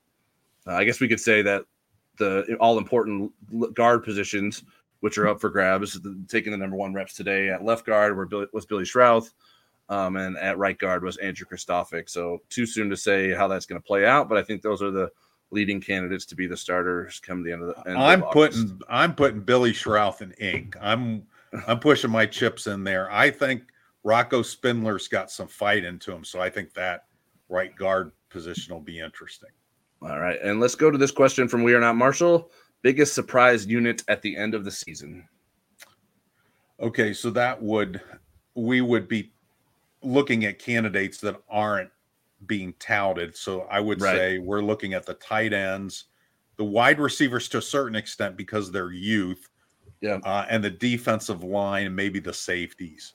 I 0.66 0.84
guess 0.84 1.00
we 1.00 1.08
could 1.08 1.20
say 1.20 1.42
that 1.42 1.66
the 2.18 2.56
all 2.60 2.78
important 2.78 3.32
guard 3.74 4.04
positions 4.04 4.64
which 5.02 5.18
are 5.18 5.28
up 5.28 5.42
for 5.42 5.50
grabs. 5.50 6.00
Taking 6.28 6.52
the 6.52 6.58
number 6.58 6.78
one 6.78 6.94
reps 6.94 7.14
today 7.14 7.50
at 7.50 7.66
left 7.66 7.86
guard 7.86 8.16
were 8.16 8.26
Billy, 8.26 8.48
was 8.54 8.66
Billy 8.66 8.86
Schrauth, 8.86 9.32
um, 9.90 10.16
and 10.16 10.38
at 10.38 10.58
right 10.58 10.78
guard 10.78 11.04
was 11.04 11.18
Andrew 11.18 11.46
Kristofic. 11.46 12.10
So 12.10 12.40
too 12.50 12.66
soon 12.66 12.90
to 12.90 12.98
say 12.98 13.32
how 13.32 13.48
that's 13.48 13.66
going 13.66 13.82
to 13.82 13.86
play 13.86 14.06
out, 14.06 14.30
but 14.30 14.38
I 14.38 14.44
think 14.44 14.62
those 14.62 14.82
are 14.82 14.92
the 14.92 15.12
leading 15.52 15.82
candidates 15.82 16.26
to 16.26 16.36
be 16.36 16.48
the 16.48 16.56
starters 16.56 17.20
come 17.20 17.44
the 17.44 17.52
end 17.52 17.64
of 17.64 17.76
the. 17.76 17.90
End 17.90 17.98
I'm 17.98 18.24
of 18.24 18.32
putting 18.32 18.80
I'm 18.90 19.14
putting 19.14 19.42
Billy 19.42 19.74
Schrauth 19.74 20.22
in 20.22 20.32
ink. 20.34 20.76
I'm 20.82 21.24
I'm 21.68 21.80
pushing 21.80 22.12
my 22.12 22.26
chips 22.26 22.68
in 22.68 22.84
there. 22.84 23.12
I 23.12 23.30
think 23.30 23.64
Rocco 24.04 24.42
Spindler's 24.42 25.08
got 25.08 25.30
some 25.30 25.48
fight 25.48 25.84
into 25.84 26.12
him, 26.12 26.24
so 26.24 26.40
I 26.40 26.50
think 26.50 26.74
that 26.74 27.06
right 27.50 27.76
guard 27.76 28.12
position 28.30 28.74
will 28.74 28.82
be 28.82 29.00
interesting. 29.00 29.50
All 30.02 30.20
right, 30.20 30.40
and 30.42 30.60
let's 30.60 30.76
go 30.76 30.90
to 30.90 30.98
this 30.98 31.12
question 31.12 31.48
from 31.48 31.64
We 31.64 31.74
Are 31.74 31.80
Not 31.80 31.96
Marshall 31.96 32.52
biggest 32.82 33.14
surprise 33.14 33.66
unit 33.66 34.04
at 34.08 34.22
the 34.22 34.36
end 34.36 34.54
of 34.54 34.66
the 34.66 34.72
season? 34.72 35.28
Okay, 36.80 37.14
so 37.14 37.30
that 37.32 37.62
would 37.62 38.02
we 38.56 38.82
would 38.82 39.08
be 39.08 39.32
looking 40.02 40.46
at 40.46 40.60
candidates 40.60 41.20
that 41.20 41.42
aren't 41.50 41.90
being 42.48 42.74
touted. 42.80 43.36
So 43.36 43.62
I 43.72 43.80
would 43.80 44.02
right. 44.02 44.16
say 44.16 44.38
we're 44.40 44.62
looking 44.62 44.94
at 44.94 45.06
the 45.06 45.14
tight 45.16 45.54
ends, 45.54 46.06
the 46.58 46.64
wide 46.64 47.00
receivers 47.00 47.48
to 47.50 47.60
a 47.60 47.62
certain 47.62 47.96
extent 47.96 48.36
because 48.36 48.72
they're 48.72 48.92
youth, 48.92 49.50
yeah, 50.02 50.20
uh, 50.24 50.46
and 50.50 50.64
the 50.64 50.70
defensive 50.70 51.44
line 51.44 51.86
and 51.86 51.96
maybe 51.96 52.20
the 52.20 52.34
safeties. 52.34 53.14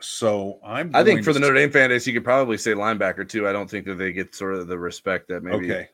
So 0.00 0.60
I'm. 0.64 0.94
I 0.94 1.02
think 1.04 1.24
for 1.24 1.32
the 1.32 1.40
Notre 1.40 1.54
Dame 1.54 1.70
fan 1.70 1.90
base, 1.90 2.06
you 2.06 2.12
could 2.12 2.24
probably 2.24 2.56
say 2.56 2.72
linebacker 2.72 3.28
too. 3.28 3.48
I 3.48 3.52
don't 3.52 3.68
think 3.68 3.86
that 3.86 3.96
they 3.96 4.12
get 4.12 4.34
sort 4.34 4.54
of 4.54 4.66
the 4.66 4.78
respect 4.78 5.28
that 5.28 5.42
maybe. 5.42 5.72
Okay. 5.72 5.88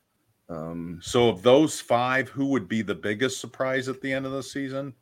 Um, 0.48 1.00
so 1.02 1.28
of 1.28 1.42
those 1.42 1.80
five, 1.80 2.28
who 2.28 2.46
would 2.46 2.68
be 2.68 2.82
the 2.82 2.94
biggest 2.94 3.40
surprise 3.40 3.88
at 3.88 4.00
the 4.00 4.12
end 4.12 4.26
of 4.26 4.32
the 4.32 4.42
season? 4.42 4.94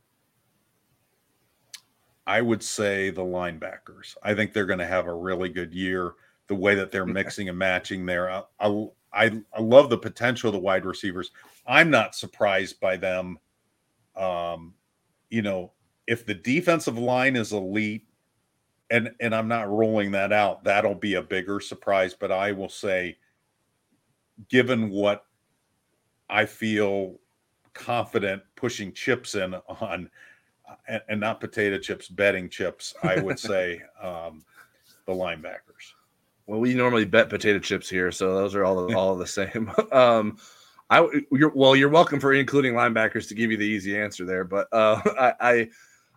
I 2.27 2.41
would 2.41 2.63
say 2.63 3.11
the 3.11 3.23
linebackers. 3.23 4.17
I 4.23 4.35
think 4.35 4.53
they're 4.53 4.67
going 4.67 4.79
to 4.79 4.87
have 4.87 5.07
a 5.07 5.15
really 5.15 5.49
good 5.49 5.75
year. 5.75 6.13
The 6.49 6.55
way 6.55 6.75
that 6.75 6.91
they're 6.91 7.07
mixing 7.07 7.49
and 7.49 7.59
matching 7.59 8.07
there, 8.07 8.31
I, 8.31 8.43
I, 8.61 9.43
I 9.53 9.61
love 9.61 9.91
the 9.91 9.99
potential 9.99 10.49
of 10.49 10.55
the 10.55 10.61
wide 10.61 10.85
receivers. 10.85 11.31
I'm 11.67 11.91
not 11.91 12.15
surprised 12.15 12.79
by 12.81 12.97
them. 12.97 13.39
Um, 14.17 14.75
you 15.31 15.43
know, 15.43 15.73
if 16.07 16.27
the 16.27 16.35
defensive 16.35 16.99
line 16.99 17.37
is 17.37 17.53
elite, 17.53 18.07
and 18.91 19.11
and 19.21 19.35
I'm 19.35 19.49
not 19.49 19.71
rolling 19.71 20.11
that 20.13 20.33
out, 20.33 20.65
that'll 20.65 20.95
be 20.95 21.15
a 21.15 21.23
bigger 21.23 21.61
surprise. 21.61 22.15
But 22.15 22.31
I 22.31 22.53
will 22.53 22.69
say, 22.69 23.17
given 24.49 24.91
what 24.91 25.25
I 26.33 26.47
feel 26.47 27.21
confident 27.75 28.43
pushing 28.57 28.93
chips 28.93 29.35
in 29.35 29.55
on 29.55 30.11
and, 30.89 31.03
and 31.09 31.21
not 31.21 31.41
potato 31.41 31.79
chips, 31.79 32.09
betting 32.09 32.49
chips, 32.49 32.95
I 33.03 33.21
would 33.21 33.39
say 33.39 33.83
um, 34.03 34.43
the 35.07 35.13
linebackers. 35.13 35.93
Well, 36.47 36.61
we 36.61 36.75
normally 36.75 37.05
bet 37.05 37.29
potato 37.29 37.59
chips 37.59 37.89
here, 37.89 38.11
so 38.11 38.35
those 38.35 38.55
are 38.55 38.65
all 38.65 38.95
all 38.97 39.15
the 39.15 39.27
same. 39.27 39.71
um, 39.93 40.39
I 40.91 41.07
you're, 41.31 41.53
well, 41.55 41.77
you're 41.77 41.89
welcome 41.89 42.19
for 42.19 42.33
including 42.33 42.75
linebackers 42.75 43.29
to 43.29 43.35
give 43.35 43.51
you 43.51 43.57
the 43.57 43.67
easy 43.67 43.99
answer 43.99 44.25
there, 44.25 44.45
but 44.45 44.69
uh, 44.73 45.01
I, 45.19 45.35
I 45.41 45.69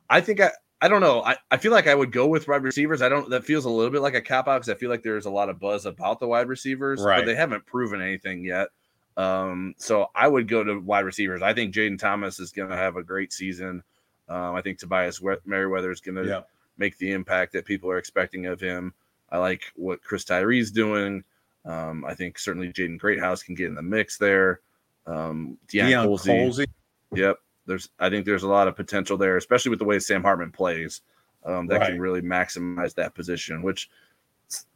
I 0.10 0.22
think 0.22 0.40
I 0.40 0.52
I 0.82 0.88
don't 0.88 1.02
know. 1.02 1.24
I, 1.24 1.36
I 1.52 1.58
feel 1.58 1.72
like 1.72 1.88
I 1.88 1.96
would 1.96 2.12
go 2.12 2.28
with 2.28 2.48
wide 2.48 2.64
receivers. 2.64 3.02
I 3.02 3.10
don't. 3.10 3.30
That 3.30 3.44
feels 3.44 3.66
a 3.66 3.70
little 3.70 3.92
bit 3.92 4.02
like 4.02 4.16
a 4.16 4.22
cap 4.22 4.48
out 4.48 4.62
because 4.62 4.70
I 4.70 4.76
feel 4.76 4.90
like 4.90 5.04
there's 5.04 5.26
a 5.26 5.32
lot 5.32 5.50
of 5.50 5.60
buzz 5.60 5.86
about 5.86 6.20
the 6.20 6.28
wide 6.28 6.48
receivers, 6.48 7.02
right. 7.02 7.20
but 7.20 7.26
they 7.26 7.36
haven't 7.36 7.66
proven 7.66 8.02
anything 8.02 8.44
yet. 8.44 8.70
Um, 9.18 9.76
so 9.78 10.08
I 10.14 10.28
would 10.28 10.48
go 10.48 10.64
to 10.64 10.80
wide 10.80 11.06
receivers. 11.06 11.42
I 11.42 11.54
think 11.54 11.74
Jayden 11.74 11.98
Thomas 12.00 12.40
is 12.40 12.52
going 12.52 12.70
to 12.70 12.76
have 12.76 12.98
a 12.98 13.04
great 13.04 13.32
season. 13.32 13.84
Um, 14.28 14.56
I 14.56 14.62
think 14.62 14.78
Tobias 14.78 15.22
Merriweather 15.46 15.92
is 15.92 16.02
going 16.02 16.16
to 16.16 16.28
yeah. 16.28 16.42
make 16.78 16.98
the 16.98 17.12
impact 17.12 17.54
that 17.54 17.66
people 17.66 17.90
are 17.90 17.98
expecting 17.98 18.46
of 18.48 18.60
him. 18.60 18.94
I 19.30 19.38
like 19.38 19.64
what 19.76 20.04
Chris 20.04 20.26
Tyree's 20.26 20.72
doing. 20.72 21.24
Um, 21.64 22.04
I 22.06 22.14
think 22.14 22.38
certainly 22.38 22.74
Jaden 22.74 23.00
Greathouse 23.00 23.42
can 23.42 23.56
get 23.56 23.68
in 23.68 23.76
the 23.76 23.82
mix 23.82 24.18
there. 24.18 24.60
Um, 25.08 25.58
Deion, 25.68 26.08
Colzie. 26.08 26.68
Yep. 27.14 27.38
There's, 27.68 27.90
I 28.00 28.10
think 28.10 28.26
there's 28.26 28.44
a 28.44 28.48
lot 28.48 28.68
of 28.68 28.76
potential 28.76 29.18
there, 29.18 29.38
especially 29.38 29.70
with 29.70 29.80
the 29.80 29.86
way 29.86 30.00
Sam 30.00 30.24
Hartman 30.24 30.52
plays. 30.52 31.02
Um, 31.44 31.68
that 31.68 31.80
right. 31.80 31.90
can 31.92 32.02
really 32.02 32.22
maximize 32.22 32.96
that 32.96 33.16
position, 33.16 33.62
which– 33.62 33.90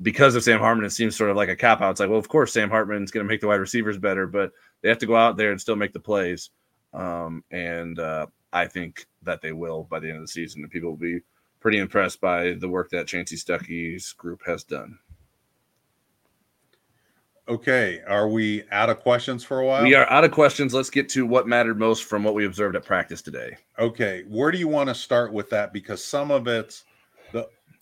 because 0.02 0.36
of 0.36 0.44
Sam 0.44 0.60
Hartman, 0.60 0.86
it 0.86 0.92
seems 0.92 1.16
sort 1.16 1.30
of 1.30 1.38
like 1.38 1.50
a 1.50 1.56
cop 1.56 1.82
out. 1.82 1.92
It's 1.92 2.00
like, 2.00 2.10
well, 2.10 2.20
of 2.20 2.30
course, 2.30 2.54
Sam 2.54 2.70
Hartman's 2.70 3.12
going 3.12 3.26
to 3.26 3.28
make 3.28 3.42
the 3.42 3.48
wide 3.48 3.56
receivers 3.56 3.98
better, 3.98 4.28
but 4.28 4.52
they 4.82 4.90
have 4.90 4.98
to 5.00 5.06
go 5.06 5.16
out 5.16 5.38
there 5.38 5.52
and 5.52 5.60
still 5.60 5.76
make 5.76 5.94
the 5.94 6.00
plays. 6.00 6.50
Um, 6.94 7.44
and 7.52 8.00
uh, 8.00 8.28
I 8.52 8.66
think 8.66 9.08
that 9.24 9.42
they 9.42 9.52
will 9.52 9.84
by 9.84 10.00
the 10.00 10.08
end 10.08 10.18
of 10.18 10.24
the 10.24 10.28
season, 10.28 10.64
and 10.64 10.72
people 10.72 10.90
will 10.90 10.98
be 10.98 11.20
pretty 11.60 11.78
impressed 11.78 12.22
by 12.22 12.54
the 12.54 12.70
work 12.70 12.90
that 12.90 13.06
Chansi 13.06 13.34
Stuckey's 13.34 14.14
group 14.14 14.42
has 14.46 14.64
done. 14.64 14.98
Okay, 17.48 18.00
are 18.08 18.30
we 18.30 18.64
out 18.72 18.92
of 18.92 19.00
questions 19.00 19.44
for 19.44 19.60
a 19.60 19.66
while? 19.66 19.82
We 19.82 19.96
are 19.96 20.08
out 20.12 20.24
of 20.24 20.30
questions. 20.30 20.72
Let's 20.72 20.92
get 20.92 21.10
to 21.10 21.26
what 21.26 21.48
mattered 21.48 21.80
most 21.80 22.04
from 22.04 22.24
what 22.24 22.36
we 22.36 22.46
observed 22.46 22.76
at 22.76 22.86
practice 22.86 23.24
today. 23.24 23.58
Okay, 23.80 24.24
where 24.28 24.52
do 24.52 24.60
you 24.60 24.68
want 24.68 24.88
to 24.90 24.96
start 24.96 25.34
with 25.34 25.50
that? 25.50 25.74
Because 25.74 26.04
some 26.04 26.30
of 26.30 26.48
it's 26.48 26.84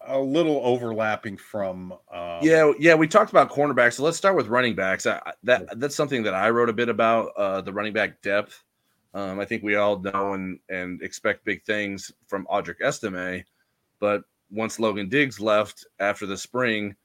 a 0.08 0.20
little 0.20 0.62
overlapping 0.64 1.38
from. 1.38 1.93
Um, 2.12 2.39
yeah, 2.41 2.72
yeah, 2.80 2.95
we 2.95 3.08
talked 3.08 3.32
about 3.32 3.49
cornerbacks, 3.49 3.93
so 3.93 4.03
let's 4.03 4.18
start 4.18 4.36
with 4.36 4.47
running 4.47 4.76
backs. 4.76 5.05
I, 5.05 5.22
that 5.43 5.80
that's 5.80 5.95
something 5.95 6.24
that 6.24 6.34
I 6.34 6.49
wrote 6.49 6.70
a 6.70 6.74
bit 6.74 6.89
about 6.89 7.32
uh, 7.38 7.62
the 7.62 7.74
running 7.74 7.93
back 7.93 8.22
depth. 8.22 8.64
Um, 9.14 9.39
I 9.39 9.45
think 9.45 9.64
we 9.64 9.76
all 9.76 9.99
know 9.99 10.34
and 10.34 10.60
and 10.70 11.01
expect 11.01 11.45
big 11.45 11.64
things 11.64 12.12
from 12.28 12.47
Audric 12.47 12.82
Estime, 12.82 13.43
but 13.99 14.24
once 14.49 14.80
Logan 14.80 15.10
Diggs 15.10 15.39
left 15.39 15.86
after 15.99 16.26
the 16.26 16.38
spring, 16.38 16.95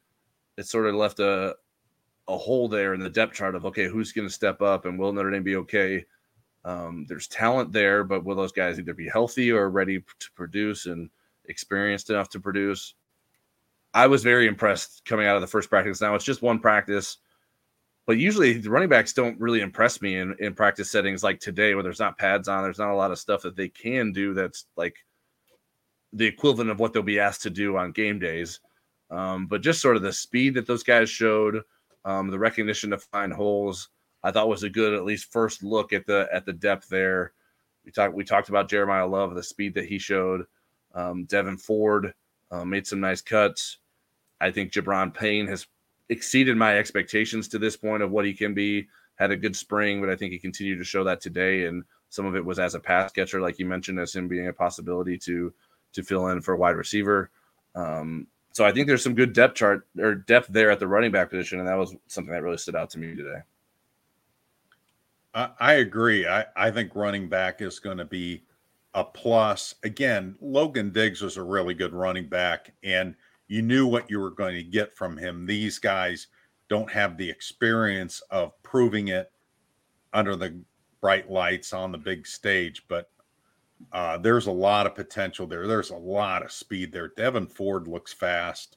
it 0.57 0.66
sort 0.66 0.86
of 0.86 0.94
left 0.94 1.20
a 1.20 1.57
a 2.28 2.38
hole 2.38 2.68
there 2.68 2.94
in 2.94 3.00
the 3.00 3.11
depth 3.11 3.34
chart 3.34 3.55
of 3.55 3.64
okay, 3.66 3.88
who's 3.88 4.12
going 4.12 4.28
to 4.28 4.32
step 4.32 4.62
up 4.62 4.84
and 4.84 4.98
will 4.98 5.12
Notre 5.12 5.30
Dame 5.30 5.42
be 5.42 5.57
okay? 5.57 6.05
Um, 6.64 7.07
there's 7.09 7.26
talent 7.26 7.72
there, 7.72 8.05
but 8.05 8.24
will 8.24 8.36
those 8.36 8.53
guys 8.53 8.78
either 8.78 8.94
be 8.94 9.09
healthy 9.09 9.50
or 9.50 9.68
ready 9.70 9.98
to 9.98 10.32
produce 10.36 10.86
and 10.86 11.11
experienced 11.47 12.11
enough 12.11 12.28
to 12.30 12.40
produce? 12.40 12.95
I 13.95 14.07
was 14.07 14.22
very 14.22 14.47
impressed 14.47 15.05
coming 15.05 15.26
out 15.26 15.36
of 15.36 15.43
the 15.43 15.49
first 15.49 15.68
practice. 15.68 16.01
Now 16.01 16.14
it's 16.14 16.24
just 16.24 16.43
one 16.43 16.59
practice, 16.59 17.18
but 18.07 18.18
usually 18.18 18.55
the 18.55 18.70
running 18.70 18.88
backs 18.88 19.12
don't 19.12 19.38
really 19.40 19.61
impress 19.61 20.01
me 20.01 20.16
in, 20.16 20.34
in 20.38 20.55
practice 20.55 20.90
settings 20.90 21.22
like 21.22 21.40
today, 21.40 21.74
where 21.74 21.82
there's 21.82 22.01
not 22.01 22.18
pads 22.18 22.49
on, 22.49 22.62
there's 22.62 22.78
not 22.78 22.90
a 22.90 22.97
lot 22.97 23.11
of 23.11 23.18
stuff 23.18 23.43
that 23.43 23.57
they 23.57 23.68
can 23.68 24.12
do 24.12 24.34
that's 24.34 24.66
like 24.76 24.97
the 26.12 26.26
equivalent 26.26 26.70
of 26.70 26.80
what 26.80 26.93
they'll 26.93 27.03
be 27.03 27.20
asked 27.20 27.43
to 27.43 27.51
do 27.51 27.76
on 27.76 27.93
game 27.93 28.18
days. 28.18 28.61
Um, 29.11 29.47
but 29.47 29.61
just 29.61 29.82
sort 29.82 29.97
of 29.97 30.03
the 30.03 30.12
speed 30.12 30.55
that 30.55 30.66
those 30.66 30.82
guys 30.82 31.11
showed, 31.11 31.62
um, 32.05 32.28
the 32.30 32.38
recognition 32.38 32.90
to 32.90 32.99
find 32.99 33.32
holes, 33.32 33.88
I 34.22 34.30
thought 34.30 34.49
was 34.49 34.62
a 34.62 34.70
good 34.70 34.95
at 34.95 35.05
least 35.05 35.32
first 35.32 35.62
look 35.62 35.93
at 35.93 36.07
the 36.07 36.28
at 36.32 36.47
the 36.47 36.53
depth 36.53 36.88
there. 36.88 37.32
We 37.84 37.93
talked 37.93 38.14
we 38.14 38.24
talked 38.24 38.49
about 38.49 38.68
Jeremiyah 38.68 39.11
Love, 39.11 39.34
the 39.34 39.43
speed 39.43 39.74
that 39.74 39.86
he 39.86 39.99
showed. 39.99 40.45
Um, 40.95 41.26
Devyn 41.26 41.61
Ford 41.61 42.14
uh, 42.51 42.64
made 42.64 42.86
some 42.86 43.01
nice 43.01 43.20
cuts. 43.20 43.78
I 44.40 44.51
think 44.51 44.72
Gi'Bran 44.72 45.14
Payne 45.14 45.47
has 45.47 45.66
exceeded 46.09 46.57
my 46.57 46.76
expectations 46.76 47.49
to 47.49 47.59
this 47.59 47.76
point 47.76 48.03
of 48.03 48.11
what 48.11 48.24
he 48.24 48.34
can 48.34 48.55
be. 48.55 48.88
Had 49.16 49.30
a 49.30 49.36
good 49.36 49.55
spring, 49.57 50.01
but 50.01 50.11
I 50.11 50.16
think 50.16 50.32
he 50.32 50.38
continued 50.38 50.78
to 50.78 50.84
show 50.84 51.05
that 51.05 51.20
today. 51.20 51.66
And 51.66 51.84
some 52.09 52.26
of 52.26 52.34
it 52.34 52.45
was 52.45 52.59
as 52.59 52.74
a 52.74 52.80
pass 52.80 53.12
catcher, 53.12 53.40
like 53.40 53.59
you 53.59 53.66
mentioned, 53.66 53.99
as 53.99 54.14
him 54.14 54.28
being 54.28 54.49
a 54.49 54.53
possibility 54.53 55.16
to 55.18 55.53
to 55.93 56.03
fill 56.03 56.28
in 56.28 56.40
for 56.40 56.55
a 56.55 56.57
wide 56.57 56.76
receiver. 56.76 57.30
Um, 57.74 58.26
so 58.53 58.64
I 58.64 58.72
think 58.72 58.86
there's 58.86 59.03
some 59.03 59.14
good 59.14 59.32
depth 59.32 59.57
chart 59.57 59.86
or 59.99 60.14
depth 60.14 60.49
there 60.49 60.70
at 60.70 60.78
the 60.78 60.88
running 60.88 61.12
back 61.12 61.30
position, 61.30 61.59
and 61.59 61.68
that 61.68 61.78
was 61.78 61.95
something 62.07 62.32
that 62.32 62.43
really 62.43 62.59
stood 62.59 62.76
out 62.76 62.90
to 62.90 62.99
me 62.99 63.14
today. 63.14 63.40
I, 65.34 65.51
I 65.59 65.72
agree. 65.74 66.26
I, 66.26 66.47
I 66.57 66.70
think 66.70 66.95
running 66.95 67.28
back 67.28 67.62
is 67.62 67.78
going 67.78 67.99
to 67.99 68.05
be 68.05 68.43
a 68.95 69.05
plus. 69.05 69.74
Again, 69.82 70.36
Logan 70.40 70.90
Diggs 70.90 71.22
was 71.22 71.36
a 71.36 71.43
really 71.43 71.74
good 71.74 71.93
running 71.93 72.28
back, 72.28 72.72
and 72.82 73.14
you 73.49 73.62
knew 73.62 73.86
what 73.86 74.11
you 74.11 74.20
were 74.20 74.30
going 74.30 74.55
to 74.55 74.62
get 74.62 74.95
from 74.95 75.16
him. 75.16 75.47
These 75.47 75.78
guys 75.78 76.28
don't 76.68 76.90
have 76.90 77.16
the 77.16 77.28
experience 77.28 78.22
of 78.30 78.61
proving 78.62 79.09
it 79.09 79.30
under 80.12 80.36
the 80.36 80.59
bright 81.01 81.30
lights 81.30 81.72
on 81.72 81.93
the 81.93 81.99
big 81.99 82.26
stage, 82.26 82.84
but 82.88 83.11
uh, 83.93 84.16
there's 84.18 84.47
a 84.47 84.53
lot 84.53 84.86
of 84.86 84.95
potential 84.95 85.47
there. 85.47 85.66
There's 85.66 85.90
a 85.90 85.97
lot 85.97 86.45
of 86.45 86.53
speed 86.53 86.93
there. 86.93 87.11
Devyn 87.11 87.51
Ford 87.51 87.88
looks 87.88 88.12
fast. 88.12 88.76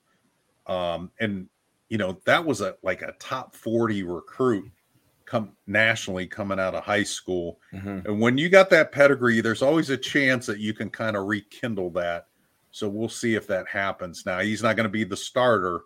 Um, 0.68 1.12
and 1.20 1.48
you 1.90 1.98
know, 1.98 2.20
that 2.26 2.44
was 2.44 2.62
a 2.62 2.76
like 2.82 3.02
a 3.02 3.14
top 3.20 3.56
40 3.56 4.04
recruit 4.04 4.72
come 5.26 5.52
nationally 5.68 6.28
coming 6.28 6.60
out 6.60 6.76
of 6.76 6.84
high 6.84 7.04
school. 7.04 7.60
Mm-hmm. 7.74 8.08
And 8.08 8.22
when 8.22 8.38
you 8.38 8.50
got 8.50 8.70
that 8.70 8.92
pedigree, 8.92 9.42
there's 9.42 9.62
always 9.62 9.90
a 9.90 9.98
chance 9.98 10.46
that 10.46 10.60
you 10.60 10.74
can 10.74 10.90
kind 10.90 11.16
of 11.16 11.26
rekindle 11.26 11.90
that. 11.92 12.28
So 12.72 12.90
we'll 12.90 13.10
see 13.10 13.36
if 13.36 13.48
that 13.48 13.68
happens. 13.68 14.26
Now 14.26 14.40
he's 14.40 14.62
not 14.62 14.76
going 14.76 14.86
to 14.86 14.90
be 14.90 15.04
the 15.04 15.18
starter, 15.18 15.82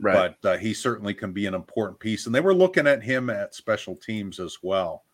right. 0.00 0.34
but 0.42 0.48
uh, 0.48 0.56
he 0.58 0.74
certainly 0.74 1.14
can 1.14 1.32
be 1.32 1.46
an 1.46 1.54
important 1.54 2.00
piece. 2.00 2.26
And 2.26 2.34
they 2.34 2.40
were 2.40 2.54
looking 2.54 2.86
at 2.86 3.02
him 3.02 3.30
at 3.30 3.54
special 3.54 3.96
teams 3.96 4.40
as 4.40 4.58
well. 4.62 5.04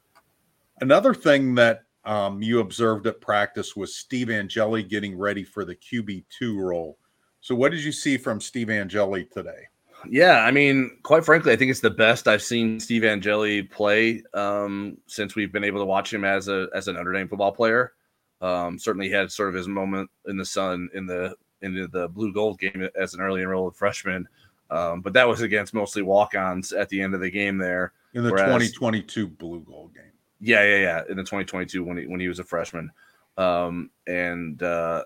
Another 0.80 1.12
thing 1.12 1.54
that 1.56 1.82
um, 2.04 2.40
you 2.40 2.60
observed 2.60 3.06
at 3.06 3.20
practice 3.20 3.76
was 3.76 3.96
Steve 3.96 4.30
Angeli 4.30 4.82
getting 4.82 5.18
ready 5.18 5.44
for 5.44 5.64
the 5.64 5.74
QB2 5.74 6.56
role. 6.56 6.98
So, 7.40 7.54
what 7.54 7.72
did 7.72 7.84
you 7.84 7.92
see 7.92 8.16
from 8.16 8.40
Steve 8.40 8.70
Angeli 8.70 9.24
today? 9.24 9.68
Yeah, 10.08 10.44
I 10.44 10.50
mean, 10.50 10.98
quite 11.02 11.24
frankly, 11.24 11.52
I 11.52 11.56
think 11.56 11.70
it's 11.70 11.80
the 11.80 11.90
best 11.90 12.28
I've 12.28 12.42
seen 12.42 12.78
Steve 12.78 13.04
Angeli 13.04 13.62
play 13.62 14.22
um, 14.34 14.98
since 15.06 15.34
we've 15.34 15.52
been 15.52 15.64
able 15.64 15.80
to 15.80 15.84
watch 15.84 16.12
him 16.12 16.24
as 16.24 16.48
a 16.48 16.68
as 16.74 16.88
an 16.88 16.94
Notre 16.94 17.12
Dame 17.12 17.28
football 17.28 17.52
player. 17.52 17.92
Um, 18.40 18.78
certainly, 18.78 19.08
he 19.08 19.12
had 19.12 19.32
sort 19.32 19.48
of 19.48 19.54
his 19.54 19.66
moment 19.66 20.10
in 20.26 20.36
the 20.36 20.44
sun 20.44 20.88
in 20.94 21.06
the 21.06 21.34
in 21.62 21.88
the 21.92 22.08
blue 22.08 22.32
gold 22.32 22.58
game 22.60 22.88
as 22.94 23.14
an 23.14 23.20
early 23.20 23.42
enrolled 23.42 23.76
freshman, 23.76 24.28
um, 24.70 25.00
but 25.00 25.12
that 25.14 25.26
was 25.26 25.40
against 25.40 25.74
mostly 25.74 26.02
walk 26.02 26.34
ons 26.34 26.72
at 26.72 26.88
the 26.88 27.00
end 27.00 27.14
of 27.14 27.20
the 27.20 27.30
game 27.30 27.58
there 27.58 27.92
in 28.14 28.22
the 28.22 28.30
whereas, 28.30 28.46
2022 28.46 29.26
blue 29.26 29.60
gold 29.60 29.94
game. 29.94 30.04
Yeah, 30.40 30.62
yeah, 30.64 30.78
yeah. 30.78 31.02
In 31.08 31.16
the 31.16 31.22
2022 31.22 31.82
when 31.82 31.96
he 31.96 32.06
when 32.06 32.20
he 32.20 32.28
was 32.28 32.38
a 32.38 32.44
freshman, 32.44 32.90
um, 33.36 33.90
and 34.06 34.62
uh, 34.62 35.04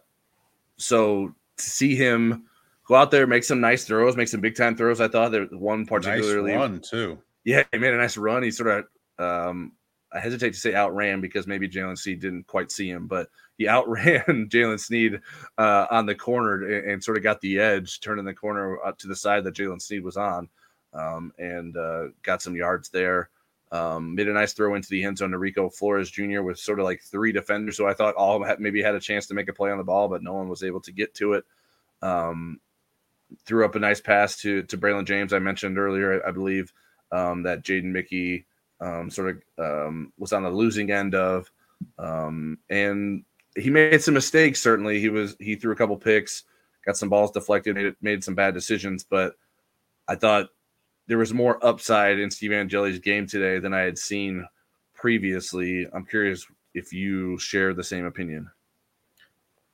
so 0.76 1.34
to 1.57 1.62
see 1.62 1.95
him 1.95 2.45
go 2.93 2.99
out 2.99 3.11
there, 3.11 3.26
make 3.26 3.43
some 3.45 3.61
nice 3.61 3.84
throws, 3.84 4.16
make 4.16 4.28
some 4.28 4.43
big 4.43 4.55
time 4.55 4.76
throws. 4.76 5.01
I 5.01 5.09
thought 5.09 5.32
there 5.32 5.47
one 5.47 5.86
particularly 5.86 6.53
nice 6.53 6.61
run 6.61 6.80
too. 6.80 7.18
Yeah, 7.45 7.62
he 7.72 7.78
made 7.78 7.95
a 7.95 7.97
nice 7.97 8.18
run. 8.18 8.43
He 8.43 8.51
sort 8.51 8.86
of 9.18 9.49
um, 9.49 9.72
I 10.12 10.20
hesitate 10.20 10.53
to 10.53 10.61
say 10.61 10.74
outran 10.74 11.22
because 11.22 11.47
maybe 11.47 11.68
Jaylen 11.68 11.97
Sneed 11.97 12.20
didn't 12.20 12.47
quite 12.47 12.70
see 12.70 12.90
him, 12.90 13.07
but 13.07 13.28
he 13.57 13.66
outran 13.68 14.49
Jaylen 14.51 14.78
Sneed 14.78 15.20
uh, 15.57 15.86
on 15.90 16.05
the 16.05 16.14
corner 16.14 16.64
and, 16.64 16.90
and, 16.90 17.05
sort 17.05 17.16
of 17.16 17.22
got 17.22 17.40
the 17.40 17.59
edge, 17.59 18.01
turning 18.01 18.26
the 18.26 18.34
corner 18.34 18.78
up 18.84 18.99
to 18.99 19.09
the 19.09 19.16
side 19.16 19.45
that 19.45 19.55
Jaylen 19.55 19.80
Sneed 19.80 20.05
was 20.05 20.18
on, 20.18 20.49
um, 20.93 21.32
and 21.38 21.76
uh, 21.76 22.09
got 22.22 22.43
some 22.43 22.55
yards 22.55 22.90
there. 22.90 23.30
Um, 23.70 24.14
made 24.14 24.28
a 24.28 24.34
nice 24.34 24.53
throw 24.53 24.74
into 24.74 24.90
the 24.90 25.03
end 25.03 25.16
zone 25.16 25.30
to 25.30 25.38
Rico 25.38 25.70
Flores 25.70 26.11
Jr. 26.11 26.43
with 26.43 26.59
sort 26.59 26.78
of 26.78 26.84
like 26.84 27.01
three 27.03 27.32
defenders, 27.32 27.78
so 27.78 27.88
I 27.88 27.95
thought 27.95 28.16
all 28.16 28.45
had, 28.45 28.61
maybe 28.61 28.82
had 28.82 28.95
a 28.95 29.01
chance 29.01 29.26
to 29.28 29.34
make 29.34 29.49
a 29.49 29.55
play 29.55 29.70
on 29.70 29.78
the 29.78 29.84
ball, 29.84 30.09
but 30.09 30.22
no 30.22 30.34
one 30.34 30.51
was 30.51 30.62
able 30.62 30.80
to 30.82 30.93
get 30.93 31.14
to 31.14 31.32
it. 31.32 31.45
Um, 32.03 32.61
threw 33.44 33.64
up 33.64 33.74
a 33.74 33.78
nice 33.78 34.00
pass 34.00 34.36
to 34.38 34.62
to 34.64 34.78
Braylon 34.78 35.06
James. 35.06 35.32
I 35.32 35.38
mentioned 35.38 35.78
earlier, 35.78 36.26
I 36.26 36.30
believe 36.30 36.72
um, 37.10 37.42
that 37.44 37.62
Jaden 37.62 37.84
Mickey 37.84 38.46
um, 38.80 39.10
sort 39.10 39.42
of 39.58 39.86
um, 39.88 40.12
was 40.18 40.32
on 40.32 40.42
the 40.42 40.50
losing 40.50 40.90
end 40.90 41.14
of, 41.14 41.50
um, 41.98 42.58
and 42.70 43.24
he 43.56 43.70
made 43.70 44.02
some 44.02 44.14
mistakes. 44.14 44.60
Certainly, 44.62 45.00
he 45.00 45.08
was 45.08 45.36
he 45.38 45.56
threw 45.56 45.72
a 45.72 45.76
couple 45.76 45.96
picks, 45.96 46.44
got 46.84 46.96
some 46.96 47.08
balls 47.08 47.30
deflected, 47.30 47.76
made, 47.76 47.94
made 48.00 48.24
some 48.24 48.34
bad 48.34 48.54
decisions, 48.54 49.04
but 49.04 49.36
I 50.08 50.16
thought 50.16 50.48
there 51.06 51.18
was 51.18 51.34
more 51.34 51.64
upside 51.64 52.18
in 52.18 52.30
Steve 52.30 52.52
Angeli's 52.52 52.98
game 52.98 53.26
today 53.26 53.58
than 53.58 53.74
I 53.74 53.80
had 53.80 53.98
seen 53.98 54.46
previously. 54.94 55.86
I'm 55.92 56.04
curious 56.04 56.46
if 56.74 56.92
you 56.92 57.38
share 57.38 57.74
the 57.74 57.84
same 57.84 58.04
opinion. 58.04 58.50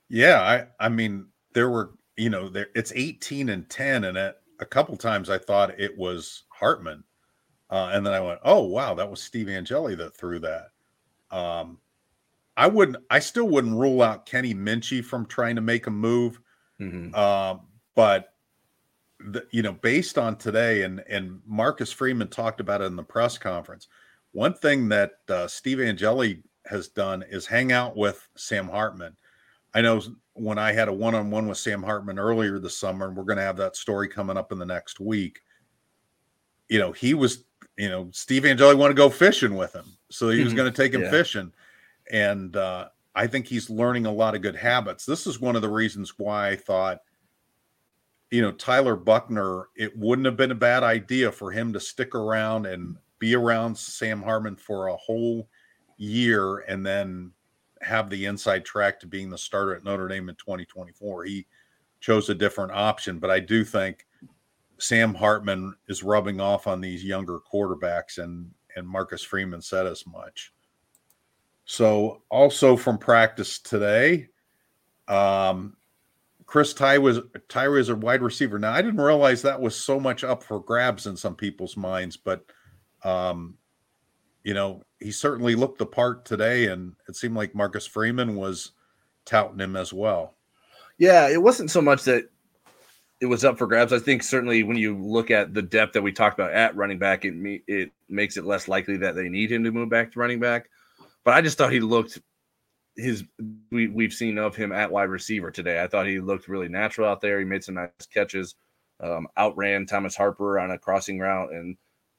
Yeah, 0.09 0.41
I 0.41 0.85
I 0.85 0.89
mean 0.89 1.27
there 1.53 1.71
were 1.71 1.91
you 2.19 2.29
know 2.31 2.49
there 2.49 2.69
it's 2.75 2.93
18 2.95 3.49
and 3.49 3.69
10 3.71 4.05
and 4.05 4.19
at 4.19 4.41
a 4.61 4.67
couple 4.67 4.97
times 4.97 5.31
I 5.31 5.39
thought 5.39 5.79
it 5.79 5.97
was 5.97 6.45
Hartman. 6.51 7.05
Uh, 7.71 7.91
and 7.93 8.05
then 8.05 8.15
I 8.15 8.21
went, 8.21 8.41
"Oh 8.45 8.65
wow, 8.65 8.95
that 8.95 9.11
was 9.11 9.21
Steve 9.21 9.49
Angeli 9.49 9.95
that 9.97 10.17
threw 10.17 10.39
that." 10.41 10.69
Um, 11.31 11.79
I 12.57 12.67
wouldn't 12.67 12.97
I 13.11 13.19
still 13.19 13.49
wouldn't 13.49 13.77
rule 13.77 14.03
out 14.03 14.27
Kenny 14.27 14.55
Minchey 14.55 15.05
from 15.05 15.27
trying 15.27 15.57
to 15.57 15.61
make 15.61 15.87
a 15.87 15.91
move. 15.91 16.41
Mm-hmm. 16.81 17.11
Uh, 17.15 17.57
but 17.95 18.35
the, 19.21 19.47
you 19.51 19.63
know, 19.63 19.73
based 19.73 20.17
on 20.17 20.37
today, 20.37 20.83
and 20.83 21.05
and 21.09 21.41
Marcus 21.47 21.93
Freeman 21.93 22.29
talked 22.29 22.61
about 22.61 22.81
it 22.81 22.85
in 22.87 22.97
the 22.97 23.03
press 23.03 23.37
conference. 23.37 23.89
One 24.33 24.55
thing 24.55 24.89
that 24.89 25.13
uh, 25.29 25.47
Steve 25.47 25.81
Angeli 25.81 26.43
has 26.67 26.89
done 26.89 27.25
is 27.29 27.47
hang 27.47 27.73
out 27.73 27.97
with 27.97 28.27
Sam 28.37 28.69
Hartman. 28.69 29.17
I 29.79 29.81
know 29.81 30.03
when 30.35 30.59
I 30.59 30.73
had 30.73 30.89
a 30.89 30.93
one-on-one 30.93 31.47
with 31.47 31.57
Sam 31.57 31.85
Hartman 31.85 32.19
earlier 32.19 32.59
this 32.59 32.77
summer, 32.77 33.07
and 33.07 33.17
we're 33.17 33.23
going 33.23 33.39
to 33.39 33.45
have 33.45 33.57
that 33.59 33.77
story 33.77 34.09
coming 34.09 34.37
up 34.37 34.51
in 34.51 34.59
the 34.59 34.67
next 34.67 34.99
week. 34.99 35.41
You 36.69 36.81
know, 36.81 36.91
he 36.91 37.15
was, 37.15 37.45
you 37.77 37.89
know, 37.89 38.09
Steve 38.13 38.45
Angeli 38.45 38.75
wanted 38.75 38.95
to 38.95 38.99
go 38.99 39.09
fishing 39.09 39.55
with 39.55 39.73
him, 39.73 39.85
so 40.11 40.31
he 40.31 40.41
was 40.41 40.49
mm-hmm. 40.49 40.57
going 40.57 40.73
to 40.73 40.77
take 40.77 40.93
him 40.93 41.03
yeah. 41.03 41.11
fishing, 41.11 41.53
and 42.11 42.57
uh, 42.57 42.89
I 43.15 43.29
think 43.29 43.47
he's 43.47 43.71
learning 43.71 44.07
a 44.07 44.13
lot 44.13 44.35
of 44.35 44.43
good 44.43 44.57
habits. 44.57 45.07
This 45.07 45.29
is 45.29 45.41
one 45.41 45.55
of 45.55 45.63
the 45.63 45.71
reasons 45.71 46.15
why 46.19 46.49
I 46.49 46.57
thought 46.57 46.99
you 48.31 48.43
know, 48.43 48.53
Tyler 48.53 48.97
Buchner, 48.97 49.69
it 49.77 49.97
wouldn't 49.97 50.27
have 50.27 50.37
been 50.37 50.51
a 50.51 50.57
bad 50.57 50.83
idea 50.83 51.33
for 51.33 51.51
him 51.51 51.73
to 51.73 51.81
stick 51.81 52.15
around 52.15 52.67
and 52.67 52.97
be 53.19 53.35
around 53.35 53.79
Sam 53.79 54.23
Hartman 54.23 54.57
for 54.57 54.89
a 54.89 54.97
whole 54.97 55.49
year 55.97 56.59
and 56.59 56.85
then 56.85 57.33
have 57.83 58.11
the 58.11 58.27
inside 58.27 58.65
track 58.65 59.01
to 59.01 59.07
being 59.07 59.31
the 59.31 59.39
starter 59.39 59.75
at 59.75 59.85
Notre 59.85 60.09
Dame 60.09 60.29
in 60.29 60.35
2024. 60.37 61.25
He 61.25 61.47
chose 62.01 62.29
a 62.29 62.35
different 62.35 62.73
option, 62.73 63.19
but 63.19 63.31
I 63.31 63.41
do 63.41 63.65
think 63.65 64.07
Sam 64.79 65.15
Hartman 65.15 65.75
is 65.89 66.03
rubbing 66.03 66.41
off 66.41 66.67
on 66.67 66.81
these 66.81 67.05
younger 67.05 67.39
quarterbacks, 67.53 68.19
and 68.19 68.51
and 68.77 68.87
Marcus 68.87 69.23
Freeman 69.23 69.61
said 69.61 69.87
as 69.87 70.07
much. 70.07 70.53
So 71.65 72.23
also 72.31 72.77
from 72.77 72.97
practice 72.97 73.59
today, 73.59 74.29
um, 75.09 75.77
Chris 76.47 76.73
Ty 76.73 76.99
was 76.99 77.21
Tyree 77.49 77.81
is 77.81 77.89
a 77.89 77.97
wide 77.97 78.23
receiver. 78.23 78.59
Now 78.59 78.73
I 78.73 78.81
didn't 78.81 79.01
realize 79.01 79.43
that 79.43 79.61
was 79.61 79.77
so 79.77 80.01
much 80.01 80.25
up 80.25 80.43
for 80.43 80.61
grabs 80.61 81.07
in 81.07 81.17
some 81.17 81.35
people's 81.35 81.77
minds, 81.77 82.17
but 82.17 82.45
um, 83.05 83.59
you 84.45 84.55
know 84.55 84.83
he 85.01 85.13
certainly 85.13 85.55
looked 85.55 85.79
the 85.79 85.87
part 85.87 86.25
today, 86.25 86.67
and 86.67 86.95
it 87.09 87.17
seemed 87.17 87.37
like 87.37 87.55
Marcus 87.55 87.87
Freeman 87.87 88.37
was 88.37 88.73
touting 89.25 89.61
him 89.61 89.77
as 89.77 89.93
well. 89.93 90.35
Yeah, 90.99 91.29
it 91.29 91.41
wasn't 91.41 91.71
so 91.71 91.81
much 91.81 92.05
that 92.05 92.29
it 93.21 93.27
was 93.27 93.45
up 93.45 93.59
for 93.59 93.67
grabs. 93.67 93.93
I 93.93 93.99
think 93.99 94.23
certainly 94.23 94.63
when 94.63 94.77
you 94.77 94.97
look 94.97 95.31
at 95.31 95.55
the 95.55 95.63
depth 95.63 95.93
that 95.93 96.03
we 96.03 96.13
talked 96.13 96.39
about 96.39 96.53
at 96.53 96.77
running 96.77 96.99
back, 96.99 97.25
it 97.25 97.35
me, 97.35 97.63
it 97.67 97.91
makes 98.09 98.37
it 98.37 98.45
less 98.45 98.69
likely 98.69 98.97
that 98.99 99.15
they 99.15 99.29
need 99.29 99.51
him 99.51 99.65
to 99.65 99.73
move 99.73 99.89
back 99.89 100.13
to 100.13 100.21
running 100.21 100.41
back. 100.41 100.69
But 101.25 101.35
I 101.35 101.41
just 101.41 101.59
thought 101.59 101.73
he 101.73 101.81
looked 101.81 102.19
his 102.97 103.25
we 103.71 103.89
we've 103.89 104.13
seen 104.13 104.39
of 104.39 104.57
him 104.57 104.73
at 104.73 104.91
wide 104.91 105.09
receiver 105.09 105.51
today. 105.51 105.83
I 105.83 105.87
thought 105.87 106.07
he 106.07 106.21
looked 106.21 106.49
really 106.49 106.69
natural 106.69 107.09
out 107.09 107.21
there. 107.21 107.39
He 107.39 107.45
made 107.45 107.63
some 107.63 107.77
nice 107.77 107.91
catches, 108.13 108.57
um, 109.01 109.29
outran 109.37 109.87
Thomas 109.87 110.17
Harper 110.17 110.59
on 110.59 110.73
a 110.73 110.79
crossing 110.79 111.19
route, 111.19 111.53
and 111.53 111.77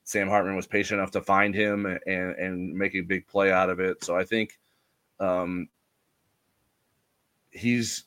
Sam 0.10 0.28
Hartman 0.28 0.56
was 0.56 0.66
patient 0.66 1.00
enough 1.00 1.12
to 1.12 1.22
find 1.22 1.54
him 1.54 1.86
and 1.86 2.36
and 2.36 2.74
make 2.74 2.96
a 2.96 3.02
big 3.02 3.28
play 3.28 3.52
out 3.52 3.70
of 3.70 3.80
it. 3.80 4.04
So 4.04 4.18
I 4.18 4.24
think 4.24 4.58
um, 5.20 5.70
he's 7.52 8.06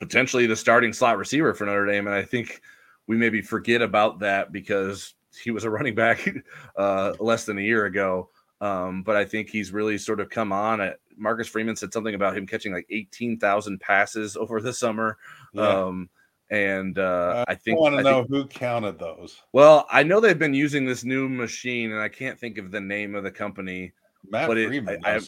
potentially 0.00 0.48
the 0.48 0.56
starting 0.56 0.92
slot 0.92 1.16
receiver 1.16 1.54
for 1.54 1.64
Notre 1.64 1.86
Dame, 1.86 2.08
and 2.08 2.16
I 2.16 2.24
think 2.24 2.60
we 3.06 3.16
maybe 3.16 3.40
forget 3.40 3.82
about 3.82 4.18
that 4.18 4.50
because 4.50 5.14
he 5.40 5.52
was 5.52 5.62
a 5.62 5.70
running 5.76 5.94
back 5.94 6.28
uh, 6.76 7.12
less 7.20 7.44
than 7.44 7.58
a 7.58 7.62
year 7.62 7.84
ago. 7.84 8.28
Um, 8.60 9.04
but 9.04 9.14
I 9.14 9.24
think 9.24 9.48
he's 9.48 9.70
really 9.70 9.98
sort 9.98 10.18
of 10.18 10.28
come 10.28 10.50
on. 10.52 10.80
At, 10.80 10.98
Marcus 11.16 11.46
Freeman 11.46 11.76
said 11.76 11.92
something 11.92 12.16
about 12.16 12.36
him 12.36 12.48
catching 12.48 12.72
like 12.72 12.86
eighteen 12.90 13.38
thousand 13.38 13.80
passes 13.80 14.36
over 14.36 14.60
the 14.60 14.72
summer. 14.72 15.18
Yeah. 15.52 15.68
Um, 15.68 16.08
and 16.50 16.98
uh, 16.98 17.44
I 17.48 17.54
think 17.54 17.78
I 17.78 17.80
want 17.80 17.96
to 17.96 18.02
know 18.02 18.22
think, 18.22 18.30
who 18.30 18.46
counted 18.46 18.98
those. 18.98 19.40
Well, 19.52 19.86
I 19.90 20.02
know 20.02 20.20
they've 20.20 20.38
been 20.38 20.54
using 20.54 20.84
this 20.84 21.04
new 21.04 21.28
machine, 21.28 21.92
and 21.92 22.00
I 22.00 22.08
can't 22.08 22.38
think 22.38 22.58
of 22.58 22.70
the 22.70 22.80
name 22.80 23.14
of 23.14 23.24
the 23.24 23.30
company. 23.30 23.92
Matt 24.28 24.48
but 24.48 24.56
Freeman 24.56 25.04
I, 25.04 25.20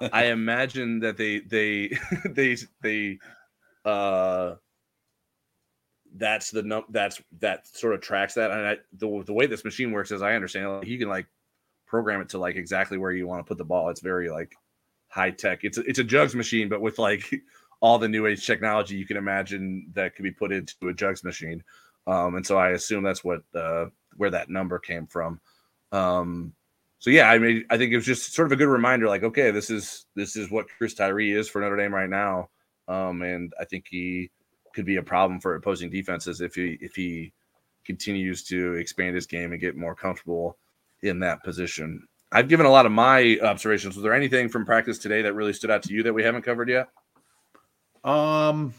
I, 0.00 0.10
I 0.12 0.24
imagine 0.26 1.00
that 1.00 1.16
they 1.16 1.40
they 1.40 1.96
they 2.30 2.56
they 2.82 3.18
uh 3.84 4.54
that's 6.16 6.50
the 6.50 6.62
num 6.62 6.84
that's 6.90 7.22
that 7.38 7.66
sort 7.66 7.94
of 7.94 8.00
tracks 8.00 8.34
that 8.34 8.50
and 8.50 8.66
I, 8.66 8.76
the, 8.92 9.22
the 9.24 9.32
way 9.32 9.46
this 9.46 9.64
machine 9.64 9.92
works 9.92 10.10
as 10.10 10.22
i 10.22 10.34
understand 10.34 10.68
like, 10.68 10.86
you 10.86 10.98
can 10.98 11.08
like 11.08 11.26
program 11.86 12.20
it 12.20 12.28
to 12.30 12.38
like 12.38 12.56
exactly 12.56 12.98
where 12.98 13.12
you 13.12 13.26
want 13.26 13.44
to 13.44 13.48
put 13.48 13.58
the 13.58 13.64
ball 13.64 13.90
it's 13.90 14.00
very 14.00 14.28
like 14.28 14.54
high 15.08 15.30
tech 15.30 15.60
it's 15.62 15.78
a, 15.78 15.82
it's 15.82 16.00
a 16.00 16.04
jugs 16.04 16.34
machine 16.34 16.68
but 16.68 16.80
with 16.80 16.98
like 16.98 17.32
all 17.80 17.98
the 17.98 18.08
new 18.08 18.26
age 18.26 18.46
technology 18.46 18.96
you 18.96 19.06
can 19.06 19.16
imagine 19.16 19.86
that 19.94 20.14
could 20.14 20.22
be 20.22 20.30
put 20.30 20.52
into 20.52 20.88
a 20.88 20.94
jugs 20.94 21.24
machine 21.24 21.62
um 22.06 22.36
and 22.36 22.46
so 22.46 22.56
i 22.56 22.70
assume 22.70 23.02
that's 23.02 23.24
what 23.24 23.42
uh 23.54 23.86
where 24.16 24.30
that 24.30 24.50
number 24.50 24.78
came 24.78 25.06
from 25.06 25.40
um 25.92 26.52
so 26.98 27.10
yeah 27.10 27.30
i 27.30 27.38
mean 27.38 27.64
i 27.70 27.76
think 27.76 27.92
it 27.92 27.96
was 27.96 28.06
just 28.06 28.34
sort 28.34 28.46
of 28.46 28.52
a 28.52 28.56
good 28.56 28.68
reminder 28.68 29.08
like 29.08 29.22
okay 29.22 29.50
this 29.50 29.70
is 29.70 30.06
this 30.14 30.36
is 30.36 30.50
what 30.50 30.66
chris 30.76 30.94
tyree 30.94 31.32
is 31.32 31.48
for 31.48 31.60
notre 31.60 31.76
dame 31.76 31.94
right 31.94 32.10
now 32.10 32.48
um, 32.90 33.22
and 33.22 33.52
I 33.58 33.64
think 33.64 33.86
he 33.88 34.30
could 34.74 34.84
be 34.84 34.96
a 34.96 35.02
problem 35.02 35.40
for 35.40 35.54
opposing 35.54 35.90
defenses 35.90 36.40
if 36.40 36.54
he 36.54 36.76
if 36.80 36.94
he 36.94 37.32
continues 37.84 38.42
to 38.44 38.74
expand 38.74 39.14
his 39.14 39.26
game 39.26 39.52
and 39.52 39.60
get 39.60 39.76
more 39.76 39.94
comfortable 39.94 40.58
in 41.02 41.20
that 41.20 41.42
position. 41.42 42.06
I've 42.32 42.48
given 42.48 42.66
a 42.66 42.70
lot 42.70 42.86
of 42.86 42.92
my 42.92 43.38
observations. 43.42 43.96
Was 43.96 44.02
there 44.02 44.12
anything 44.12 44.48
from 44.48 44.66
practice 44.66 44.98
today 44.98 45.22
that 45.22 45.34
really 45.34 45.52
stood 45.52 45.70
out 45.70 45.82
to 45.84 45.92
you 45.92 46.02
that 46.02 46.12
we 46.12 46.22
haven't 46.22 46.42
covered 46.42 46.68
yet? 46.68 46.88
Um, 48.04 48.74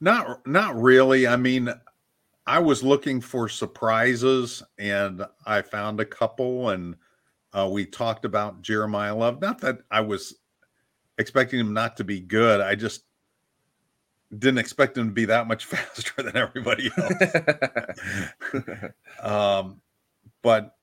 not 0.00 0.46
not 0.46 0.80
really. 0.80 1.26
I 1.26 1.36
mean, 1.36 1.72
I 2.46 2.58
was 2.58 2.82
looking 2.82 3.20
for 3.20 3.48
surprises, 3.48 4.62
and 4.78 5.24
I 5.46 5.62
found 5.62 6.00
a 6.00 6.04
couple. 6.04 6.70
And 6.70 6.96
uh, 7.52 7.68
we 7.70 7.86
talked 7.86 8.24
about 8.24 8.62
Jeremiyah 8.62 9.16
Love. 9.16 9.40
Not 9.40 9.60
that 9.60 9.78
I 9.90 10.00
was 10.00 10.34
expecting 11.18 11.60
him 11.60 11.72
not 11.72 11.96
to 11.96 12.04
be 12.04 12.20
good. 12.20 12.60
I 12.60 12.74
just 12.74 13.04
didn't 14.38 14.58
expect 14.58 14.98
him 14.98 15.08
to 15.08 15.12
be 15.12 15.24
that 15.26 15.46
much 15.46 15.64
faster 15.66 16.22
than 16.22 16.36
everybody 16.36 16.90
else. 16.96 17.34
um, 19.22 19.80
but 20.42 20.76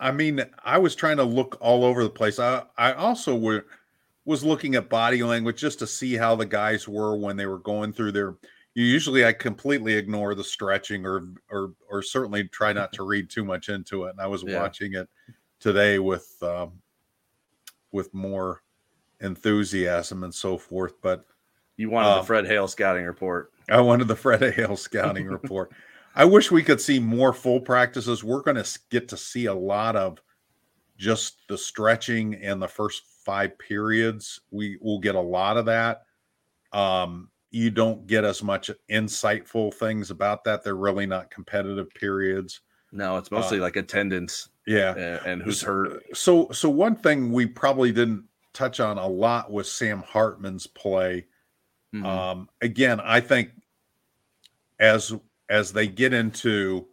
I 0.00 0.10
mean, 0.10 0.44
I 0.64 0.78
was 0.78 0.94
trying 0.94 1.18
to 1.18 1.24
look 1.24 1.58
all 1.60 1.84
over 1.84 2.02
the 2.02 2.10
place. 2.10 2.38
I 2.38 2.62
I 2.76 2.92
also 2.92 3.36
were 3.36 3.66
was 4.24 4.44
looking 4.44 4.74
at 4.74 4.88
body 4.88 5.22
language 5.22 5.58
just 5.58 5.78
to 5.80 5.86
see 5.86 6.14
how 6.14 6.34
the 6.34 6.46
guys 6.46 6.88
were 6.88 7.16
when 7.16 7.36
they 7.36 7.46
were 7.46 7.58
going 7.58 7.92
through 7.92 8.12
their 8.12 8.36
usually 8.74 9.24
I 9.24 9.32
completely 9.32 9.94
ignore 9.94 10.34
the 10.34 10.44
stretching 10.44 11.06
or 11.06 11.28
or 11.50 11.72
or 11.88 12.02
certainly 12.02 12.44
try 12.44 12.72
not 12.72 12.92
to 12.94 13.04
read 13.04 13.30
too 13.30 13.44
much 13.44 13.68
into 13.68 14.04
it. 14.04 14.10
And 14.10 14.20
I 14.20 14.26
was 14.26 14.42
yeah. 14.42 14.60
watching 14.60 14.94
it 14.94 15.08
today 15.60 15.98
with 15.98 16.36
um, 16.42 16.72
with 17.92 18.12
more 18.12 18.62
enthusiasm 19.20 20.24
and 20.24 20.34
so 20.34 20.58
forth. 20.58 20.94
But 21.00 21.24
you 21.76 21.90
wanted 21.90 22.10
the 22.10 22.20
um, 22.20 22.26
Fred 22.26 22.46
Hale 22.46 22.68
scouting 22.68 23.04
report. 23.04 23.52
I 23.68 23.80
wanted 23.80 24.08
the 24.08 24.16
Fred 24.16 24.54
Hale 24.54 24.76
scouting 24.76 25.26
report. 25.28 25.72
I 26.16 26.24
wish 26.24 26.50
we 26.50 26.62
could 26.62 26.80
see 26.80 27.00
more 27.00 27.32
full 27.32 27.60
practices. 27.60 28.22
We're 28.22 28.42
going 28.42 28.62
to 28.62 28.78
get 28.90 29.08
to 29.08 29.16
see 29.16 29.46
a 29.46 29.54
lot 29.54 29.96
of 29.96 30.20
just 30.96 31.38
the 31.48 31.58
stretching 31.58 32.34
and 32.36 32.62
the 32.62 32.68
first 32.68 33.02
five 33.24 33.58
periods. 33.58 34.40
We 34.50 34.78
will 34.80 34.98
get 34.98 35.14
a 35.14 35.20
lot 35.20 35.56
of 35.56 35.66
that. 35.66 36.02
Um, 36.72 37.30
you 37.50 37.70
don't 37.70 38.06
get 38.06 38.24
as 38.24 38.42
much 38.42 38.70
insightful 38.90 39.72
things 39.72 40.10
about 40.10 40.44
that. 40.44 40.64
They're 40.64 40.74
really 40.74 41.06
not 41.06 41.30
competitive 41.30 41.88
periods. 41.90 42.60
No, 42.90 43.16
it's 43.16 43.30
mostly 43.30 43.58
uh, 43.58 43.62
like 43.62 43.76
attendance. 43.76 44.48
Yeah, 44.66 44.94
and, 44.94 45.26
and 45.26 45.42
who's 45.42 45.62
hurt. 45.62 46.02
So, 46.16 46.48
so 46.52 46.70
one 46.70 46.96
thing 46.96 47.30
we 47.30 47.46
probably 47.46 47.92
didn't 47.92 48.24
touch 48.54 48.80
on 48.80 48.98
a 48.98 49.06
lot 49.06 49.50
was 49.52 49.70
Sam 49.70 50.02
Hartman's 50.02 50.66
play. 50.66 51.26
Mm-hmm. 51.94 52.06
Um, 52.06 52.48
again, 52.60 53.00
I 53.00 53.20
think 53.20 53.50
as 54.80 55.12
as 55.48 55.72
they 55.72 55.86
get 55.86 56.12
into, 56.12 56.86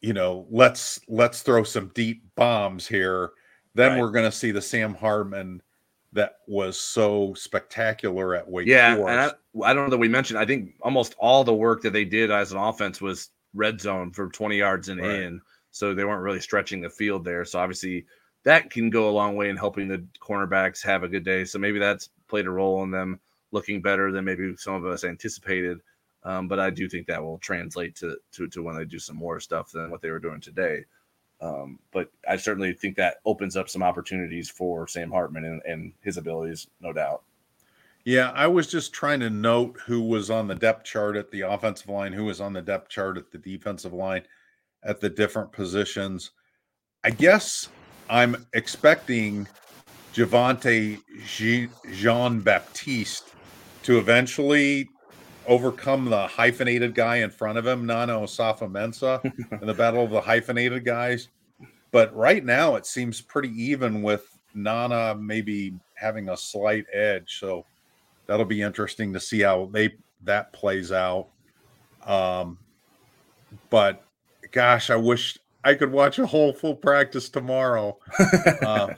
you 0.00 0.12
know, 0.12 0.46
let's 0.50 1.00
let's 1.08 1.42
throw 1.42 1.64
some 1.64 1.90
deep 1.94 2.22
bombs 2.36 2.86
here. 2.86 3.30
Then 3.74 3.92
right. 3.92 4.00
we're 4.00 4.10
going 4.10 4.24
to 4.24 4.36
see 4.36 4.50
the 4.50 4.62
Sam 4.62 4.94
Hartman 4.94 5.62
that 6.12 6.38
was 6.46 6.78
so 6.78 7.34
spectacular 7.34 8.34
at 8.34 8.48
Wake 8.48 8.66
yeah, 8.66 8.96
Forest. 8.96 9.10
and 9.10 9.62
I, 9.64 9.70
I 9.70 9.74
don't 9.74 9.84
know 9.84 9.90
that 9.90 9.98
we 9.98 10.08
mentioned. 10.08 10.38
I 10.38 10.44
think 10.44 10.74
almost 10.82 11.14
all 11.18 11.44
the 11.44 11.54
work 11.54 11.82
that 11.82 11.92
they 11.92 12.04
did 12.04 12.30
as 12.30 12.52
an 12.52 12.58
offense 12.58 13.00
was 13.00 13.30
red 13.54 13.80
zone 13.80 14.10
for 14.10 14.28
20 14.28 14.56
yards 14.56 14.88
and 14.88 15.00
right. 15.00 15.10
in, 15.10 15.40
so 15.70 15.94
they 15.94 16.04
weren't 16.04 16.22
really 16.22 16.40
stretching 16.40 16.80
the 16.80 16.90
field 16.90 17.24
there. 17.24 17.44
So 17.44 17.60
obviously 17.60 18.06
that 18.42 18.70
can 18.70 18.90
go 18.90 19.08
a 19.08 19.12
long 19.12 19.36
way 19.36 19.50
in 19.50 19.56
helping 19.56 19.86
the 19.86 20.04
cornerbacks 20.20 20.82
have 20.82 21.04
a 21.04 21.08
good 21.08 21.24
day. 21.24 21.44
So 21.44 21.58
maybe 21.58 21.78
that's 21.78 22.10
played 22.26 22.46
a 22.46 22.50
role 22.50 22.82
in 22.82 22.90
them 22.90 23.20
looking 23.52 23.80
better 23.82 24.10
than 24.10 24.24
maybe 24.24 24.54
some 24.56 24.74
of 24.74 24.86
us 24.86 25.04
anticipated. 25.04 25.80
Um, 26.22 26.48
but 26.48 26.58
I 26.58 26.70
do 26.70 26.88
think 26.88 27.06
that 27.06 27.22
will 27.22 27.38
translate 27.38 27.94
to, 27.96 28.16
to, 28.32 28.48
to 28.48 28.62
when 28.62 28.76
they 28.76 28.84
do 28.84 28.98
some 28.98 29.16
more 29.16 29.40
stuff 29.40 29.70
than 29.70 29.90
what 29.90 30.02
they 30.02 30.10
were 30.10 30.18
doing 30.18 30.40
today. 30.40 30.84
Um, 31.40 31.78
but 31.90 32.10
I 32.28 32.36
certainly 32.36 32.72
think 32.72 32.96
that 32.96 33.16
opens 33.24 33.56
up 33.56 33.68
some 33.68 33.82
opportunities 33.82 34.50
for 34.50 34.86
Sam 34.86 35.10
Hartman 35.10 35.44
and, 35.44 35.62
and 35.66 35.92
his 36.02 36.16
abilities, 36.16 36.66
no 36.80 36.92
doubt. 36.92 37.22
Yeah, 38.04 38.30
I 38.34 38.46
was 38.46 38.66
just 38.66 38.92
trying 38.92 39.20
to 39.20 39.30
note 39.30 39.78
who 39.86 40.02
was 40.02 40.30
on 40.30 40.48
the 40.48 40.54
depth 40.54 40.84
chart 40.84 41.16
at 41.16 41.30
the 41.30 41.42
offensive 41.42 41.88
line, 41.88 42.12
who 42.12 42.24
was 42.24 42.40
on 42.40 42.52
the 42.52 42.62
depth 42.62 42.88
chart 42.88 43.18
at 43.18 43.30
the 43.30 43.38
defensive 43.38 43.92
line 43.92 44.22
at 44.82 45.00
the 45.00 45.08
different 45.08 45.52
positions. 45.52 46.30
I 47.04 47.10
guess 47.10 47.68
I'm 48.08 48.46
expecting 48.54 49.46
Javontae 50.14 50.98
Jean 51.92 52.40
Baptiste 52.40 53.34
to 53.82 53.98
eventually 53.98 54.88
overcome 55.50 56.04
the 56.04 56.28
hyphenated 56.28 56.94
guy 56.94 57.16
in 57.16 57.28
front 57.28 57.58
of 57.58 57.66
him, 57.66 57.84
Nana 57.84 58.12
Osafo-Mensah, 58.12 59.60
in 59.60 59.66
the 59.66 59.74
battle 59.74 60.04
of 60.04 60.10
the 60.10 60.20
hyphenated 60.20 60.84
guys. 60.84 61.28
But 61.90 62.14
right 62.14 62.44
now, 62.44 62.76
it 62.76 62.86
seems 62.86 63.20
pretty 63.20 63.50
even 63.60 64.00
with 64.00 64.38
Nana 64.54 65.16
maybe 65.16 65.74
having 65.94 66.28
a 66.28 66.36
slight 66.36 66.86
edge. 66.92 67.40
So 67.40 67.66
that'll 68.26 68.46
be 68.46 68.62
interesting 68.62 69.12
to 69.12 69.18
see 69.18 69.40
how 69.40 69.68
they 69.72 69.94
that 70.22 70.52
plays 70.52 70.92
out. 70.92 71.26
Um, 72.06 72.56
but 73.70 74.04
gosh, 74.52 74.88
I 74.88 74.96
wish 74.96 75.36
I 75.64 75.74
could 75.74 75.90
watch 75.90 76.20
a 76.20 76.26
whole 76.26 76.52
full 76.52 76.76
practice 76.76 77.28
tomorrow 77.28 77.98
uh, 78.62 78.94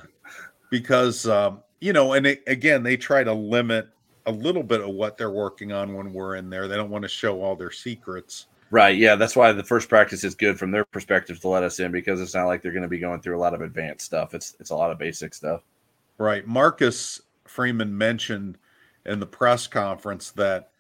because 0.70 1.26
um, 1.26 1.62
you 1.80 1.94
know, 1.94 2.12
and 2.12 2.26
it, 2.26 2.42
again, 2.46 2.82
they 2.82 2.98
try 2.98 3.24
to 3.24 3.32
limit 3.32 3.88
a 4.26 4.32
little 4.32 4.62
bit 4.62 4.80
of 4.80 4.90
what 4.90 5.16
they're 5.16 5.30
working 5.30 5.72
on 5.72 5.94
when 5.94 6.12
we're 6.12 6.36
in 6.36 6.50
there. 6.50 6.68
They 6.68 6.76
don't 6.76 6.90
want 6.90 7.02
to 7.02 7.08
show 7.08 7.42
all 7.42 7.56
their 7.56 7.70
secrets. 7.70 8.46
Right. 8.70 8.96
Yeah. 8.96 9.16
That's 9.16 9.36
why 9.36 9.52
the 9.52 9.64
first 9.64 9.88
practice 9.88 10.24
is 10.24 10.34
good 10.34 10.58
from 10.58 10.70
their 10.70 10.84
perspective 10.84 11.40
to 11.40 11.48
let 11.48 11.62
us 11.62 11.78
in 11.78 11.92
because 11.92 12.20
it's 12.20 12.34
not 12.34 12.46
like 12.46 12.62
they're 12.62 12.72
going 12.72 12.82
to 12.82 12.88
be 12.88 12.98
going 12.98 13.20
through 13.20 13.36
a 13.36 13.40
lot 13.40 13.52
of 13.52 13.60
advanced 13.60 14.06
stuff. 14.06 14.34
It's 14.34 14.56
it's 14.60 14.70
a 14.70 14.76
lot 14.76 14.90
of 14.90 14.98
basic 14.98 15.34
stuff. 15.34 15.62
Right. 16.16 16.46
Marcus 16.46 17.20
Freeman 17.44 17.96
mentioned 17.96 18.56
in 19.04 19.20
the 19.20 19.26
press 19.26 19.66
conference 19.66 20.30
that 20.32 20.70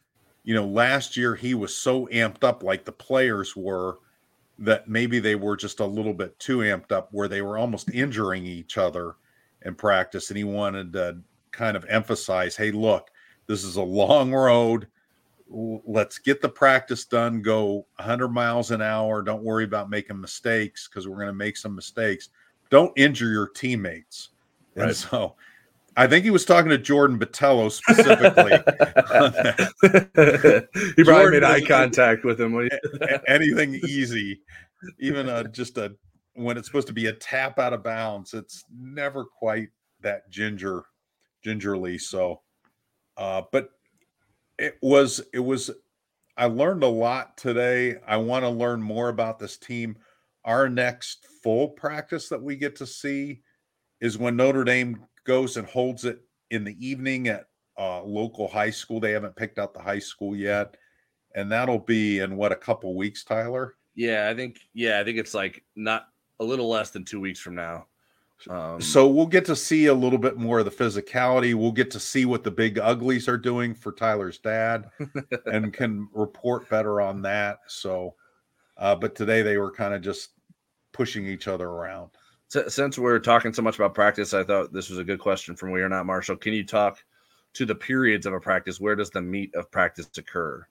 you 0.44 0.54
know 0.54 0.66
last 0.66 1.16
year 1.16 1.34
he 1.34 1.54
was 1.54 1.76
so 1.76 2.06
amped 2.06 2.44
up 2.44 2.62
like 2.62 2.84
the 2.84 2.92
players 2.92 3.56
were 3.56 3.98
that 4.58 4.88
maybe 4.88 5.18
they 5.18 5.34
were 5.34 5.56
just 5.56 5.80
a 5.80 5.86
little 5.86 6.14
bit 6.14 6.38
too 6.38 6.58
amped 6.58 6.92
up 6.92 7.08
where 7.12 7.28
they 7.28 7.42
were 7.42 7.58
almost 7.58 7.90
injuring 7.90 8.46
each 8.46 8.78
other 8.78 9.16
in 9.64 9.74
practice 9.74 10.30
and 10.30 10.36
he 10.36 10.44
wanted 10.44 10.92
to 10.92 11.18
kind 11.50 11.76
of 11.76 11.84
emphasize 11.88 12.56
hey 12.56 12.70
look 12.70 13.10
this 13.52 13.64
is 13.64 13.76
a 13.76 13.82
long 13.82 14.32
road 14.32 14.88
let's 15.48 16.18
get 16.18 16.40
the 16.40 16.48
practice 16.48 17.04
done 17.04 17.42
go 17.42 17.86
100 17.96 18.28
miles 18.28 18.70
an 18.70 18.80
hour 18.80 19.20
don't 19.20 19.44
worry 19.44 19.64
about 19.64 19.90
making 19.90 20.18
mistakes 20.18 20.88
because 20.88 21.06
we're 21.06 21.16
going 21.16 21.26
to 21.26 21.34
make 21.34 21.58
some 21.58 21.74
mistakes 21.74 22.30
don't 22.70 22.92
injure 22.96 23.30
your 23.30 23.48
teammates 23.48 24.30
right. 24.74 24.88
and 24.88 24.96
so 24.96 25.36
I 25.94 26.06
think 26.06 26.24
he 26.24 26.30
was 26.30 26.46
talking 26.46 26.70
to 26.70 26.78
Jordan 26.78 27.18
Botelho 27.18 27.70
specifically. 27.70 28.52
he 30.96 31.04
probably 31.04 31.04
Jordan 31.04 31.40
made 31.42 31.44
eye 31.44 31.60
contact 31.60 32.24
with 32.24 32.40
him. 32.40 32.66
anything 33.28 33.74
easy, 33.86 34.40
even 34.98 35.28
a, 35.28 35.46
just 35.48 35.76
a 35.76 35.94
when 36.34 36.56
it's 36.56 36.66
supposed 36.66 36.86
to 36.86 36.94
be 36.94 37.06
a 37.06 37.12
tap 37.12 37.58
out 37.58 37.72
of 37.72 37.82
bounds, 37.82 38.34
it's 38.34 38.64
never 38.74 39.24
quite 39.24 39.68
that 40.00 40.28
ginger, 40.30 40.84
gingerly. 41.42 41.98
So, 41.98 42.40
uh, 43.22 43.42
but 43.52 43.70
it 44.58 44.78
was 44.82 45.20
it 45.32 45.38
was. 45.38 45.70
I 46.36 46.46
learned 46.46 46.82
a 46.82 46.88
lot 46.88 47.36
today. 47.36 47.96
I 48.04 48.16
want 48.16 48.44
to 48.44 48.48
learn 48.48 48.82
more 48.82 49.10
about 49.10 49.38
this 49.38 49.56
team. 49.56 49.96
Our 50.44 50.68
next 50.68 51.26
full 51.44 51.68
practice 51.68 52.28
that 52.30 52.42
we 52.42 52.56
get 52.56 52.74
to 52.76 52.86
see 52.86 53.42
is 54.00 54.18
when 54.18 54.34
Notre 54.34 54.64
Dame 54.64 55.04
goes 55.24 55.56
and 55.56 55.68
holds 55.68 56.04
it 56.04 56.20
in 56.50 56.64
the 56.64 56.74
evening 56.84 57.28
at 57.28 57.44
uh, 57.78 58.02
local 58.02 58.48
high 58.48 58.70
school. 58.70 58.98
They 58.98 59.12
haven't 59.12 59.36
picked 59.36 59.60
out 59.60 59.72
the 59.72 59.80
high 59.80 60.00
school 60.00 60.34
yet, 60.34 60.76
and 61.36 61.52
that'll 61.52 61.78
be 61.78 62.18
in 62.18 62.36
what 62.36 62.50
a 62.50 62.56
couple 62.56 62.96
weeks, 62.96 63.22
Tyler. 63.22 63.76
Yeah, 63.94 64.28
I 64.30 64.34
think. 64.34 64.58
Yeah, 64.74 64.98
I 64.98 65.04
think 65.04 65.18
it's 65.18 65.34
like 65.34 65.64
not 65.76 66.06
a 66.40 66.44
little 66.44 66.68
less 66.68 66.90
than 66.90 67.04
two 67.04 67.20
weeks 67.20 67.38
from 67.38 67.54
now. 67.54 67.86
Um, 68.48 68.80
so 68.80 69.06
we'll 69.06 69.26
get 69.26 69.44
to 69.46 69.56
see 69.56 69.86
a 69.86 69.94
little 69.94 70.18
bit 70.18 70.36
more 70.36 70.58
of 70.58 70.64
the 70.64 70.70
physicality. 70.70 71.54
We'll 71.54 71.72
get 71.72 71.90
to 71.92 72.00
see 72.00 72.24
what 72.24 72.44
the 72.44 72.50
big 72.50 72.78
uglies 72.78 73.28
are 73.28 73.38
doing 73.38 73.74
for 73.74 73.92
Tyler's 73.92 74.38
dad, 74.38 74.90
and 75.46 75.72
can 75.72 76.08
report 76.12 76.68
better 76.68 77.00
on 77.00 77.22
that. 77.22 77.60
So, 77.66 78.14
uh, 78.76 78.94
but 78.94 79.14
today 79.14 79.42
they 79.42 79.58
were 79.58 79.70
kind 79.70 79.94
of 79.94 80.02
just 80.02 80.30
pushing 80.92 81.26
each 81.26 81.48
other 81.48 81.68
around 81.68 82.10
since 82.68 82.98
we're 82.98 83.18
talking 83.18 83.52
so 83.52 83.62
much 83.62 83.76
about 83.76 83.94
practice, 83.94 84.34
I 84.34 84.44
thought 84.44 84.72
this 84.72 84.90
was 84.90 84.98
a 84.98 85.04
good 85.04 85.18
question 85.18 85.56
from 85.56 85.70
We 85.70 85.80
Are 85.80 85.88
Not 85.88 86.06
Marshall. 86.06 86.36
Can 86.36 86.52
you 86.52 86.64
talk 86.64 87.02
to 87.54 87.64
the 87.64 87.74
periods 87.74 88.26
of 88.26 88.34
a 88.34 88.40
practice? 88.40 88.78
Where 88.78 88.94
does 88.94 89.10
the 89.10 89.22
meat 89.22 89.54
of 89.54 89.70
practice 89.70 90.10
occur? 90.18 90.66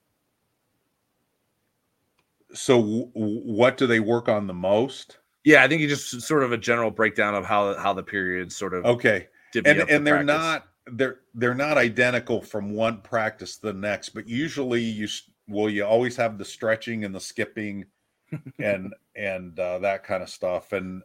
So, 2.54 2.76
w- 2.80 3.10
what 3.14 3.76
do 3.76 3.86
they 3.86 4.00
work 4.00 4.28
on 4.28 4.46
the 4.46 4.54
most? 4.54 5.18
Yeah, 5.44 5.64
I 5.64 5.68
think 5.68 5.80
you 5.80 5.88
just 5.88 6.22
sort 6.22 6.42
of 6.42 6.52
a 6.52 6.58
general 6.58 6.90
breakdown 6.90 7.34
of 7.34 7.44
how 7.44 7.74
how 7.76 7.92
the 7.92 8.02
periods 8.02 8.56
sort 8.56 8.74
of 8.74 8.84
okay, 8.84 9.28
and 9.54 9.66
and 9.66 10.06
they're 10.06 10.24
practice. 10.24 10.26
not 10.26 10.68
they're 10.92 11.20
they're 11.34 11.54
not 11.54 11.78
identical 11.78 12.40
from 12.42 12.74
one 12.74 13.00
practice 13.00 13.56
to 13.56 13.66
the 13.66 13.72
next, 13.72 14.10
but 14.10 14.28
usually 14.28 14.82
you 14.82 15.08
will 15.48 15.68
you 15.68 15.84
always 15.84 16.16
have 16.16 16.38
the 16.38 16.44
stretching 16.44 17.04
and 17.04 17.14
the 17.14 17.20
skipping 17.20 17.84
and 18.58 18.94
and 19.16 19.58
uh, 19.58 19.78
that 19.78 20.04
kind 20.04 20.22
of 20.22 20.28
stuff 20.28 20.72
and 20.72 21.02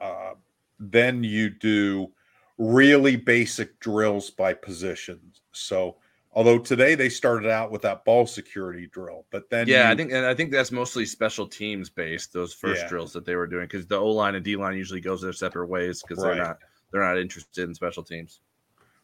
uh, 0.00 0.32
then 0.78 1.22
you 1.22 1.50
do 1.50 2.10
really 2.58 3.16
basic 3.16 3.78
drills 3.80 4.30
by 4.30 4.54
positions. 4.54 5.42
So, 5.52 5.96
although 6.32 6.58
today 6.58 6.94
they 6.94 7.08
started 7.08 7.50
out 7.50 7.70
with 7.70 7.82
that 7.82 8.04
ball 8.04 8.26
security 8.26 8.86
drill, 8.86 9.26
but 9.30 9.50
then 9.50 9.66
yeah, 9.66 9.86
you, 9.86 9.92
I 9.92 9.96
think 9.96 10.12
and 10.12 10.26
I 10.26 10.34
think 10.34 10.50
that's 10.50 10.72
mostly 10.72 11.04
special 11.04 11.46
teams 11.46 11.90
based. 11.90 12.32
Those 12.32 12.52
first 12.52 12.82
yeah. 12.82 12.88
drills 12.88 13.12
that 13.12 13.24
they 13.24 13.34
were 13.34 13.46
doing 13.46 13.64
because 13.64 13.86
the 13.86 13.96
O 13.96 14.08
line 14.08 14.34
and 14.34 14.44
D 14.44 14.56
line 14.56 14.76
usually 14.76 15.00
goes 15.00 15.22
their 15.22 15.32
separate 15.32 15.68
ways 15.68 16.02
because 16.02 16.22
right. 16.22 16.34
they're 16.34 16.44
not 16.44 16.58
they're 16.92 17.02
not 17.02 17.18
interested 17.18 17.68
in 17.68 17.74
special 17.74 18.02
teams. 18.02 18.40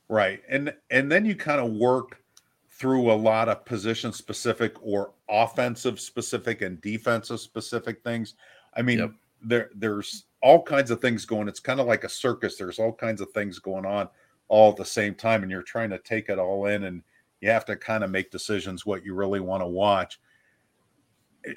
Right, 0.09 0.41
and 0.49 0.73
and 0.91 1.11
then 1.11 1.25
you 1.25 1.35
kind 1.35 1.61
of 1.61 1.73
work 1.73 2.23
through 2.71 3.11
a 3.11 3.15
lot 3.15 3.49
of 3.49 3.65
position 3.65 4.13
specific 4.13 4.75
or 4.83 5.13
offensive 5.31 5.99
specific 5.99 6.61
and 6.63 6.81
defensive 6.81 7.41
specific 7.41 8.03
things. 8.05 8.35
I 8.77 8.83
mean, 8.83 8.99
yep. 8.99 9.13
there 9.43 9.71
there's 9.75 10.27
all 10.43 10.63
kinds 10.63 10.91
of 10.91 11.01
things 11.01 11.25
going. 11.25 11.49
It's 11.49 11.59
kind 11.59 11.81
of 11.81 11.87
like 11.87 12.05
a 12.05 12.09
circus. 12.09 12.57
There's 12.57 12.79
all 12.79 12.93
kinds 12.93 13.21
of 13.21 13.31
things 13.31 13.59
going 13.59 13.87
on 13.87 14.09
all 14.49 14.71
at 14.71 14.77
the 14.77 14.85
same 14.85 15.15
time, 15.15 15.43
and 15.43 15.51
you're 15.51 15.63
trying 15.63 15.91
to 15.91 15.99
take 15.99 16.29
it 16.29 16.39
all 16.39 16.67
in, 16.67 16.85
and 16.85 17.03
you 17.41 17.51
have 17.51 17.65
to 17.67 17.77
kind 17.77 18.05
of 18.05 18.11
make 18.11 18.31
decisions 18.31 18.87
what 18.87 19.05
you 19.05 19.15
really 19.15 19.41
want 19.41 19.63
to 19.63 19.67
watch. 19.67 20.21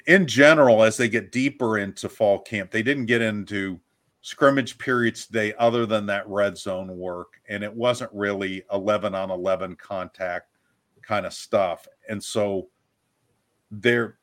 In 0.06 0.26
general, 0.26 0.82
as 0.82 0.96
they 0.96 1.08
get 1.08 1.32
deeper 1.32 1.78
into 1.78 2.08
fall 2.08 2.40
camp, 2.40 2.70
they 2.70 2.82
didn't 2.82 3.06
get 3.06 3.22
into 3.22 3.80
scrimmage 4.22 4.78
periods 4.78 5.26
today 5.26 5.54
other 5.58 5.86
than 5.86 6.06
that 6.06 6.28
red 6.28 6.56
zone 6.56 6.96
work, 6.96 7.40
and 7.48 7.64
it 7.64 7.74
wasn't 7.74 8.10
really 8.12 8.62
11 8.72 9.14
on 9.14 9.30
11 9.30 9.76
contact 9.76 10.48
kind 11.02 11.26
of 11.26 11.32
stuff. 11.32 11.88
And 12.08 12.22
so 12.22 12.68
there, 13.70 14.18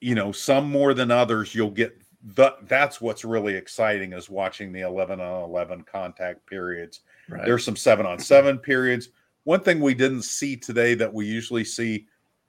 you 0.00 0.14
know, 0.14 0.32
some 0.32 0.70
more 0.70 0.94
than 0.94 1.10
others, 1.10 1.54
you'll 1.54 1.70
get 1.70 2.00
the, 2.34 2.56
that's 2.62 3.00
what's 3.00 3.24
really 3.24 3.54
exciting 3.54 4.12
is 4.12 4.28
watching 4.28 4.72
the 4.72 4.80
11 4.80 5.20
on 5.20 5.44
11 5.44 5.82
contact 5.82 6.46
periods. 6.46 7.00
Right. 7.28 7.44
There's 7.44 7.64
some 7.64 7.76
seven 7.76 8.06
on 8.06 8.18
seven 8.18 8.58
periods. 8.58 9.10
One 9.48 9.60
thing 9.60 9.80
we 9.80 9.94
didn't 9.94 10.24
see 10.24 10.58
today 10.58 10.92
that 10.92 11.14
we 11.14 11.24
usually 11.24 11.64
see, 11.64 12.06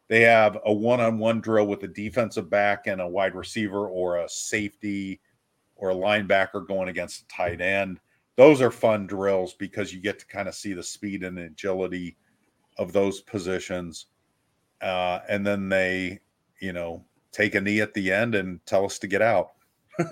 they 0.10 0.20
have 0.24 0.58
a 0.66 0.74
one 0.74 1.00
on 1.00 1.18
one 1.18 1.40
drill 1.40 1.66
with 1.66 1.82
a 1.84 1.88
defensive 1.88 2.50
back 2.50 2.88
and 2.88 3.00
a 3.00 3.08
wide 3.08 3.36
receiver 3.36 3.88
or 3.88 4.18
a 4.18 4.28
safety 4.28 5.22
or 5.78 5.92
a 5.92 5.96
linebacker 5.96 6.68
going 6.68 6.90
against 6.90 7.22
a 7.22 7.28
tight 7.30 7.62
end. 7.62 8.02
Those 8.36 8.62
are 8.62 8.70
fun 8.70 9.08
drills 9.08 9.54
because 9.54 9.94
you 9.94 10.02
get 10.02 10.20
to 10.20 10.26
kind 10.26 10.50
of 10.50 10.56
see 10.56 10.74
the 10.74 10.84
speed 10.84 11.24
and 11.24 11.40
agility 11.40 12.18
of 12.78 12.92
those 12.92 13.22
positions. 13.22 14.08
Uh, 14.82 15.20
and 15.30 15.48
then 15.48 15.70
they, 15.70 16.20
you 16.60 16.74
know, 16.74 17.06
take 17.32 17.56
a 17.56 17.62
knee 17.62 17.80
at 17.80 17.94
the 17.94 18.12
end 18.12 18.36
and 18.36 18.60
tell 18.66 18.84
us 18.84 19.00
to 19.00 19.08
get 19.08 19.22
out. 19.22 19.52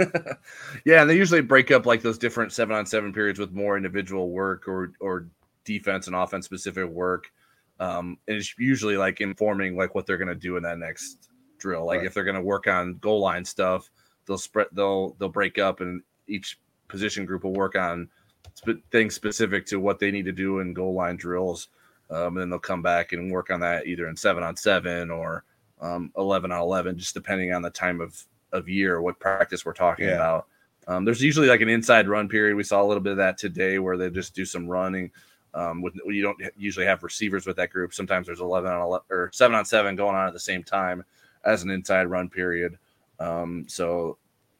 yeah, 0.85 1.01
and 1.01 1.09
they 1.09 1.17
usually 1.17 1.41
break 1.41 1.69
up 1.69 1.85
like 1.85 2.01
those 2.01 2.17
different 2.17 2.53
seven 2.53 2.77
on 2.77 2.85
seven 2.85 3.11
periods 3.11 3.39
with 3.39 3.51
more 3.51 3.75
individual 3.75 4.31
work 4.31 4.69
or 4.69 4.93
or 5.01 5.27
defense 5.68 6.07
and 6.07 6.15
offense 6.15 6.45
specific 6.45 6.88
work. 6.88 7.32
Um, 7.80 8.18
and 8.28 8.38
it's 8.38 8.55
usually 8.57 8.97
like 8.97 9.22
informing 9.22 9.78
like 9.78 9.93
what 9.93 10.07
they're 10.07 10.18
gonna 10.18 10.34
do 10.34 10.57
in 10.57 10.63
that 10.63 10.80
next 10.80 11.30
drill. 11.59 11.86
Like 11.86 11.99
right. 11.99 12.07
if 12.07 12.13
they're 12.13 12.24
gonna 12.24 12.41
work 12.41 12.65
on 12.68 12.97
goal 12.97 13.20
line 13.20 13.45
stuff, 13.45 13.91
they'll 14.26 14.38
spread 14.38 14.68
they'll 14.72 15.13
they'll 15.20 15.30
break 15.30 15.59
up 15.59 15.82
and 15.82 16.01
each 16.28 16.59
position 16.88 17.26
group 17.26 17.43
will 17.43 17.53
work 17.53 17.76
on 17.76 18.09
sp- 18.57 18.82
things 18.91 19.13
specific 19.13 19.65
to 19.68 19.80
what 19.80 19.99
they 19.99 20.09
need 20.09 20.26
to 20.26 20.32
do 20.32 20.59
in 20.59 20.74
goal 20.74 20.93
line 20.93 21.18
drills. 21.18 21.68
Um, 22.09 22.28
and 22.28 22.38
then 22.38 22.49
they'll 22.49 22.59
come 22.59 22.82
back 22.82 23.11
and 23.11 23.30
work 23.30 23.51
on 23.51 23.59
that 23.59 23.86
either 23.86 24.07
in 24.07 24.15
seven 24.15 24.41
on 24.41 24.55
seven 24.55 25.11
or 25.11 25.43
um, 25.82 26.11
11 26.18 26.51
on 26.51 26.61
11, 26.61 26.97
just 26.97 27.13
depending 27.13 27.53
on 27.53 27.61
the 27.61 27.70
time 27.70 28.01
of 28.01 28.26
of 28.53 28.70
year, 28.70 29.01
what 29.01 29.20
practice 29.20 29.65
we're 29.65 29.74
talking 29.74 30.07
yeah. 30.07 30.15
about. 30.15 30.47
Um, 30.88 31.03
there's 31.03 31.22
usually 31.22 31.47
like 31.47 31.61
an 31.61 31.70
inside 31.70 32.07
run 32.07 32.30
period. 32.30 32.55
We 32.55 32.63
saw 32.63 32.82
a 32.82 32.88
little 32.88 33.03
bit 33.03 33.11
of 33.11 33.18
that 33.18 33.38
today 33.38 33.78
where 33.78 33.97
they 33.97 34.09
just 34.09 34.34
do 34.34 34.45
some 34.45 34.68
running. 34.68 35.11
Um, 35.53 35.81
with 35.81 35.95
you 36.05 36.21
don't 36.21 36.37
usually 36.55 36.85
have 36.85 37.03
receivers 37.03 37.47
with 37.47 37.55
that 37.55 37.71
group. 37.71 37.93
Sometimes 37.93 38.27
there's 38.27 38.41
11 38.41 38.71
on 38.71 38.81
11 38.81 39.05
or 39.09 39.31
seven 39.33 39.55
on 39.55 39.65
seven 39.65 39.95
going 39.95 40.15
on 40.15 40.27
at 40.27 40.33
the 40.33 40.39
same 40.39 40.63
time 40.63 41.03
as 41.43 41.63
an 41.63 41.71
inside 41.71 42.05
run 42.05 42.29
period. 42.29 42.77
Um, 43.19 43.65
so 43.67 44.17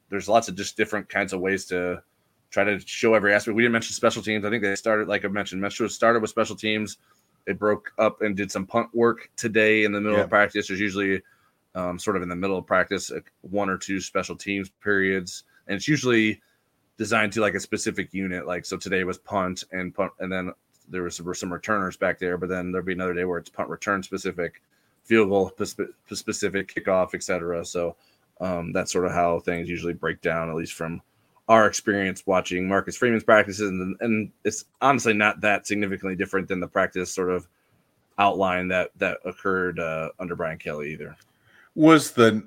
there's 0.10 0.30
lots 0.30 0.48
of 0.48 0.56
just 0.56 0.78
different 0.78 1.10
kinds 1.10 1.34
of 1.34 1.40
ways 1.40 1.66
to 1.66 2.02
try 2.50 2.64
to 2.64 2.80
show 2.80 3.14
every 3.14 3.34
aspect. 3.34 3.56
We 3.56 3.64
didn't 3.64 3.74
mention 3.74 3.94
special 3.94 4.22
teams. 4.22 4.46
I 4.46 4.50
think 4.50 4.64
they 4.64 4.76
started, 4.76 5.08
like 5.08 5.26
I 5.26 5.28
mentioned, 5.28 5.62
Metro 5.62 5.88
started 5.88 6.22
with 6.22 6.30
special 6.30 6.56
teams. 6.56 6.98
They 7.46 7.54
broke 7.54 7.92
up 7.98 8.22
and 8.22 8.36
did 8.36 8.52
some 8.52 8.66
punt 8.66 8.90
work 8.94 9.30
today 9.36 9.84
in 9.84 9.92
the 9.92 10.02
middle 10.02 10.18
yeah. 10.18 10.24
of 10.24 10.30
practice. 10.30 10.68
There's 10.68 10.80
usually 10.80 11.22
um, 11.76 12.00
sort 12.00 12.16
of 12.16 12.24
in 12.24 12.30
the 12.30 12.36
middle 12.36 12.58
of 12.58 12.66
practice, 12.66 13.12
one 13.42 13.70
or 13.70 13.78
two 13.78 14.02
special 14.02 14.36
teams 14.36 14.70
periods, 14.82 15.44
and 15.68 15.76
it's 15.76 15.88
usually 15.88 16.42
designed 16.98 17.32
to 17.34 17.42
like 17.42 17.54
a 17.54 17.60
specific 17.60 18.14
unit. 18.14 18.48
Like 18.48 18.66
so, 18.66 18.78
today 18.78 19.04
was 19.04 19.18
punt 19.20 19.64
and 19.72 19.94
punt, 19.94 20.12
and 20.20 20.32
then 20.32 20.52
there 20.90 21.04
was 21.04 21.16
some, 21.16 21.34
some 21.34 21.54
returners 21.54 21.98
back 21.98 22.20
there. 22.20 22.38
But 22.38 22.50
then 22.50 22.72
there'll 22.72 22.86
be 22.86 22.94
another 22.94 23.14
day 23.14 23.26
where 23.26 23.40
it's 23.40 23.50
punt 23.50 23.70
return 23.70 24.04
specific, 24.04 24.62
field 25.04 25.30
goal 25.30 25.52
specific, 26.12 26.74
kickoff, 26.74 27.14
etc. 27.14 27.66
So 27.66 27.96
um, 28.42 28.72
that's 28.72 28.92
sort 28.92 29.06
of 29.06 29.12
how 29.12 29.40
things 29.40 29.70
usually 29.70 29.94
break 29.94 30.22
down, 30.22 30.50
at 30.50 30.56
least 30.56 30.74
from 30.74 31.02
our 31.48 31.66
experience 31.66 32.24
watching 32.26 32.68
Marcus 32.68 32.98
Freeman's 32.98 33.24
practices, 33.24 33.70
and 33.70 33.96
and 34.02 34.32
it's 34.44 34.66
honestly 34.82 35.14
not 35.14 35.40
that 35.42 35.66
significantly 35.66 36.16
different 36.16 36.48
than 36.48 36.60
the 36.60 36.68
practice 36.68 37.14
sort 37.14 37.30
of 37.30 37.48
outline 38.20 38.68
that 38.68 38.92
that 38.98 39.20
occurred 39.26 39.80
uh, 39.80 40.10
under 40.20 40.36
Brian 40.36 40.58
Kelly 40.58 40.92
either. 40.92 41.16
Was 41.76 42.12
the 42.12 42.46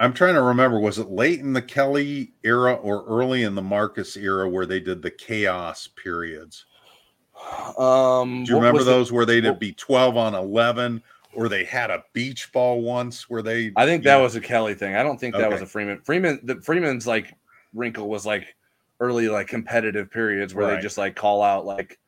I'm 0.00 0.14
trying 0.14 0.34
to 0.34 0.42
remember, 0.42 0.80
was 0.80 0.98
it 0.98 1.10
late 1.10 1.40
in 1.40 1.52
the 1.52 1.62
Kelly 1.62 2.32
era 2.42 2.74
or 2.74 3.04
early 3.06 3.42
in 3.42 3.54
the 3.54 3.62
Marcus 3.62 4.16
era 4.16 4.48
where 4.48 4.64
they 4.64 4.80
did 4.80 5.02
the 5.02 5.10
chaos 5.10 5.88
periods? 5.88 6.64
Um, 7.78 8.44
Do 8.44 8.52
you 8.52 8.56
remember 8.56 8.84
those 8.84 9.08
the, 9.08 9.14
where 9.14 9.26
they'd 9.26 9.58
be 9.58 9.72
12 9.72 10.16
on 10.16 10.34
11 10.34 11.02
or 11.34 11.48
they 11.48 11.64
had 11.64 11.90
a 11.90 12.04
beach 12.12 12.52
ball 12.52 12.82
once 12.82 13.30
where 13.30 13.42
they 13.42 13.72
I 13.76 13.86
think 13.86 14.02
that 14.04 14.16
know. 14.16 14.22
was 14.22 14.36
a 14.36 14.40
Kelly 14.40 14.74
thing. 14.74 14.96
I 14.96 15.02
don't 15.02 15.18
think 15.18 15.34
that 15.34 15.44
okay. 15.44 15.52
was 15.52 15.62
a 15.62 15.66
Freeman. 15.66 16.00
Freeman 16.00 16.40
the 16.42 16.56
Freeman's 16.56 17.06
like 17.06 17.34
wrinkle 17.72 18.08
was 18.08 18.26
like 18.26 18.54
early 18.98 19.28
like 19.28 19.46
competitive 19.46 20.10
periods 20.10 20.54
where 20.54 20.66
right. 20.66 20.76
they 20.76 20.82
just 20.82 20.98
like 20.98 21.16
call 21.16 21.42
out 21.42 21.64
like 21.64 21.98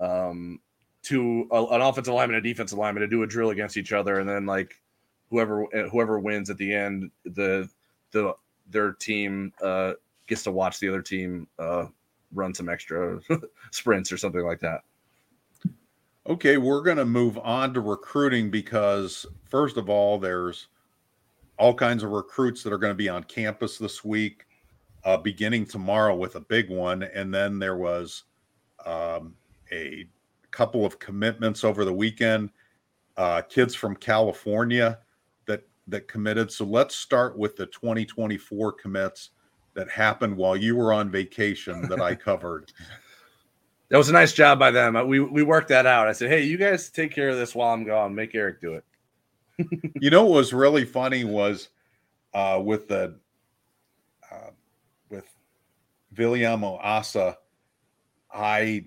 um 0.00 0.60
to 1.02 1.48
a, 1.52 1.64
an 1.66 1.80
offensive 1.80 2.12
lineman 2.12 2.36
and 2.36 2.44
a 2.44 2.48
defensive 2.48 2.78
lineman 2.78 3.00
to 3.00 3.06
do 3.06 3.22
a 3.22 3.26
drill 3.26 3.50
against 3.50 3.76
each 3.76 3.92
other 3.92 4.18
and 4.18 4.28
then 4.28 4.44
like 4.44 4.74
whoever 5.30 5.64
whoever 5.90 6.18
wins 6.18 6.50
at 6.50 6.58
the 6.58 6.74
end 6.74 7.10
the 7.24 7.68
the 8.10 8.34
their 8.70 8.92
team 8.92 9.52
uh 9.62 9.92
gets 10.26 10.42
to 10.42 10.50
watch 10.50 10.78
the 10.80 10.88
other 10.88 11.02
team 11.02 11.46
uh 11.58 11.86
run 12.32 12.54
some 12.54 12.68
extra 12.68 13.20
sprints 13.70 14.12
or 14.12 14.16
something 14.16 14.44
like 14.44 14.60
that. 14.60 14.82
Okay, 16.28 16.56
we're 16.56 16.82
going 16.82 16.96
to 16.96 17.04
move 17.04 17.38
on 17.38 17.72
to 17.74 17.80
recruiting 17.80 18.50
because, 18.50 19.26
first 19.44 19.76
of 19.76 19.88
all, 19.88 20.18
there's 20.18 20.68
all 21.56 21.72
kinds 21.72 22.02
of 22.02 22.10
recruits 22.10 22.62
that 22.62 22.72
are 22.72 22.78
going 22.78 22.90
to 22.90 22.96
be 22.96 23.08
on 23.08 23.22
campus 23.24 23.78
this 23.78 24.04
week, 24.04 24.46
uh, 25.04 25.16
beginning 25.16 25.64
tomorrow 25.64 26.16
with 26.16 26.34
a 26.34 26.40
big 26.40 26.68
one. 26.68 27.04
And 27.04 27.32
then 27.32 27.60
there 27.60 27.76
was 27.76 28.24
um, 28.84 29.34
a 29.70 30.08
couple 30.50 30.84
of 30.84 30.98
commitments 30.98 31.62
over 31.62 31.84
the 31.84 31.92
weekend, 31.92 32.50
uh, 33.16 33.42
kids 33.42 33.74
from 33.74 33.94
California 33.94 34.98
that 35.46 35.62
that 35.86 36.08
committed. 36.08 36.50
So 36.50 36.64
let's 36.64 36.96
start 36.96 37.38
with 37.38 37.56
the 37.56 37.66
2024 37.66 38.72
commits 38.72 39.30
that 39.76 39.88
happened 39.88 40.36
while 40.36 40.56
you 40.56 40.74
were 40.74 40.92
on 40.92 41.10
vacation 41.10 41.82
that 41.88 42.00
I 42.00 42.14
covered. 42.14 42.72
That 43.88 43.98
was 43.98 44.08
a 44.08 44.12
nice 44.12 44.32
job 44.32 44.58
by 44.58 44.72
them. 44.72 44.94
We 45.06 45.20
we 45.20 45.44
worked 45.44 45.68
that 45.68 45.86
out. 45.86 46.08
I 46.08 46.12
said, 46.12 46.28
"Hey, 46.28 46.42
you 46.42 46.56
guys 46.56 46.90
take 46.90 47.14
care 47.14 47.28
of 47.28 47.36
this 47.36 47.54
while 47.54 47.72
I'm 47.72 47.84
gone. 47.84 48.16
Make 48.16 48.34
Eric 48.34 48.60
do 48.60 48.74
it." 48.74 48.84
you 50.00 50.10
know 50.10 50.24
what 50.24 50.38
was 50.38 50.52
really 50.52 50.84
funny 50.84 51.22
was 51.22 51.68
uh, 52.34 52.60
with 52.62 52.88
the 52.88 53.14
uh, 54.30 54.50
with 55.08 55.24
Viliamu-Asa, 56.14 57.38
I 58.32 58.86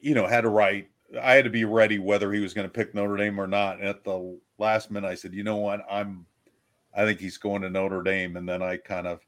you 0.00 0.14
know 0.14 0.26
had 0.26 0.42
to 0.42 0.48
write. 0.48 0.88
I 1.20 1.32
had 1.32 1.44
to 1.44 1.50
be 1.50 1.64
ready 1.64 1.98
whether 1.98 2.32
he 2.32 2.38
was 2.38 2.54
going 2.54 2.68
to 2.68 2.72
pick 2.72 2.94
Notre 2.94 3.16
Dame 3.16 3.40
or 3.40 3.48
not. 3.48 3.80
And 3.80 3.88
at 3.88 4.04
the 4.04 4.38
last 4.58 4.92
minute, 4.92 5.08
I 5.08 5.16
said, 5.16 5.34
"You 5.34 5.42
know 5.42 5.56
what? 5.56 5.80
I'm. 5.90 6.24
I 6.96 7.04
think 7.04 7.18
he's 7.20 7.36
going 7.36 7.62
to 7.62 7.70
Notre 7.70 8.02
Dame." 8.02 8.36
And 8.36 8.48
then 8.48 8.62
I 8.62 8.76
kind 8.76 9.08
of 9.08 9.20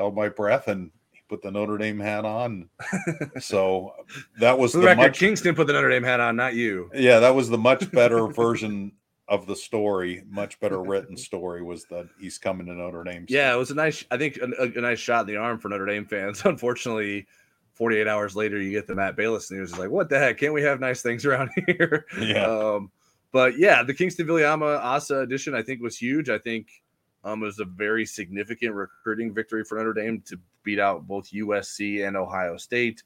held 0.00 0.16
my 0.16 0.30
breath 0.30 0.68
and 0.68 0.90
put 1.28 1.42
the 1.42 1.50
Notre 1.50 1.76
Dame 1.76 2.00
hat 2.00 2.24
on. 2.24 2.70
so 3.40 3.92
that 4.38 4.58
was 4.58 4.72
the, 4.72 4.80
the 4.80 4.86
record, 4.86 5.02
much, 5.02 5.20
Kyngstonn 5.20 5.54
put 5.54 5.66
the 5.66 5.74
Notre 5.74 5.90
Dame 5.90 6.02
hat 6.02 6.20
on, 6.20 6.36
not 6.36 6.54
you. 6.54 6.90
Yeah, 6.94 7.20
that 7.20 7.34
was 7.34 7.50
the 7.50 7.58
much 7.58 7.90
better 7.92 8.26
version 8.26 8.92
of 9.28 9.46
the 9.46 9.54
story. 9.54 10.22
Much 10.28 10.58
better 10.58 10.82
written 10.82 11.16
story 11.18 11.62
was 11.62 11.84
that 11.84 12.08
he's 12.18 12.38
coming 12.38 12.66
to 12.66 12.74
Notre 12.74 13.04
Dame. 13.04 13.26
Yeah, 13.28 13.52
it 13.52 13.56
was 13.56 13.70
a 13.70 13.74
nice, 13.74 14.04
I 14.10 14.16
think, 14.16 14.38
a, 14.38 14.72
a, 14.76 14.80
nice 14.80 14.98
shot 14.98 15.20
in 15.20 15.26
the 15.26 15.36
arm 15.36 15.58
for 15.58 15.68
Notre 15.68 15.86
Dame 15.86 16.06
fans. 16.06 16.42
Unfortunately, 16.46 17.26
48 17.74 18.08
hours 18.08 18.34
later, 18.34 18.60
you 18.60 18.70
get 18.70 18.86
the 18.86 18.94
Matt 18.94 19.16
Balis 19.16 19.50
news. 19.50 19.70
It's 19.70 19.78
like, 19.78 19.90
what 19.90 20.08
the 20.08 20.18
heck? 20.18 20.38
Can't 20.38 20.54
we 20.54 20.62
have 20.62 20.80
nice 20.80 21.02
things 21.02 21.26
around 21.26 21.50
here? 21.66 22.06
Yeah. 22.18 22.46
Um, 22.46 22.90
but 23.32 23.58
yeah, 23.58 23.82
the 23.82 23.94
Kyngstonn 23.94 24.26
Viliamu-Asa 24.26 25.18
edition, 25.18 25.54
I 25.54 25.62
think, 25.62 25.82
was 25.82 25.96
huge. 25.96 26.28
I 26.30 26.38
think 26.38 26.79
um, 27.24 27.42
it 27.42 27.46
was 27.46 27.58
a 27.58 27.64
very 27.64 28.06
significant 28.06 28.74
recruiting 28.74 29.32
victory 29.32 29.64
for 29.64 29.76
Notre 29.76 29.92
Dame 29.92 30.22
to 30.26 30.38
beat 30.62 30.78
out 30.78 31.06
both 31.06 31.30
USC 31.30 32.06
and 32.06 32.16
Ohio 32.16 32.56
State. 32.56 33.02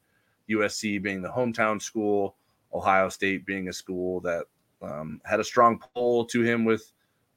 USC 0.49 1.03
being 1.03 1.23
the 1.23 1.29
hometown 1.29 1.81
school, 1.81 2.37
Ohio 2.73 3.09
State 3.09 3.47
being 3.47 3.69
a 3.69 3.73
school 3.73 4.21
that 4.21 4.45
um, 4.83 5.21
had 5.25 5.41
a 5.41 5.45
strong 5.45 5.83
pull 5.95 6.27
to 6.27 6.43
him 6.43 6.65
with, 6.65 6.93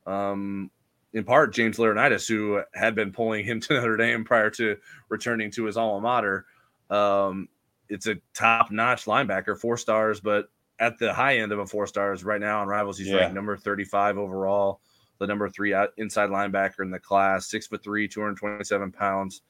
um, 0.06 0.70
in 1.14 1.24
part, 1.24 1.54
James 1.54 1.78
Laurinaitis, 1.78 2.28
who 2.28 2.62
had 2.74 2.94
been 2.94 3.12
pulling 3.12 3.46
him 3.46 3.60
to 3.62 3.74
Notre 3.74 3.98
Dame 3.98 4.24
prior 4.24 4.50
to 4.52 4.78
returning 5.10 5.50
to 5.52 5.66
his 5.66 5.78
alma 5.78 6.02
mater. 6.02 6.46
Um, 6.90 7.48
it's 7.90 8.08
a 8.08 8.16
top 8.34 8.70
notch 8.70 9.06
linebacker, 9.06 9.58
four 9.58 9.78
stars, 9.78 10.20
but 10.20 10.50
at 10.80 11.00
the 11.00 11.14
high 11.14 11.38
end 11.38 11.52
of 11.52 11.60
a 11.60 11.66
four 11.66 11.88
stars 11.88 12.24
right 12.24 12.42
now 12.42 12.62
on 12.62 12.68
Rivals, 12.68 12.98
he's 12.98 13.08
yeah. 13.08 13.18
ranked 13.18 13.36
number 13.36 13.58
35 13.58 14.18
overall 14.18 14.82
the 15.20 15.28
number 15.28 15.50
three 15.50 15.76
inside 15.98 16.30
linebacker 16.30 16.82
in 16.82 16.92
the 16.92 17.00
class, 17.00 17.50
six 17.50 17.68
foot 17.68 17.84
three, 17.84 18.08
227 18.08 18.92
pounds. 18.92 19.42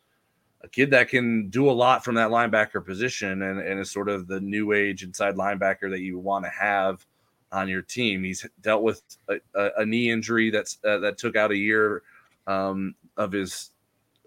A 0.62 0.68
kid 0.68 0.90
that 0.92 1.10
can 1.10 1.50
do 1.50 1.70
a 1.70 1.72
lot 1.72 2.04
from 2.04 2.16
that 2.16 2.32
linebacker 2.32 2.84
position 2.84 3.44
and, 3.44 3.60
and 3.60 3.80
is 3.80 3.92
sort 3.92 4.10
of 4.10 4.28
the 4.28 4.40
new 4.40 4.74
age 4.74 5.04
inside 5.04 5.36
linebacker 5.36 5.90
that 5.92 6.00
you 6.00 6.18
want 6.18 6.46
to 6.46 6.52
have 6.52 7.06
on 7.52 7.70
your 7.70 7.82
team. 7.82 8.24
He's 8.24 8.46
dealt 8.62 8.82
with 8.82 9.02
a, 9.30 9.36
a, 9.54 9.70
a 9.78 9.86
knee 9.86 10.10
injury 10.10 10.50
that's 10.50 10.80
uh, 10.84 10.98
that 11.00 11.18
took 11.18 11.36
out 11.36 11.52
a 11.52 11.58
year 11.58 12.02
um, 12.48 12.96
of 13.18 13.32
his 13.32 13.72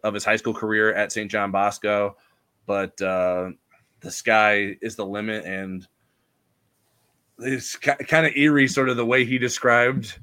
of 0.05 0.15
his 0.15 0.25
high 0.25 0.37
school 0.37 0.55
career 0.55 0.95
at 0.95 1.13
St. 1.13 1.31
John 1.31 1.51
Bosco, 1.51 2.17
but 2.67 3.01
uh, 3.03 3.51
the 4.01 4.11
sky 4.11 4.77
is 4.81 4.97
the 4.97 5.05
limit, 5.05 5.45
and 5.45 5.87
it's 7.39 7.77
kind 7.77 8.27
of 8.27 8.37
eerie, 8.37 8.69
sort 8.69 8.89
of 8.89 8.97
the 8.97 9.05
way 9.05 9.25
he 9.25 9.37
described 9.39 10.19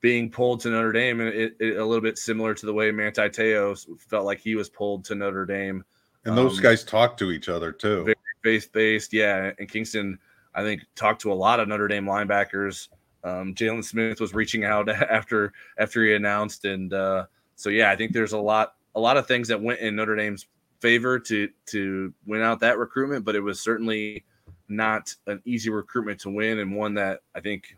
being 0.00 0.30
pulled 0.30 0.60
to 0.60 0.70
Notre 0.70 0.92
Dame, 0.92 1.20
and 1.20 1.28
it, 1.30 1.56
it, 1.60 1.76
a 1.76 1.84
little 1.84 2.00
bit 2.00 2.18
similar 2.18 2.54
to 2.54 2.66
the 2.66 2.72
way 2.72 2.90
Manti 2.90 3.28
Te'o 3.28 3.74
felt 3.98 4.24
like 4.24 4.40
he 4.40 4.54
was 4.54 4.68
pulled 4.68 5.04
to 5.06 5.14
Notre 5.14 5.46
Dame. 5.46 5.84
And 6.24 6.36
those 6.36 6.58
um, 6.58 6.62
guys 6.62 6.84
talk 6.84 7.16
to 7.18 7.30
each 7.30 7.48
other 7.48 7.72
too. 7.72 8.04
Very 8.04 8.16
faith 8.42 8.72
based, 8.72 9.12
yeah. 9.12 9.52
And 9.58 9.70
Kyngstonn, 9.70 10.18
I 10.54 10.62
think, 10.62 10.82
talked 10.94 11.20
to 11.22 11.32
a 11.32 11.34
lot 11.34 11.60
of 11.60 11.68
Notre 11.68 11.88
Dame 11.88 12.06
linebackers. 12.06 12.88
Um, 13.24 13.54
Jaylon 13.54 13.84
Smith 13.84 14.20
was 14.20 14.34
reaching 14.34 14.64
out 14.64 14.88
after 14.88 15.52
after 15.78 16.04
he 16.04 16.14
announced, 16.14 16.64
and 16.64 16.92
uh, 16.92 17.26
so 17.56 17.68
yeah, 17.68 17.90
I 17.90 17.96
think 17.96 18.12
there's 18.12 18.32
a 18.32 18.38
lot 18.38 18.74
a 18.94 19.00
lot 19.00 19.16
of 19.16 19.26
things 19.26 19.48
that 19.48 19.60
went 19.60 19.80
in 19.80 19.96
Notre 19.96 20.16
Dame's 20.16 20.46
favor 20.80 21.18
to 21.18 21.48
to 21.66 22.14
win 22.26 22.40
out 22.42 22.60
that 22.60 22.78
recruitment, 22.78 23.24
but 23.24 23.34
it 23.34 23.40
was 23.40 23.60
certainly 23.60 24.24
not 24.68 25.14
an 25.26 25.42
easy 25.44 25.68
recruitment 25.68 26.20
to 26.20 26.30
win, 26.30 26.58
and 26.58 26.74
one 26.74 26.94
that 26.94 27.20
I 27.34 27.40
think 27.40 27.76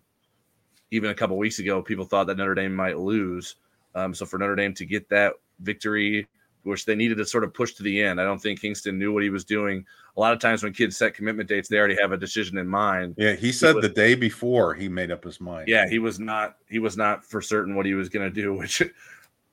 even 0.92 1.10
a 1.10 1.14
couple 1.14 1.36
weeks 1.38 1.58
ago, 1.58 1.82
people 1.82 2.04
thought 2.04 2.26
that 2.28 2.36
Notre 2.36 2.54
Dame 2.54 2.74
might 2.74 2.98
lose. 2.98 3.56
Um, 3.94 4.14
so 4.14 4.26
for 4.26 4.38
Notre 4.38 4.54
Dame 4.54 4.74
to 4.74 4.84
get 4.84 5.08
that 5.08 5.32
victory, 5.60 6.28
which 6.64 6.84
they 6.84 6.94
needed 6.94 7.16
to 7.16 7.24
sort 7.24 7.44
of 7.44 7.54
push 7.54 7.72
to 7.74 7.82
the 7.82 8.02
end, 8.02 8.20
I 8.20 8.24
don't 8.24 8.40
think 8.40 8.60
Kyngstonn 8.60 8.94
knew 8.94 9.12
what 9.12 9.22
he 9.22 9.30
was 9.30 9.44
doing. 9.44 9.84
A 10.16 10.20
lot 10.20 10.34
of 10.34 10.38
times 10.38 10.62
when 10.62 10.74
kids 10.74 10.98
set 10.98 11.14
commitment 11.14 11.48
dates, 11.48 11.68
they 11.68 11.78
already 11.78 11.96
have 12.00 12.12
a 12.12 12.16
decision 12.18 12.58
in 12.58 12.68
mind. 12.68 13.14
Yeah, 13.16 13.34
he 13.34 13.52
said 13.52 13.70
he 13.70 13.74
was, 13.76 13.82
the 13.82 13.88
day 13.88 14.14
before 14.14 14.74
he 14.74 14.88
made 14.88 15.10
up 15.10 15.24
his 15.24 15.40
mind. 15.40 15.66
Yeah, 15.66 15.88
he 15.88 15.98
was 15.98 16.20
not 16.20 16.56
he 16.68 16.78
was 16.78 16.96
not 16.96 17.24
for 17.24 17.40
certain 17.40 17.74
what 17.74 17.86
he 17.86 17.94
was 17.94 18.10
going 18.10 18.30
to 18.30 18.42
do, 18.42 18.52
which 18.58 18.82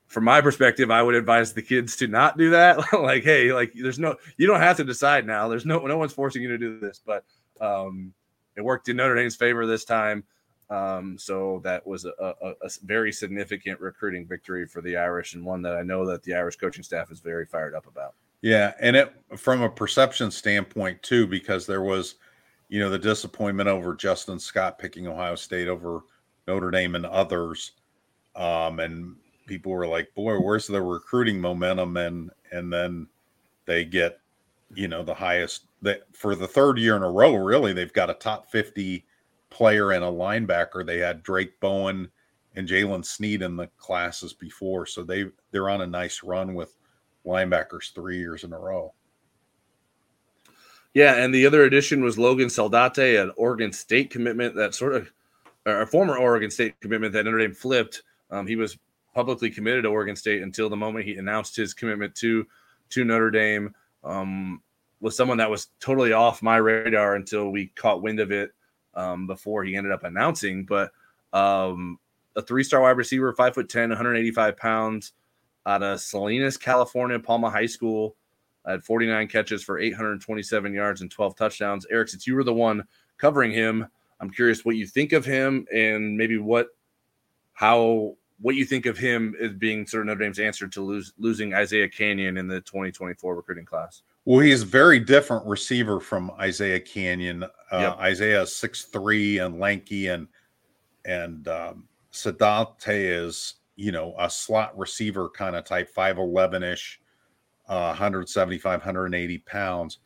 from 0.07 0.25
my 0.25 0.41
perspective, 0.41 0.91
I 0.91 1.01
would 1.01 1.15
advise 1.15 1.53
the 1.53 1.61
kids 1.61 1.95
to 1.97 2.07
not 2.07 2.37
do 2.37 2.49
that. 2.49 2.93
like, 3.01 3.23
hey, 3.23 3.53
like 3.53 3.71
there's 3.73 3.99
no 3.99 4.17
you 4.35 4.45
don't 4.45 4.59
have 4.59 4.75
to 4.77 4.83
decide 4.83 5.25
now. 5.25 5.47
There's 5.47 5.65
no 5.65 5.79
no 5.79 5.97
one's 5.97 6.13
forcing 6.13 6.41
you 6.41 6.49
to 6.49 6.57
do 6.57 6.79
this, 6.81 7.01
but 7.03 7.23
um, 7.61 8.13
it 8.57 8.61
worked 8.61 8.89
in 8.89 8.97
Notre 8.97 9.15
Dame's 9.15 9.37
favor 9.37 9.65
this 9.65 9.85
time. 9.85 10.25
Um, 10.69 11.17
so 11.17 11.61
that 11.63 11.85
was 11.85 12.05
a, 12.05 12.13
a, 12.19 12.33
a, 12.61 12.69
very 12.83 13.11
significant 13.11 13.79
recruiting 13.79 14.27
victory 14.27 14.67
for 14.67 14.81
the 14.81 14.97
Irish, 14.97 15.33
and 15.33 15.43
one 15.43 15.63
that 15.63 15.75
I 15.75 15.81
know 15.81 16.05
that 16.05 16.21
the 16.21 16.35
Irish 16.35 16.57
coaching 16.57 16.83
staff 16.83 17.11
is 17.11 17.21
very 17.21 17.45
fired 17.47 17.73
up 17.73 17.87
about. 17.87 18.13
Yeah, 18.41 18.73
and 18.79 18.95
it 18.95 19.13
from 19.35 19.63
a 19.63 19.69
perception 19.69 20.29
standpoint 20.29 21.01
too, 21.01 21.25
because 21.25 21.65
there 21.65 21.81
was, 21.81 22.15
you 22.67 22.79
know, 22.79 22.89
the 22.89 22.99
disappointment 22.99 23.67
over 23.67 23.95
Justin 23.95 24.39
Scott 24.39 24.77
picking 24.77 25.07
Ohio 25.07 25.33
State 25.35 25.67
over 25.67 26.01
Notre 26.47 26.69
Dame 26.69 26.93
and 26.93 27.05
others, 27.05 27.71
um, 28.35 28.79
and 28.79 29.15
people 29.47 29.71
were 29.71 29.87
like, 29.87 30.13
"Boy, 30.13 30.35
where's 30.35 30.67
the 30.67 30.81
recruiting 30.81 31.41
momentum?" 31.41 31.97
And 31.97 32.29
and 32.51 32.71
then 32.71 33.07
they 33.65 33.85
get, 33.85 34.19
you 34.75 34.87
know, 34.87 35.01
the 35.01 35.15
highest 35.15 35.63
that 35.81 36.03
for 36.15 36.35
the 36.35 36.47
third 36.47 36.77
year 36.77 36.95
in 36.95 37.01
a 37.01 37.09
row. 37.09 37.35
Really, 37.35 37.73
they've 37.73 37.91
got 37.91 38.11
a 38.11 38.13
top 38.13 38.51
fifty 38.51 39.03
player 39.49 39.91
and 39.91 40.03
a 40.03 40.07
linebacker. 40.07 40.85
They 40.85 40.99
had 40.99 41.23
Drayk 41.23 41.59
Bowen 41.59 42.09
and 42.55 42.67
Jaylen 42.67 43.05
Sneed 43.05 43.41
in 43.41 43.55
the 43.55 43.67
classes 43.77 44.33
before, 44.33 44.85
so 44.85 45.03
they 45.03 45.25
they're 45.51 45.69
on 45.69 45.81
a 45.81 45.87
nice 45.87 46.23
run 46.23 46.53
with 46.53 46.75
linebackers 47.25 47.93
three 47.93 48.17
years 48.17 48.43
in 48.43 48.53
a 48.53 48.59
row. 48.59 48.93
Yeah, 50.93 51.15
and 51.15 51.33
the 51.33 51.45
other 51.45 51.63
addition 51.63 52.03
was 52.03 52.17
Logan 52.17 52.47
Saldate, 52.47 53.21
an 53.21 53.31
Oregon 53.37 53.71
State 53.71 54.09
commitment 54.09 54.55
that 54.55 54.73
sort 54.73 54.95
of 54.95 55.11
a 55.65 55.85
former 55.85 56.17
Oregon 56.17 56.49
State 56.49 56.79
commitment 56.81 57.13
that 57.13 57.25
Notre 57.25 57.39
Dame 57.39 57.53
flipped. 57.53 58.01
Um, 58.31 58.47
he 58.47 58.55
was 58.55 58.77
publicly 59.13 59.51
committed 59.51 59.83
to 59.83 59.89
Oregon 59.89 60.15
State 60.15 60.41
until 60.41 60.69
the 60.69 60.75
moment 60.75 61.05
he 61.05 61.15
announced 61.15 61.55
his 61.55 61.73
commitment 61.73 62.15
to 62.15 62.45
to 62.89 63.03
Notre 63.03 63.31
Dame. 63.31 63.75
Um, 64.03 64.61
was 65.01 65.15
someone 65.15 65.37
that 65.37 65.49
was 65.49 65.67
totally 65.79 66.11
off 66.11 66.41
my 66.41 66.57
radar 66.57 67.15
until 67.15 67.51
we 67.51 67.67
caught 67.67 68.01
wind 68.01 68.19
of 68.19 68.31
it 68.31 68.51
um, 68.99 69.25
before 69.25 69.63
he 69.63 69.75
ended 69.75 69.93
up 69.93 70.03
announcing. 70.03 70.65
But 70.65 70.91
um, 71.31 71.97
a 72.35 72.41
three 72.41 72.63
star 72.63 72.81
wide 72.81 72.97
receiver, 72.97 73.33
five 73.33 73.55
foot 73.55 73.69
10, 73.69 73.89
185 73.89 74.57
pounds, 74.57 75.13
out 75.65 75.83
of 75.83 76.01
Salinas, 76.01 76.57
California, 76.57 77.17
Palma 77.19 77.49
High 77.49 77.65
School. 77.65 78.15
Had 78.65 78.83
49 78.83 79.27
catches 79.29 79.63
for 79.63 79.79
827 79.79 80.73
yards 80.73 81.01
and 81.01 81.09
12 81.09 81.35
touchdowns. 81.35 81.87
Eric, 81.89 82.09
since 82.09 82.27
you 82.27 82.35
were 82.35 82.43
the 82.43 82.53
one 82.53 82.83
covering 83.17 83.51
him, 83.51 83.87
I'm 84.19 84.29
curious 84.29 84.63
what 84.63 84.75
you 84.75 84.85
think 84.85 85.13
of 85.13 85.25
him 85.25 85.65
and 85.73 86.15
maybe 86.15 86.37
what, 86.37 86.67
how, 87.53 88.15
what 88.41 88.55
you 88.55 88.65
think 88.65 88.85
of 88.85 88.97
him 88.97 89.33
as 89.41 89.53
being 89.53 89.87
sort 89.87 90.01
of 90.01 90.07
Notre 90.07 90.25
Dame's 90.25 90.39
answer 90.39 90.67
to 90.67 90.81
lose, 90.81 91.13
losing 91.17 91.53
Isaiah 91.53 91.89
Canyon 91.89 92.37
in 92.37 92.47
the 92.47 92.61
2024 92.61 93.35
recruiting 93.35 93.65
class. 93.65 94.03
Well, 94.25 94.39
he's 94.41 94.63
a 94.63 94.65
very 94.65 94.99
different 94.99 95.45
receiver 95.45 95.99
from 95.99 96.31
Isaiah 96.39 96.79
Canyon. 96.79 97.43
Uh, 97.43 97.47
yep. 97.71 97.97
Isaiah 97.99 98.41
is 98.43 98.55
six 98.55 98.85
three 98.85 99.39
and 99.39 99.59
lanky, 99.59 100.07
and 100.07 100.27
and 101.05 101.47
um, 101.47 101.87
Saldate 102.11 102.75
is 102.87 103.55
you 103.75 103.91
know 103.91 104.13
a 104.19 104.29
slot 104.29 104.77
receiver 104.77 105.29
kind 105.29 105.55
of 105.55 105.63
type, 105.65 105.89
five 105.89 106.17
eleven 106.17 106.63
ish, 106.63 106.99
uh, 107.67 107.87
175, 107.87 108.79
180 108.79 109.37
pounds. 109.39 109.99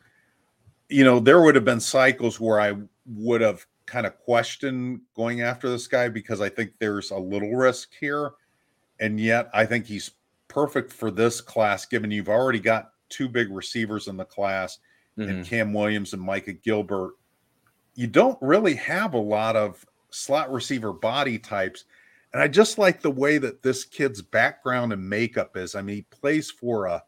You 0.88 1.04
know, 1.04 1.18
there 1.18 1.42
would 1.42 1.54
have 1.54 1.64
been 1.64 1.80
cycles 1.80 2.38
where 2.38 2.60
I 2.60 2.74
would 3.06 3.40
have 3.40 3.66
kind 3.86 4.06
of 4.06 4.16
questioned 4.18 5.00
going 5.14 5.40
after 5.40 5.68
this 5.68 5.86
guy 5.86 6.08
because 6.08 6.40
I 6.40 6.48
think 6.48 6.72
there's 6.78 7.10
a 7.10 7.18
little 7.18 7.52
risk 7.54 7.90
here, 7.98 8.32
and 9.00 9.18
yet 9.18 9.50
I 9.52 9.66
think 9.66 9.86
he's 9.86 10.12
perfect 10.48 10.92
for 10.92 11.10
this 11.10 11.40
class, 11.40 11.84
given 11.84 12.10
you've 12.10 12.28
already 12.28 12.60
got 12.60 12.93
two 13.14 13.28
big 13.28 13.50
receivers 13.50 14.08
in 14.08 14.16
the 14.16 14.24
class, 14.24 14.78
mm-hmm. 15.18 15.30
and 15.30 15.46
Cam 15.46 15.72
Williams 15.72 16.12
and 16.12 16.22
Micah 16.22 16.52
Gilbert. 16.52 17.14
You 17.94 18.06
don't 18.06 18.38
really 18.40 18.74
have 18.74 19.14
a 19.14 19.18
lot 19.18 19.56
of 19.56 19.84
slot 20.10 20.52
receiver 20.52 20.92
body 20.92 21.38
types. 21.38 21.84
And 22.32 22.42
I 22.42 22.48
just 22.48 22.78
like 22.78 23.00
the 23.00 23.10
way 23.10 23.38
that 23.38 23.62
this 23.62 23.84
kid's 23.84 24.20
background 24.20 24.92
and 24.92 25.08
makeup 25.08 25.56
is. 25.56 25.76
I 25.76 25.82
mean, 25.82 25.96
he 25.96 26.02
plays 26.10 26.50
for 26.50 26.86
a 26.86 27.02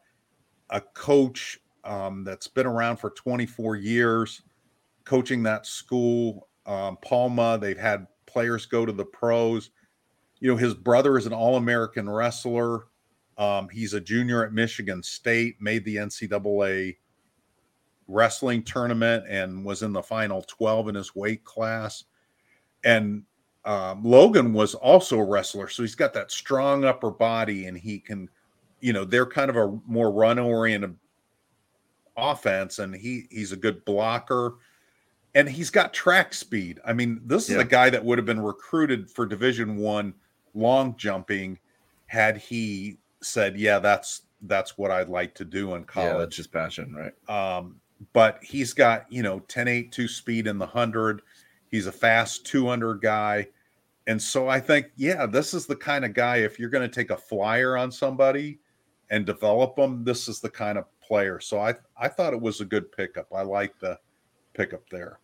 a 0.69 0.81
coach 0.81 1.59
um, 1.83 2.23
that's 2.23 2.47
been 2.47 2.65
around 2.65 2.97
for 2.97 3.11
24 3.11 3.77
years, 3.77 4.41
coaching 5.05 5.43
that 5.43 5.65
school. 5.65 6.47
Um, 6.65 6.97
Palma, 7.01 7.57
they've 7.57 7.77
had 7.77 8.07
players 8.25 8.65
go 8.65 8.85
to 8.85 8.91
the 8.91 9.05
pros. 9.05 9.69
You 10.39 10.49
know, 10.51 10.57
his 10.57 10.73
brother 10.73 11.17
is 11.17 11.25
an 11.25 11.33
All 11.33 11.55
American 11.55 12.09
wrestler. 12.09 12.87
Um, 13.37 13.69
he's 13.69 13.93
a 13.93 14.01
junior 14.01 14.43
at 14.43 14.53
Michigan 14.53 15.03
State, 15.03 15.61
made 15.61 15.85
the 15.85 15.97
NCAA 15.97 16.97
wrestling 18.07 18.63
tournament 18.63 19.25
and 19.27 19.63
was 19.63 19.83
in 19.83 19.93
the 19.93 20.01
final 20.01 20.41
12 20.43 20.89
in 20.89 20.95
his 20.95 21.15
weight 21.15 21.43
class. 21.43 22.05
And 22.83 23.23
um, 23.65 24.03
Logan 24.03 24.53
was 24.53 24.75
also 24.75 25.19
a 25.19 25.25
wrestler. 25.25 25.67
So 25.67 25.83
he's 25.83 25.95
got 25.95 26.13
that 26.13 26.31
strong 26.31 26.85
upper 26.85 27.11
body 27.11 27.67
and 27.67 27.77
he 27.77 27.99
can, 27.99 28.29
you 28.79 28.93
know, 28.93 29.03
they're 29.03 29.25
kind 29.25 29.49
of 29.49 29.57
a 29.57 29.77
more 29.85 30.11
run 30.11 30.39
oriented 30.39 30.95
offense 32.15 32.79
and 32.79 32.95
he 32.95 33.27
he's 33.29 33.51
a 33.51 33.57
good 33.57 33.85
blocker 33.85 34.55
and 35.35 35.47
he's 35.47 35.69
got 35.69 35.93
track 35.93 36.33
speed. 36.33 36.79
I 36.85 36.93
mean, 36.93 37.21
this 37.25 37.49
yeah. 37.49 37.57
is 37.57 37.61
a 37.61 37.65
guy 37.65 37.89
that 37.89 38.03
would 38.03 38.17
have 38.17 38.25
been 38.25 38.41
recruited 38.41 39.11
for 39.11 39.25
division 39.25 39.77
1 39.77 40.13
long 40.55 40.95
jumping 40.97 41.59
had 42.07 42.37
he 42.37 42.97
said, 43.27 43.57
"Yeah, 43.57 43.79
that's 43.79 44.23
that's 44.41 44.77
what 44.77 44.91
I'd 44.91 45.09
like 45.09 45.35
to 45.35 45.45
do 45.45 45.75
in 45.75 45.83
college." 45.83 46.11
Yeah, 46.11 46.17
that's 46.17 46.35
just 46.35 46.51
passion, 46.51 46.93
right? 46.93 47.13
Um, 47.29 47.79
but 48.13 48.39
he's 48.43 48.73
got 48.73 49.11
you 49.11 49.23
know 49.23 49.39
10 49.41 49.67
8 49.67 49.91
2 49.91 50.07
speed 50.07 50.47
in 50.47 50.57
the 50.57 50.65
100 50.65 51.21
he's 51.69 51.87
a 51.87 51.91
fast 51.91 52.45
200 52.45 53.01
guy. 53.01 53.47
And 54.07 54.21
so 54.21 54.47
i 54.47 54.59
think 54.59 54.87
yeah 54.95 55.25
this 55.25 55.53
is 55.53 55.65
the 55.65 55.75
kind 55.75 56.05
of 56.05 56.13
guy 56.13 56.37
if 56.37 56.59
you're 56.59 56.69
going 56.69 56.89
to 56.89 56.93
take 56.93 57.09
a 57.09 57.17
flyer 57.17 57.77
on 57.77 57.91
somebody 57.91 58.59
and 59.09 59.25
develop 59.25 59.75
them 59.75 60.03
this 60.03 60.27
is 60.27 60.39
the 60.39 60.49
kind 60.49 60.77
of 60.77 60.85
player. 61.01 61.39
So 61.39 61.59
i 61.59 61.73
i 61.97 62.07
thought 62.07 62.33
it 62.33 62.41
was 62.41 62.61
a 62.61 62.65
good 62.65 62.91
pickup. 62.91 63.27
I 63.35 63.41
like 63.41 63.77
the 63.79 63.99
pickup 64.53 64.89
there. 64.89 65.19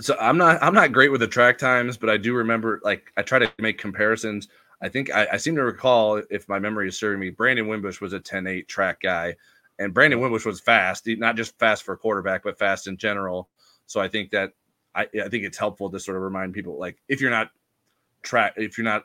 So 0.00 0.16
i'm 0.20 0.36
not 0.36 0.60
i'm 0.62 0.74
not 0.74 0.92
great 0.92 1.12
with 1.12 1.20
the 1.20 1.28
track 1.28 1.56
times 1.56 1.96
but 1.96 2.10
i 2.10 2.16
do 2.16 2.34
remember 2.34 2.80
like 2.82 3.12
i 3.16 3.22
try 3.22 3.38
to 3.38 3.52
make 3.60 3.78
comparisons 3.78 4.48
I 4.84 4.90
think 4.90 5.10
I, 5.10 5.26
I, 5.32 5.36
seem 5.38 5.56
to 5.56 5.64
recall, 5.64 6.22
if 6.28 6.46
my 6.46 6.58
memory 6.58 6.88
is 6.88 6.98
serving 6.98 7.18
me, 7.18 7.30
Brandon 7.30 7.66
Wimbush 7.66 8.02
was 8.02 8.12
a 8.12 8.20
10 8.20 8.46
8 8.46 8.68
track 8.68 9.00
guy. 9.00 9.34
And 9.78 9.94
Brandon 9.94 10.20
Wimbush 10.20 10.44
was 10.44 10.60
fast, 10.60 11.06
not 11.06 11.36
just 11.36 11.58
fast 11.58 11.84
for 11.84 11.94
a 11.94 11.96
quarterback, 11.96 12.44
but 12.44 12.58
fast 12.58 12.86
in 12.86 12.98
general. 12.98 13.48
So 13.86 13.98
I 13.98 14.08
think 14.08 14.30
that 14.32 14.52
I, 14.94 15.08
I 15.24 15.28
think 15.30 15.44
it's 15.44 15.56
helpful 15.56 15.90
to 15.90 15.98
sort 15.98 16.18
of 16.18 16.22
remind 16.22 16.52
people 16.52 16.78
like 16.78 16.98
if 17.08 17.22
you're 17.22 17.30
not 17.30 17.50
track, 18.22 18.54
if 18.58 18.76
you're 18.76 18.84
not 18.84 19.04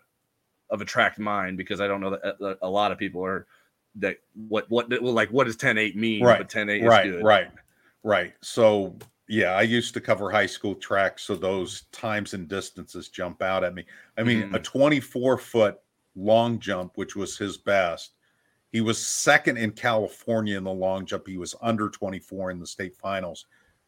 of 0.69 0.81
a 0.81 0.85
track 0.85 1.17
mind, 1.17 1.57
because 1.57 1.79
I 1.79 1.87
don't 1.87 2.01
know 2.01 2.11
that 2.11 2.35
uh, 2.41 2.55
a 2.61 2.69
lot 2.69 2.91
of 2.91 2.97
people 2.97 3.25
are 3.25 3.47
that 3.95 4.17
what 4.35 4.69
what 4.69 4.91
like 5.01 5.29
what 5.29 5.45
does 5.45 5.55
10 5.55 5.77
8 5.77 5.95
mean? 5.95 6.23
Right. 6.23 6.39
But 6.39 6.49
10 6.49 6.69
8 6.69 6.83
right, 6.83 7.05
is 7.07 7.13
good. 7.13 7.23
Right. 7.23 7.49
Right. 8.03 8.33
So 8.41 8.95
yeah, 9.29 9.51
I 9.51 9.61
used 9.61 9.93
to 9.93 10.01
cover 10.01 10.31
high 10.31 10.47
school 10.47 10.73
track, 10.73 11.19
so 11.19 11.35
those 11.35 11.83
times 11.91 12.33
and 12.33 12.47
distances 12.47 13.09
jump 13.09 13.43
out 13.43 13.63
at 13.63 13.75
me. 13.75 13.85
I 14.17 14.23
mean, 14.23 14.49
mm. 14.49 14.55
a 14.55 14.59
24 14.59 15.37
foot 15.37 15.79
long 16.15 16.57
jump, 16.59 16.93
which 16.95 17.15
was 17.15 17.37
his 17.37 17.55
best. 17.55 18.15
He 18.71 18.81
was 18.81 18.97
second 18.97 19.57
in 19.57 19.71
California 19.71 20.57
in 20.57 20.63
the 20.63 20.71
long 20.71 21.05
jump. 21.05 21.27
He 21.27 21.37
was 21.37 21.53
under 21.61 21.89
24 21.89 22.49
in 22.49 22.59
the 22.59 22.65
state 22.65 22.95
finals. 22.95 23.45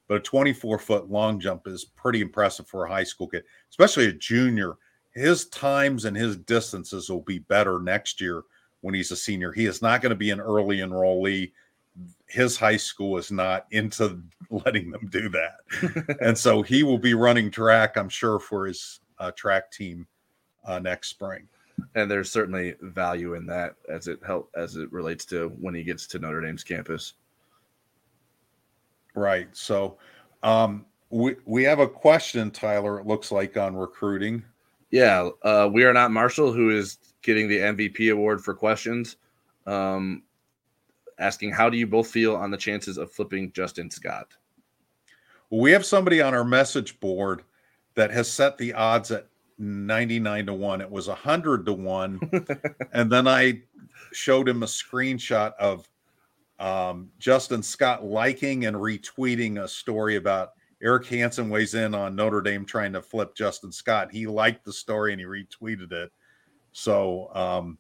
But 0.08 0.18
a 0.18 0.20
24 0.20 0.78
foot 0.78 1.10
long 1.10 1.40
jump 1.40 1.68
is 1.68 1.86
pretty 1.86 2.22
impressive 2.22 2.68
for 2.68 2.86
a 2.86 2.92
high 2.92 3.04
school 3.04 3.28
kid, 3.28 3.44
especially 3.72 4.06
a 4.08 4.14
junior. 4.14 4.76
His 5.10 5.48
times 5.48 6.06
and 6.06 6.16
his 6.16 6.38
distances 6.38 7.10
will 7.10 7.22
be 7.22 7.40
better 7.40 7.80
next 7.80 8.22
year 8.22 8.44
when 8.82 8.94
he's 8.94 9.12
a 9.12 9.16
senior. 9.16 9.52
He 9.52 9.66
is 9.66 9.82
not 9.82 10.02
going 10.02 10.12
to 10.12 10.16
be 10.16 10.30
an 10.30 10.40
early 10.40 10.78
enrollee 10.78 11.52
his 12.28 12.58
high 12.58 12.78
school 12.78 13.18
is 13.18 13.32
not 13.32 13.66
into 13.72 14.22
letting 14.50 14.92
them 14.92 15.08
do 15.12 15.30
that. 15.30 16.18
and 16.22 16.38
so 16.38 16.62
he 16.62 16.84
will 16.84 16.98
be 16.98 17.14
running 17.14 17.52
track, 17.52 17.98
I'm 17.98 18.10
sure, 18.10 18.40
for 18.40 18.66
his 18.66 19.00
uh, 19.20 19.32
track 19.32 19.72
team 19.72 20.08
uh, 20.66 20.80
next 20.80 21.10
spring. 21.10 21.48
And 21.96 22.10
there's 22.10 22.32
certainly 22.32 22.76
value 22.82 23.34
in 23.34 23.46
that 23.48 23.76
as 23.90 24.08
it 24.08 24.20
help 24.26 24.52
as 24.56 24.76
it 24.76 24.92
relates 24.92 25.26
to 25.26 25.50
when 25.60 25.74
he 25.74 25.84
gets 25.84 26.06
to 26.08 26.20
Notre 26.20 26.42
Dame's 26.42 26.64
campus. 26.64 27.14
Right. 29.16 29.48
So 29.54 29.98
um, 30.44 30.86
we 31.10 31.36
we 31.46 31.64
have 31.64 31.80
a 31.80 31.88
question, 31.88 32.52
Tyler. 32.52 33.00
It 33.00 33.08
looks 33.08 33.32
like 33.32 33.58
on 33.58 33.76
recruiting. 33.76 34.44
Yeah, 34.92 35.30
uh, 35.44 35.70
we 35.72 35.86
are 35.86 35.94
not 35.94 36.12
Marshall, 36.12 36.52
who 36.52 36.70
is 36.70 36.98
getting 37.22 37.48
the 37.48 37.58
MVP 37.58 38.12
award 38.12 38.44
for 38.44 38.54
questions. 38.54 39.16
Um, 39.66 40.24
asking 41.22 41.52
how 41.52 41.70
do 41.70 41.78
you 41.78 41.88
both 41.88 42.08
feel 42.10 42.36
on 42.36 42.52
the 42.52 42.58
chances 42.58 42.98
of 42.98 43.12
flipping 43.12 43.52
Justin 43.54 43.90
Scott? 43.90 44.34
Well, 45.50 45.62
we 45.62 45.72
have 45.72 45.86
somebody 45.86 46.22
on 46.22 46.34
our 46.34 46.44
message 46.44 47.00
board 47.00 47.44
that 47.96 48.12
has 48.12 48.30
set 48.30 48.58
the 48.58 48.74
odds 48.74 49.12
at 49.12 49.28
99 49.58 50.48
to 50.48 50.54
1. 50.54 50.82
It 50.82 50.90
was 50.90 51.08
100 51.08 51.66
to 51.66 51.74
1. 51.74 52.48
and 52.94 53.12
then 53.12 53.28
I 53.28 53.62
showed 54.12 54.50
him 54.50 54.64
a 54.64 54.68
screenshot 54.68 55.54
of 55.60 55.88
um, 56.60 57.10
Justin 57.20 57.64
Scott 57.64 58.04
liking 58.04 58.66
and 58.66 58.76
retweeting 58.76 59.62
a 59.64 59.68
story 59.68 60.16
about 60.16 60.54
Eric 60.82 61.06
Hansen 61.08 61.50
weighs 61.50 61.76
in 61.76 61.94
on 61.94 62.16
Notre 62.16 62.42
Dame 62.42 62.66
trying 62.66 62.94
to 62.94 63.02
flip 63.02 63.36
Justin 63.36 63.72
Scott. 63.72 64.12
He 64.12 64.26
liked 64.26 64.66
the 64.66 64.74
story 64.74 65.12
and 65.12 65.20
he 65.20 65.28
retweeted 65.28 65.92
it. 65.92 66.12
So, 66.72 67.30
um, 67.36 67.78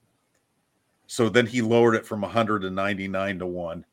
so 1.11 1.27
then 1.27 1.45
he 1.45 1.61
lowered 1.61 1.95
it 1.95 2.05
from 2.05 2.21
199 2.21 3.39
to 3.39 3.45
1. 3.45 3.85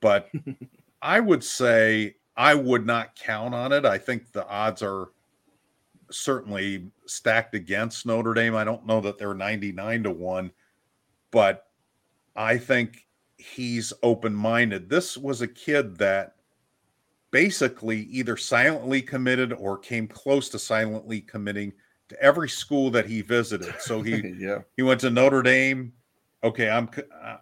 But 0.00 0.30
I 1.02 1.20
would 1.20 1.44
say 1.44 2.14
I 2.38 2.54
would 2.54 2.86
not 2.86 3.14
count 3.16 3.54
on 3.54 3.70
it. 3.70 3.84
I 3.84 3.98
think 3.98 4.32
the 4.32 4.48
odds 4.48 4.82
are 4.82 5.08
certainly 6.10 6.86
stacked 7.04 7.54
against 7.54 8.06
Notre 8.06 8.32
Dame. 8.32 8.56
I 8.56 8.64
don't 8.64 8.86
know 8.86 9.02
that 9.02 9.18
they're 9.18 9.34
99 9.34 10.04
to 10.04 10.10
1, 10.10 10.50
but 11.30 11.66
I 12.34 12.56
think 12.56 13.08
he's 13.36 13.92
open 14.02 14.34
minded. 14.34 14.88
This 14.88 15.18
was 15.18 15.42
a 15.42 15.48
kid 15.48 15.98
that 15.98 16.36
basically 17.30 18.04
either 18.04 18.38
silently 18.38 19.02
committed 19.02 19.52
or 19.52 19.76
came 19.76 20.08
close 20.08 20.48
to 20.48 20.58
silently 20.58 21.20
committing 21.20 21.74
to 22.08 22.18
every 22.22 22.48
school 22.48 22.90
that 22.92 23.04
he 23.04 23.20
visited. 23.20 23.74
So 23.80 24.00
he 24.00 24.34
yeah. 24.38 24.60
he 24.78 24.82
went 24.82 25.02
to 25.02 25.10
Notre 25.10 25.42
Dame, 25.42 25.92
okay, 26.44 26.70
I'm, 26.70 26.88
uh, 27.22 27.36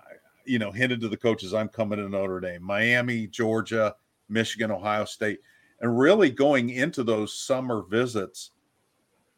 you 0.47 0.59
know, 0.59 0.71
hinted 0.71 1.01
to 1.03 1.09
the 1.09 1.17
coaches, 1.17 1.53
I'm 1.53 1.69
coming 1.69 1.99
to 1.99 2.09
Notre 2.09 2.41
Dame, 2.41 2.63
Miami, 2.63 3.27
Georgia, 3.27 3.95
Michigan, 4.29 4.71
Ohio 4.71 5.05
State, 5.05 5.41
and 5.81 5.99
really 5.99 6.31
going 6.31 6.71
into 6.71 7.03
those 7.05 7.39
summer 7.39 7.83
visits, 7.83 8.53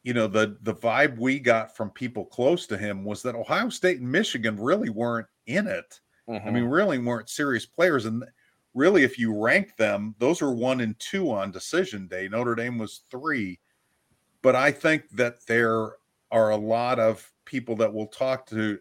you 0.03 0.13
know, 0.13 0.27
the 0.27 0.59
the 0.63 0.75
vibe 0.75 1.19
we 1.19 1.39
got 1.39 1.75
from 1.75 1.91
people 1.91 2.27
close 2.27 2.67
to 2.67 2.77
him 2.77 3.05
was 3.05 3.23
that 3.23 3.35
Ohio 3.35 3.71
State 3.71 4.01
and 4.01 4.13
Michigan 4.13 4.61
really 4.61 4.91
weren't 4.91 5.27
in 5.47 5.67
it. 5.67 6.01
Mm-hmm. 6.29 6.47
I 6.47 6.51
mean, 6.51 6.65
mm-hmm. 6.65 6.73
really 6.73 6.99
weren't 6.99 7.31
serious 7.31 7.67
players, 7.67 8.05
and 8.05 8.23
really, 8.75 9.03
if 9.03 9.19
you 9.19 9.37
rank 9.37 9.77
them, 9.77 10.15
those 10.19 10.43
are 10.43 10.53
one 10.53 10.81
and 10.81 10.99
two 10.99 11.31
on 11.31 11.51
decision 11.51 12.07
day. 12.07 12.29
Notre 12.29 12.55
Dame 12.55 12.79
was 12.79 13.03
three. 13.11 13.59
But 14.43 14.55
I 14.55 14.73
think 14.73 15.09
that 15.13 15.47
there 15.47 15.93
are 16.31 16.51
a 16.51 16.57
lot 16.57 16.99
of 16.99 17.33
people 17.47 17.77
that 17.77 17.93
will 17.93 18.09
talk 18.09 18.47
to. 18.49 18.79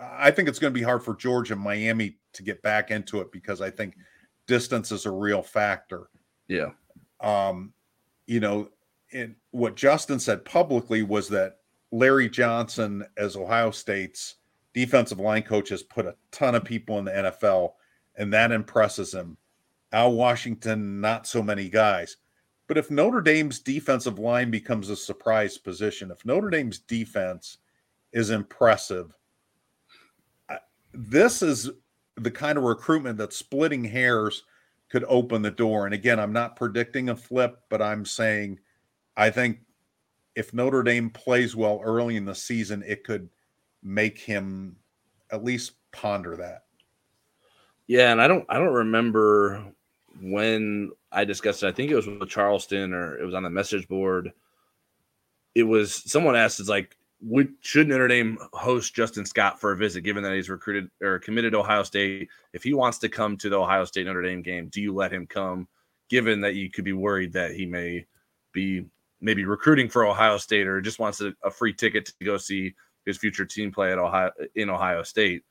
I 0.00 0.30
think 0.30 0.48
it's 0.48 0.58
going 0.58 0.72
to 0.72 0.78
be 0.78 0.84
hard 0.84 1.02
for 1.02 1.14
Georgia 1.14 1.54
and 1.54 1.62
Miami 1.62 2.16
to 2.34 2.42
get 2.42 2.62
back 2.62 2.90
into 2.90 3.20
it 3.20 3.32
because 3.32 3.60
I 3.60 3.70
think 3.70 3.96
distance 4.46 4.92
is 4.92 5.06
a 5.06 5.10
real 5.10 5.42
factor. 5.42 6.08
Yeah. 6.48 6.70
Um, 7.20 7.72
you 8.26 8.40
know, 8.40 8.70
and 9.12 9.34
what 9.52 9.76
Justin 9.76 10.18
said 10.18 10.44
publicly 10.44 11.02
was 11.02 11.28
that 11.28 11.58
Larry 11.90 12.28
Johnson, 12.28 13.04
as 13.16 13.36
Ohio 13.36 13.70
State's 13.70 14.36
defensive 14.74 15.18
line 15.18 15.42
coach, 15.42 15.70
has 15.70 15.82
put 15.82 16.06
a 16.06 16.14
ton 16.30 16.54
of 16.54 16.64
people 16.64 16.98
in 16.98 17.06
the 17.06 17.10
NFL, 17.10 17.72
and 18.16 18.32
that 18.32 18.52
impresses 18.52 19.14
him. 19.14 19.36
Al 19.92 20.12
Washington, 20.12 21.00
not 21.00 21.26
so 21.26 21.42
many 21.42 21.68
guys. 21.68 22.18
But 22.66 22.76
if 22.76 22.90
Notre 22.90 23.22
Dame's 23.22 23.60
defensive 23.60 24.18
line 24.18 24.50
becomes 24.50 24.90
a 24.90 24.96
surprise 24.96 25.56
position, 25.56 26.10
if 26.10 26.24
Notre 26.26 26.50
Dame's 26.50 26.78
defense 26.78 27.58
is 28.12 28.28
impressive, 28.28 29.16
this 30.92 31.42
is 31.42 31.70
the 32.16 32.30
kind 32.30 32.58
of 32.58 32.64
recruitment 32.64 33.18
that 33.18 33.32
splitting 33.32 33.84
hairs 33.84 34.44
could 34.88 35.04
open 35.08 35.42
the 35.42 35.50
door. 35.50 35.84
And 35.84 35.94
again, 35.94 36.18
I'm 36.18 36.32
not 36.32 36.56
predicting 36.56 37.10
a 37.10 37.16
flip, 37.16 37.60
but 37.68 37.82
I'm 37.82 38.04
saying 38.04 38.58
I 39.16 39.30
think 39.30 39.60
if 40.34 40.54
Notre 40.54 40.82
Dame 40.82 41.10
plays 41.10 41.56
well 41.56 41.80
early 41.84 42.16
in 42.16 42.24
the 42.24 42.34
season, 42.34 42.84
it 42.86 43.04
could 43.04 43.28
make 43.82 44.18
him 44.18 44.76
at 45.30 45.44
least 45.44 45.72
ponder 45.92 46.36
that. 46.36 46.64
Yeah, 47.86 48.12
and 48.12 48.20
I 48.20 48.28
don't 48.28 48.44
I 48.48 48.58
don't 48.58 48.72
remember 48.72 49.64
when 50.20 50.90
I 51.10 51.24
discussed 51.24 51.62
it. 51.62 51.68
I 51.68 51.72
think 51.72 51.90
it 51.90 51.96
was 51.96 52.06
with 52.06 52.28
Charleston 52.28 52.92
or 52.92 53.18
it 53.18 53.24
was 53.24 53.34
on 53.34 53.42
the 53.42 53.50
message 53.50 53.88
board. 53.88 54.32
It 55.54 55.62
was 55.62 55.94
someone 56.10 56.36
asked, 56.36 56.60
"Is 56.60 56.68
like, 56.68 56.97
would 57.20 57.52
should 57.60 57.88
Notre 57.88 58.08
Dame 58.08 58.38
host 58.52 58.94
Justin 58.94 59.26
Scott 59.26 59.60
for 59.60 59.72
a 59.72 59.76
visit, 59.76 60.02
given 60.02 60.22
that 60.22 60.34
he's 60.34 60.50
recruited 60.50 60.90
or 61.02 61.18
committed 61.18 61.52
to 61.52 61.60
Ohio 61.60 61.82
State? 61.82 62.28
If 62.52 62.62
he 62.62 62.74
wants 62.74 62.98
to 62.98 63.08
come 63.08 63.36
to 63.38 63.48
the 63.48 63.58
Ohio 63.58 63.84
State 63.84 64.06
Notre 64.06 64.22
Dame 64.22 64.42
game, 64.42 64.68
do 64.68 64.80
you 64.80 64.94
let 64.94 65.12
him 65.12 65.26
come? 65.26 65.66
Given 66.08 66.40
that 66.42 66.54
you 66.54 66.70
could 66.70 66.84
be 66.84 66.92
worried 66.92 67.32
that 67.32 67.52
he 67.52 67.66
may 67.66 68.06
be 68.52 68.86
maybe 69.20 69.44
recruiting 69.44 69.88
for 69.88 70.06
Ohio 70.06 70.38
State 70.38 70.66
or 70.66 70.80
just 70.80 70.98
wants 70.98 71.20
a, 71.20 71.34
a 71.42 71.50
free 71.50 71.72
ticket 71.72 72.06
to 72.06 72.24
go 72.24 72.36
see 72.36 72.74
his 73.04 73.18
future 73.18 73.44
team 73.44 73.72
play 73.72 73.92
at 73.92 73.98
Ohio 73.98 74.30
in 74.54 74.70
Ohio 74.70 75.02
State. 75.02 75.42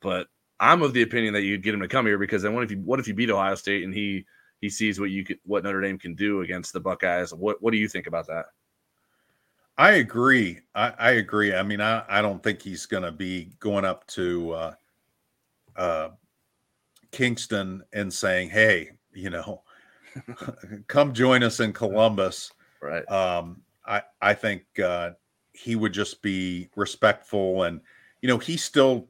But 0.00 0.28
I'm 0.60 0.82
of 0.82 0.92
the 0.92 1.02
opinion 1.02 1.34
that 1.34 1.42
you'd 1.42 1.62
get 1.62 1.74
him 1.74 1.80
to 1.80 1.88
come 1.88 2.06
here 2.06 2.18
because 2.18 2.42
then 2.42 2.54
what 2.54 2.62
if 2.62 2.70
you 2.70 2.78
what 2.78 3.00
if 3.00 3.08
you 3.08 3.14
beat 3.14 3.30
Ohio 3.30 3.56
State 3.56 3.82
and 3.82 3.92
he 3.92 4.26
he 4.60 4.70
sees 4.70 5.00
what 5.00 5.10
you 5.10 5.24
could 5.24 5.38
what 5.44 5.64
Notre 5.64 5.80
Dame 5.80 5.98
can 5.98 6.14
do 6.14 6.42
against 6.42 6.72
the 6.72 6.80
Buckeyes? 6.80 7.34
What 7.34 7.60
what 7.60 7.72
do 7.72 7.78
you 7.78 7.88
think 7.88 8.06
about 8.06 8.28
that? 8.28 8.46
I 9.76 9.92
agree. 9.92 10.60
I, 10.74 10.92
I 10.98 11.10
agree. 11.12 11.54
I 11.54 11.62
mean, 11.62 11.80
I, 11.80 12.04
I 12.08 12.22
don't 12.22 12.42
think 12.42 12.62
he's 12.62 12.86
going 12.86 13.02
to 13.02 13.12
be 13.12 13.52
going 13.58 13.84
up 13.84 14.06
to 14.08 14.52
uh, 14.52 14.74
uh, 15.76 16.08
Kyngstonn 17.12 17.80
and 17.92 18.12
saying, 18.12 18.50
"Hey, 18.50 18.90
you 19.12 19.30
know, 19.30 19.62
come 20.86 21.12
join 21.12 21.42
us 21.42 21.60
in 21.60 21.72
Columbus." 21.72 22.52
Right. 22.80 23.08
Um, 23.10 23.62
I 23.86 24.02
I 24.20 24.34
think 24.34 24.64
uh, 24.78 25.10
he 25.52 25.74
would 25.76 25.92
just 25.92 26.22
be 26.22 26.68
respectful, 26.76 27.64
and 27.64 27.80
you 28.22 28.28
know, 28.28 28.38
he's 28.38 28.62
still, 28.62 29.08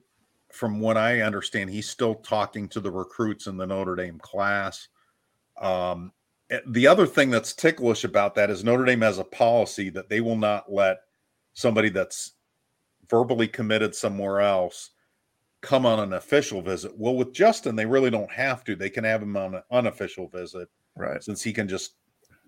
from 0.51 0.81
what 0.81 0.97
I 0.97 1.21
understand, 1.21 1.71
he's 1.71 1.89
still 1.89 2.15
talking 2.17 2.69
to 2.71 2.81
the 2.81 2.91
recruits 2.91 3.47
in 3.47 3.57
the 3.59 3.67
Notre 3.67 3.97
Dame 3.97 4.19
class. 4.19 4.89
Um, 5.61 6.13
the 6.67 6.87
other 6.87 7.07
thing 7.07 7.31
that's 7.31 7.53
ticklish 7.53 8.05
about 8.05 8.35
that 8.35 8.51
is 8.51 8.65
Notre 8.65 8.85
Dame 8.85 9.01
has 9.01 9.19
a 9.19 9.25
policy 9.25 9.91
that 9.91 10.09
they 10.09 10.21
will 10.21 10.37
not 10.37 10.71
let 10.71 10.99
somebody 11.55 11.89
that's 11.89 12.33
verbally 13.09 13.49
committed 13.49 13.95
somewhere 13.95 14.41
else 14.41 14.91
come 15.61 15.87
on 15.87 15.99
an 16.01 16.13
official 16.13 16.61
visit. 16.61 16.93
Well, 16.97 17.15
with 17.15 17.33
Justin, 17.33 17.75
they 17.75 17.87
really 17.87 18.11
don't 18.11 18.31
have 18.31 18.65
to. 18.65 18.77
They 18.77 18.91
can 18.91 19.05
have 19.05 19.23
him 19.23 19.37
on 19.37 19.55
an 19.55 19.63
unofficial 19.71 20.29
visit, 20.29 20.69
right? 20.97 21.23
Since 21.23 21.43
he 21.43 21.53
can 21.53 21.69
just 21.69 21.95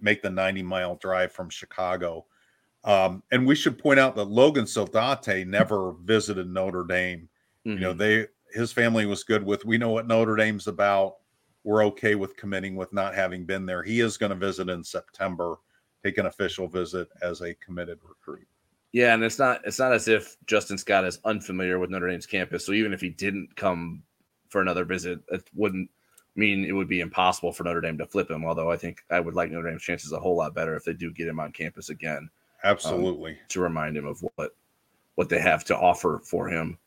make 0.00 0.22
the 0.22 0.30
90 0.30 0.62
mile 0.62 0.96
drive 0.96 1.32
from 1.32 1.48
Chicago. 1.48 2.26
Um, 2.84 3.22
and 3.32 3.46
we 3.46 3.54
should 3.54 3.78
point 3.78 3.98
out 3.98 4.14
that 4.16 4.24
Logan 4.24 4.66
Saldate 4.66 5.46
never 5.46 5.94
visited 6.04 6.48
Notre 6.48 6.84
Dame. 6.84 7.28
Mm-hmm. 7.66 7.70
You 7.70 7.80
know, 7.80 7.90
mm-hmm. 7.90 7.98
they 7.98 8.26
his 8.52 8.72
family 8.72 9.06
was 9.06 9.24
good 9.24 9.44
with. 9.44 9.64
We 9.64 9.78
know 9.78 9.90
what 9.90 10.06
Notre 10.06 10.36
Dame's 10.36 10.66
about 10.66 11.16
we're 11.66 11.84
okay 11.84 12.14
with 12.14 12.36
committing 12.36 12.76
with 12.76 12.92
not 12.92 13.12
having 13.12 13.44
been 13.44 13.66
there. 13.66 13.82
He 13.82 13.98
is 13.98 14.16
going 14.16 14.30
to 14.30 14.36
visit 14.36 14.68
in 14.68 14.84
September, 14.84 15.56
take 16.04 16.16
an 16.16 16.26
official 16.26 16.68
visit 16.68 17.08
as 17.22 17.40
a 17.40 17.54
committed 17.54 17.98
recruit. 18.08 18.46
Yeah, 18.92 19.12
and 19.12 19.24
it's 19.24 19.38
not 19.38 19.60
it's 19.64 19.80
not 19.80 19.92
as 19.92 20.06
if 20.06 20.36
Justin 20.46 20.78
Scott 20.78 21.04
is 21.04 21.18
unfamiliar 21.24 21.80
with 21.80 21.90
Notre 21.90 22.08
Dame's 22.08 22.24
campus. 22.24 22.64
So 22.64 22.72
even 22.72 22.92
if 22.92 23.00
he 23.00 23.08
didn't 23.08 23.54
come 23.56 24.04
for 24.48 24.60
another 24.60 24.84
visit, 24.84 25.18
it 25.32 25.42
wouldn't 25.54 25.90
mean 26.36 26.64
it 26.64 26.72
would 26.72 26.88
be 26.88 27.00
impossible 27.00 27.52
for 27.52 27.64
Notre 27.64 27.80
Dame 27.80 27.98
to 27.98 28.06
flip 28.06 28.30
him. 28.30 28.44
Although 28.44 28.70
I 28.70 28.76
think 28.76 29.02
I 29.10 29.18
would 29.18 29.34
like 29.34 29.50
Notre 29.50 29.68
Dame's 29.68 29.82
chances 29.82 30.12
a 30.12 30.20
whole 30.20 30.36
lot 30.36 30.54
better 30.54 30.76
if 30.76 30.84
they 30.84 30.92
do 30.92 31.10
get 31.10 31.26
him 31.26 31.40
on 31.40 31.50
campus 31.50 31.88
again. 31.88 32.30
Absolutely. 32.62 33.32
Um, 33.32 33.38
to 33.48 33.60
remind 33.60 33.96
him 33.96 34.06
of 34.06 34.22
what 34.36 34.54
what 35.16 35.28
they 35.28 35.40
have 35.40 35.64
to 35.64 35.76
offer 35.76 36.20
for 36.24 36.46
him. 36.46 36.78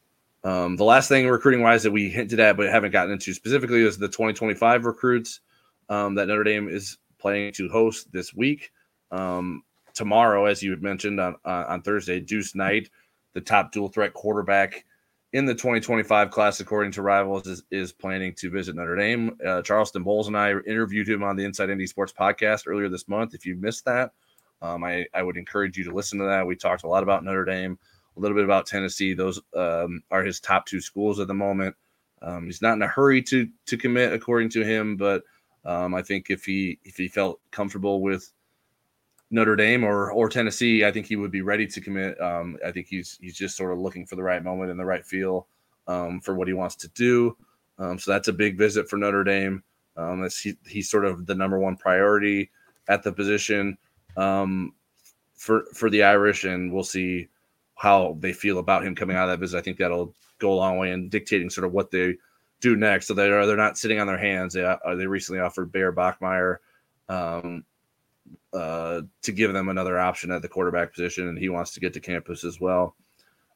Um, 0.44 0.78
the 0.78 0.86
last 0.86 1.10
thing 1.10 1.28
recruiting 1.28 1.62
wise 1.62 1.84
that 1.84 1.92
we 1.92 2.10
hinted 2.10 2.40
at 2.40 2.56
but 2.56 2.70
haven't 2.70 2.92
gotten 2.92 3.12
into 3.12 3.34
specifically 3.34 3.84
is 3.84 3.98
the 3.98 4.08
2025 4.08 4.86
recruits 4.86 5.42
um, 5.90 6.16
that 6.16 6.28
Notre 6.28 6.44
Dame 6.44 6.70
is 6.70 6.98
planning 7.20 7.52
to 7.54 7.68
host 7.70 8.12
this 8.12 8.34
week. 8.34 8.72
Um, 9.12 9.64
tomorrow, 9.94 10.46
as 10.46 10.64
you 10.64 10.76
mentioned 10.78 11.20
on 11.20 11.36
uh, 11.44 11.66
on 11.68 11.82
Thursday, 11.82 12.20
Deuce 12.20 12.56
Knight, 12.56 12.90
the 13.34 13.42
top 13.42 13.72
dual 13.72 13.90
threat 13.90 14.14
quarterback 14.14 14.86
in 15.34 15.46
the 15.46 15.54
2025 15.54 16.32
class, 16.32 16.60
according 16.60 16.92
to 16.94 17.02
Rivals, 17.02 17.46
is, 17.46 17.64
is 17.70 17.92
planning 17.92 18.34
to 18.36 18.50
visit 18.50 18.76
Notre 18.76 18.96
Dame. 18.96 19.38
Uh, 19.46 19.62
Charleston 19.62 20.04
Bowles 20.04 20.28
and 20.28 20.38
I 20.38 20.52
interviewed 20.52 21.08
him 21.08 21.24
on 21.24 21.36
the 21.36 21.46
Inside 21.46 21.70
ND 21.70 21.88
Sports 21.88 22.14
podcast 22.18 22.64
earlier 22.66 22.90
this 22.90 23.08
month. 23.08 23.36
If 23.36 23.46
you 23.46 23.56
missed 23.56 23.86
that, 23.86 24.12
um, 24.62 24.84
I, 24.84 25.06
I 25.14 25.22
would 25.22 25.38
encourage 25.38 25.78
you 25.78 25.84
to 25.84 25.94
listen 25.94 26.18
to 26.20 26.26
that. 26.26 26.48
We 26.48 26.56
talked 26.56 26.84
a 26.84 26.88
lot 26.88 27.04
about 27.04 27.24
Notre 27.24 27.46
Dame 27.46 27.78
a 28.20 28.22
little 28.22 28.36
bit 28.36 28.44
about 28.44 28.68
Tennessee. 28.68 29.14
Those 29.14 29.40
um, 29.56 30.04
are 30.12 30.24
his 30.24 30.40
top 30.40 30.66
two 30.66 30.82
schools 30.82 31.20
at 31.20 31.28
the 31.28 31.34
moment. 31.34 31.76
Um, 32.22 32.46
he's 32.46 32.62
not 32.62 32.74
in 32.74 32.82
a 32.82 32.88
hurry 32.88 33.22
to 33.24 33.48
to 33.66 33.78
commit, 33.78 34.14
according 34.14 34.50
to 34.50 34.64
him, 34.64 34.98
but 34.98 35.24
um, 35.66 35.96
I 35.96 36.02
think 36.02 36.30
if 36.30 36.44
he 36.44 36.80
if 36.84 36.98
he 36.98 37.08
felt 37.08 37.40
comfortable 37.52 38.02
with 38.02 38.32
Notre 39.32 39.56
Dame 39.56 39.86
or 39.86 40.12
or 40.12 40.28
Tennessee, 40.28 40.84
I 40.84 40.92
think 40.92 41.06
he 41.06 41.16
would 41.16 41.32
be 41.32 41.42
ready 41.42 41.66
to 41.68 41.82
commit. 41.82 42.20
Um, 42.20 42.58
I 42.66 42.72
think 42.72 42.88
he's 42.88 43.18
he's 43.22 43.38
just 43.38 43.56
sort 43.56 43.72
of 43.72 43.80
looking 43.80 44.06
for 44.06 44.18
the 44.18 44.24
right 44.24 44.44
moment 44.44 44.70
and 44.70 44.80
the 44.80 44.86
right 44.86 45.06
feel 45.06 45.48
um, 45.88 46.20
for 46.20 46.36
what 46.36 46.48
he 46.48 46.54
wants 46.54 46.76
to 46.78 46.90
do. 46.90 47.38
Um, 47.78 47.98
so 47.98 48.12
that's 48.12 48.28
a 48.28 48.34
big 48.34 48.58
visit 48.58 48.90
for 48.90 48.98
Notre 48.98 49.24
Dame. 49.24 49.64
Um, 49.96 50.28
he, 50.42 50.56
he's 50.68 50.90
sort 50.90 51.06
of 51.06 51.26
the 51.26 51.36
number 51.36 51.58
one 51.58 51.78
priority 51.78 52.52
at 52.90 53.02
the 53.04 53.14
position 53.14 53.78
um, 54.18 54.74
for 55.36 55.66
for 55.74 55.90
the 55.90 56.04
Irish, 56.04 56.44
and 56.44 56.74
we'll 56.74 56.84
see 56.84 57.30
how 57.80 58.18
they 58.20 58.34
feel 58.34 58.60
about 58.60 58.86
him 58.86 58.94
coming 58.94 59.16
out 59.16 59.30
of 59.30 59.30
that 59.30 59.40
visit. 59.40 59.58
I 59.58 59.62
think 59.62 59.78
that'll 59.78 60.14
go 60.38 60.52
a 60.52 60.54
long 60.54 60.78
way 60.78 60.92
in 60.92 61.08
dictating 61.08 61.50
sort 61.50 61.64
of 61.66 61.72
what 61.72 61.92
they 61.92 62.18
do 62.60 62.76
next. 62.76 63.08
So 63.08 63.14
they're 63.14 63.46
they're 63.48 63.56
not 63.56 63.78
sitting 63.78 64.02
on 64.02 64.08
their 64.08 64.18
hands. 64.18 64.54
They 64.54 64.66
uh, 64.66 64.96
they 64.96 65.08
recently 65.08 65.40
offered 65.40 65.72
Bear 65.72 65.94
Bachmeier 65.94 66.58
um, 67.08 67.64
uh, 68.54 69.02
to 69.22 69.32
give 69.32 69.54
them 69.54 69.70
another 69.70 69.98
option 69.98 70.30
at 70.30 70.42
the 70.42 70.50
quarterback 70.50 70.92
position, 70.94 71.30
and 71.30 71.38
he 71.38 71.48
wants 71.48 71.72
to 71.72 71.80
get 71.80 71.94
to 71.94 72.02
campus 72.02 72.44
as 72.44 72.60
well. 72.60 72.98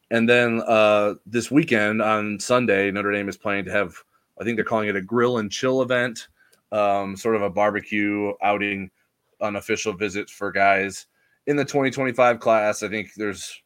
And 0.10 0.28
then 0.28 0.62
uh, 0.66 1.16
this 1.26 1.52
weekend 1.52 2.02
on 2.02 2.40
Sunday, 2.40 2.92
Notre 2.92 3.12
Dame 3.12 3.28
is 3.28 3.36
planning 3.36 3.66
to 3.66 3.72
have 3.72 3.94
I 4.40 4.46
think 4.46 4.56
they're 4.56 4.64
calling 4.64 4.88
it 4.88 4.96
a 4.96 5.02
grill 5.02 5.40
and 5.40 5.52
chill 5.52 5.82
event, 5.82 6.30
um, 6.72 7.18
sort 7.18 7.36
of 7.36 7.42
a 7.42 7.50
barbecue 7.50 8.32
outing, 8.42 8.90
unofficial 9.42 9.92
visit 9.92 10.30
for 10.30 10.50
guys 10.50 11.08
in 11.46 11.58
the 11.58 11.66
2025 11.66 12.40
class. 12.40 12.84
I 12.84 12.88
think 12.88 13.10
there's 13.18 13.62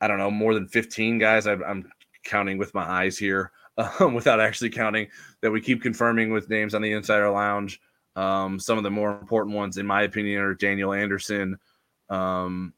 I 0.00 0.08
don't 0.08 0.18
know, 0.18 0.30
more 0.30 0.54
than 0.54 0.66
15 0.66 1.18
guys. 1.18 1.46
I, 1.46 1.52
am 1.52 1.90
counting 2.24 2.58
with 2.58 2.74
my 2.74 2.82
eyes 2.82 3.18
here 3.18 3.52
um, 4.00 4.14
without 4.14 4.40
actually 4.40 4.70
counting 4.70 5.08
that 5.40 5.50
we 5.50 5.60
keep 5.60 5.82
confirming 5.82 6.32
with 6.32 6.50
names 6.50 6.74
on 6.74 6.82
the 6.82 6.92
Insider 6.92 7.30
Lounge. 7.30 7.80
Um, 8.16 8.58
some 8.58 8.78
of 8.78 8.84
the 8.84 8.90
more 8.90 9.18
important 9.18 9.56
ones, 9.56 9.76
in 9.76 9.86
my 9.86 10.02
opinion, 10.02 10.40
are 10.42 10.54
Daniel 10.54 10.92
Anderson, 10.92 11.58
um, 12.08 12.74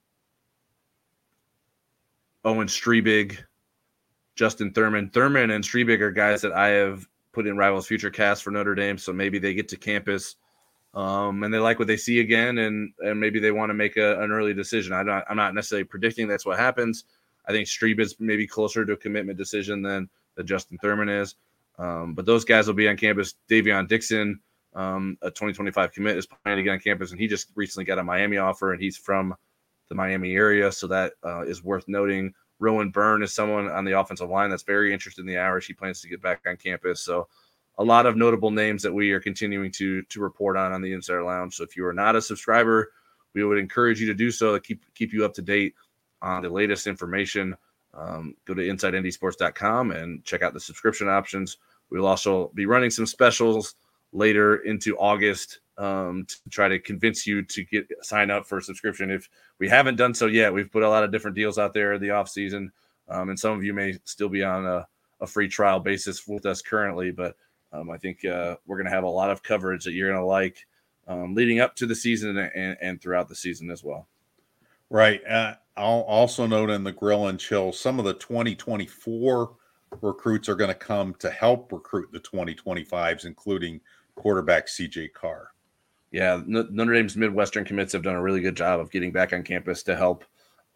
Owen 2.45 2.69
Strebig, 2.69 3.39
Justin 4.35 4.73
Thurman. 4.73 5.11
Thurman 5.11 5.51
and 5.51 5.65
Strebig 5.65 6.01
are 6.01 6.11
guys 6.11 6.43
that 6.43 6.53
I 6.53 6.69
have 6.69 7.07
put 7.33 7.47
in 7.47 7.57
Rivals 7.57 7.87
Future 7.87 8.11
Cast 8.11 8.43
for 8.43 8.51
Notre 8.51 8.75
Dame, 8.75 8.99
so 8.99 9.13
maybe 9.13 9.39
they 9.39 9.55
get 9.55 9.69
to 9.69 9.77
campus 9.77 10.37
um, 10.95 11.43
and 11.43 11.53
they 11.53 11.59
like 11.59 11.79
what 11.79 11.89
they 11.89 11.97
see 11.97 12.21
again, 12.21 12.59
and 12.59 12.93
and 13.01 13.19
maybe 13.19 13.41
they 13.41 13.53
want 13.53 13.71
to 13.71 13.75
make 13.75 13.97
a, 13.97 14.21
an 14.23 14.31
early 14.31 14.55
decision. 14.55 14.93
I'm 14.93 15.07
not 15.07 15.25
I'm 15.29 15.37
not 15.37 15.55
necessarily 15.55 15.85
predicting 15.85 16.29
that's 16.29 16.47
what 16.47 16.59
happens. 16.59 17.05
I 17.47 17.53
think 17.53 17.67
Strebe 17.67 18.01
is 18.01 18.17
maybe 18.21 18.47
closer 18.47 18.85
to 18.85 18.93
a 18.93 18.97
commitment 18.97 19.39
decision 19.39 19.83
than 19.83 20.09
the 20.37 20.45
Justin 20.45 20.79
Thurman 20.79 21.09
is. 21.09 21.35
Um, 21.79 22.15
but 22.15 22.27
those 22.27 22.45
guys 22.45 22.67
will 22.67 22.75
be 22.75 22.89
on 22.89 22.97
campus. 22.97 23.35
Davion 23.49 23.89
Dixon, 23.89 24.39
um, 24.75 25.17
a 25.23 25.31
2025 25.31 25.93
commit, 25.93 26.17
is 26.17 26.27
planning 26.27 26.59
to 26.59 26.63
get 26.63 26.73
on 26.73 26.79
campus, 26.79 27.11
and 27.11 27.21
he 27.21 27.27
just 27.27 27.49
recently 27.55 27.85
got 27.85 27.99
a 27.99 28.05
Miami 28.05 28.37
offer, 28.37 28.73
and 28.73 28.81
he's 28.81 28.97
from 28.97 29.35
the 29.89 29.95
Miami 29.95 30.35
area, 30.35 30.71
so 30.71 30.87
that 30.87 31.15
uh, 31.25 31.43
is 31.43 31.65
worth 31.65 31.89
noting. 31.89 32.33
Rowan 32.59 32.91
Byrne 32.91 33.23
is 33.23 33.33
someone 33.33 33.69
on 33.69 33.85
the 33.85 33.99
offensive 33.99 34.31
line 34.31 34.51
that's 34.51 34.63
very 34.63 34.93
interested 34.93 35.23
in 35.23 35.27
the 35.27 35.39
Irish. 35.39 35.67
He 35.67 35.73
plans 35.73 36.01
to 36.03 36.09
get 36.09 36.23
back 36.23 36.43
on 36.47 36.57
campus, 36.57 37.01
so 37.01 37.27
a 37.79 37.85
lot 37.85 38.07
of 38.07 38.17
notable 38.17 38.51
names 38.51 38.83
that 38.83 38.93
we 38.93 39.11
are 39.13 39.21
continuing 39.21 39.71
to 39.73 40.03
to 40.03 40.21
report 40.21 40.57
on 40.57 40.73
on 40.73 40.83
the 40.83 40.93
Insider 40.93 41.23
Lounge. 41.23 41.55
So 41.55 41.65
if 41.65 41.77
you 41.77 41.87
are 41.87 41.93
not 41.93 42.17
a 42.17 42.23
subscriber, 42.23 42.93
we 43.35 43.45
would 43.45 43.59
encourage 43.59 44.01
you 44.01 44.07
to 44.07 44.15
do 44.15 44.31
so 44.31 44.53
to 44.53 44.61
keep 44.61 44.83
keep 44.95 45.13
you 45.13 45.25
up 45.25 45.35
to 45.35 45.43
date 45.43 45.75
on 46.21 46.43
the 46.43 46.51
latest 46.51 46.87
information. 46.87 47.57
Um, 47.95 48.35
go 48.47 48.55
to 48.55 48.63
InsideNDSports.com 48.63 49.91
and 49.91 50.25
check 50.25 50.43
out 50.43 50.55
the 50.55 50.61
subscription 50.61 51.09
options. 51.09 51.59
We'll 51.91 52.07
also 52.07 52.51
be 52.55 52.65
running 52.65 52.91
some 52.91 53.05
specials 53.05 53.75
later 54.13 54.57
into 54.57 54.97
August 54.97 55.61
um, 55.77 56.25
to 56.27 56.37
try 56.51 56.69
to 56.69 56.79
convince 56.79 57.27
you 57.27 57.43
to 57.43 57.65
get 57.65 57.87
sign 58.03 58.31
up 58.31 58.47
for 58.47 58.59
a 58.59 58.63
subscription. 58.63 59.11
If 59.11 59.29
we 59.59 59.69
haven't 59.69 59.97
done 59.97 60.15
so 60.15 60.27
yet, 60.27 60.53
we've 60.53 60.71
put 60.71 60.83
a 60.83 60.89
lot 60.89 61.05
of 61.05 61.13
different 61.13 61.37
deals 61.37 61.59
out 61.59 61.75
there 61.75 61.95
in 61.95 62.01
the 62.01 62.11
off 62.11 62.29
season, 62.29 62.73
um, 63.09 63.29
and 63.29 63.39
some 63.39 63.53
of 63.53 63.65
you 63.65 63.75
may 63.75 63.99
still 64.05 64.29
be 64.29 64.43
on 64.43 64.67
a, 64.67 64.87
a 65.21 65.27
free 65.27 65.49
trial 65.49 65.81
basis 65.81 66.27
with 66.27 66.47
us 66.47 66.63
currently. 66.63 67.11
But 67.11 67.37
um, 67.73 67.91
I 67.91 67.97
think 67.97 68.25
uh, 68.25 68.57
we're 68.67 68.77
going 68.77 68.87
to 68.87 68.95
have 68.95 69.05
a 69.05 69.09
lot 69.09 69.31
of 69.31 69.43
coverage 69.43 69.85
that 69.85 69.93
you're 69.93 70.11
going 70.11 70.21
to 70.21 70.27
like 70.27 70.67
um, 71.09 71.35
leading 71.35 71.61
up 71.61 71.75
to 71.77 71.87
the 71.87 71.95
season 71.95 72.37
and, 72.39 72.77
and, 72.81 73.01
throughout 73.01 73.29
the 73.29 73.35
season 73.35 73.71
as 73.71 73.83
well. 73.83 74.07
Right. 74.91 75.21
Uh, 75.27 75.55
I'll 75.77 76.03
also 76.03 76.47
note 76.47 76.71
in 76.71 76.85
the 76.85 76.93
grill 76.93 77.29
and 77.29 77.41
chill 77.41 77.73
some 77.73 77.99
of 77.99 78.05
the 78.05 78.15
2024 78.15 79.57
recruits 80.01 80.49
are 80.49 80.55
going 80.55 80.69
to 80.69 80.75
come 80.75 81.15
to 81.15 81.31
help 81.31 81.73
recruit 81.73 82.13
the 82.13 82.21
2025s, 82.21 83.25
including 83.25 83.81
quarterback 84.15 84.67
CJ 84.67 85.13
Carr. 85.13 85.49
Yeah, 86.11 86.43
Notre 86.47 86.93
Dame's 86.93 87.17
Midwestern 87.17 87.65
commits 87.65 87.95
have 87.95 88.03
done 88.03 88.17
a 88.17 88.23
really 88.23 88.43
good 88.43 88.57
job 88.57 88.81
of 88.81 88.91
getting 88.91 89.13
back 89.13 89.33
on 89.33 89.43
campus 89.43 89.83
to 89.85 89.97
help 89.97 90.25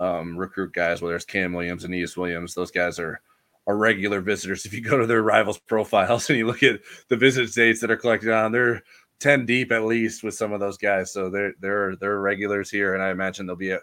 um, 0.01 0.37
recruit 0.37 0.73
guys, 0.73 1.03
whether 1.03 1.15
it's 1.15 1.27
Cam 1.27 1.53
Williams 1.53 1.85
and 1.85 1.93
Aneyas 1.93 2.17
Williams. 2.17 2.55
Those 2.55 2.71
guys 2.71 2.99
are 2.99 3.21
are 3.67 3.77
regular 3.77 4.21
visitors. 4.21 4.65
If 4.65 4.73
you 4.73 4.81
go 4.81 4.99
to 4.99 5.07
their 5.07 5.23
rivals' 5.23 5.59
profiles 5.59 6.29
and 6.31 6.39
you 6.39 6.47
look 6.47 6.63
at 6.63 6.81
the 7.09 7.17
visit 7.17 7.53
dates 7.53 7.81
that 7.81 7.91
are 7.91 7.97
collected 7.97 8.33
on, 8.33 8.53
they're 8.53 8.83
ten 9.19 9.47
deep 9.47 9.73
at 9.73 9.85
least 9.85 10.23
with 10.23 10.35
some 10.35 10.53
of 10.53 10.61
those 10.61 10.77
guys. 10.77 11.13
So 11.13 11.31
they're 11.31 11.55
they're 11.61 11.97
they're 11.97 12.21
regulars 12.21 12.71
here, 12.71 12.95
and 12.95 13.03
I 13.03 13.11
imagine 13.11 13.47
they'll 13.47 13.57
be 13.57 13.73
at 13.73 13.83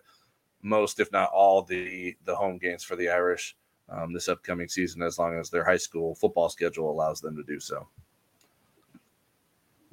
most, 0.62 1.00
if 1.00 1.12
not 1.12 1.32
all, 1.34 1.64
the 1.64 2.16
the 2.26 2.36
home 2.36 2.58
games 2.58 2.84
for 2.84 2.96
the 2.96 3.10
Irish 3.10 3.56
um, 3.90 4.14
this 4.14 4.30
upcoming 4.30 4.68
season, 4.68 5.02
as 5.02 5.20
long 5.20 5.38
as 5.38 5.50
their 5.50 5.64
high 5.64 5.78
school 5.78 6.16
football 6.16 6.50
schedule 6.50 6.90
allows 6.90 7.22
them 7.22 7.36
to 7.36 7.44
do 7.44 7.60
so. 7.60 7.88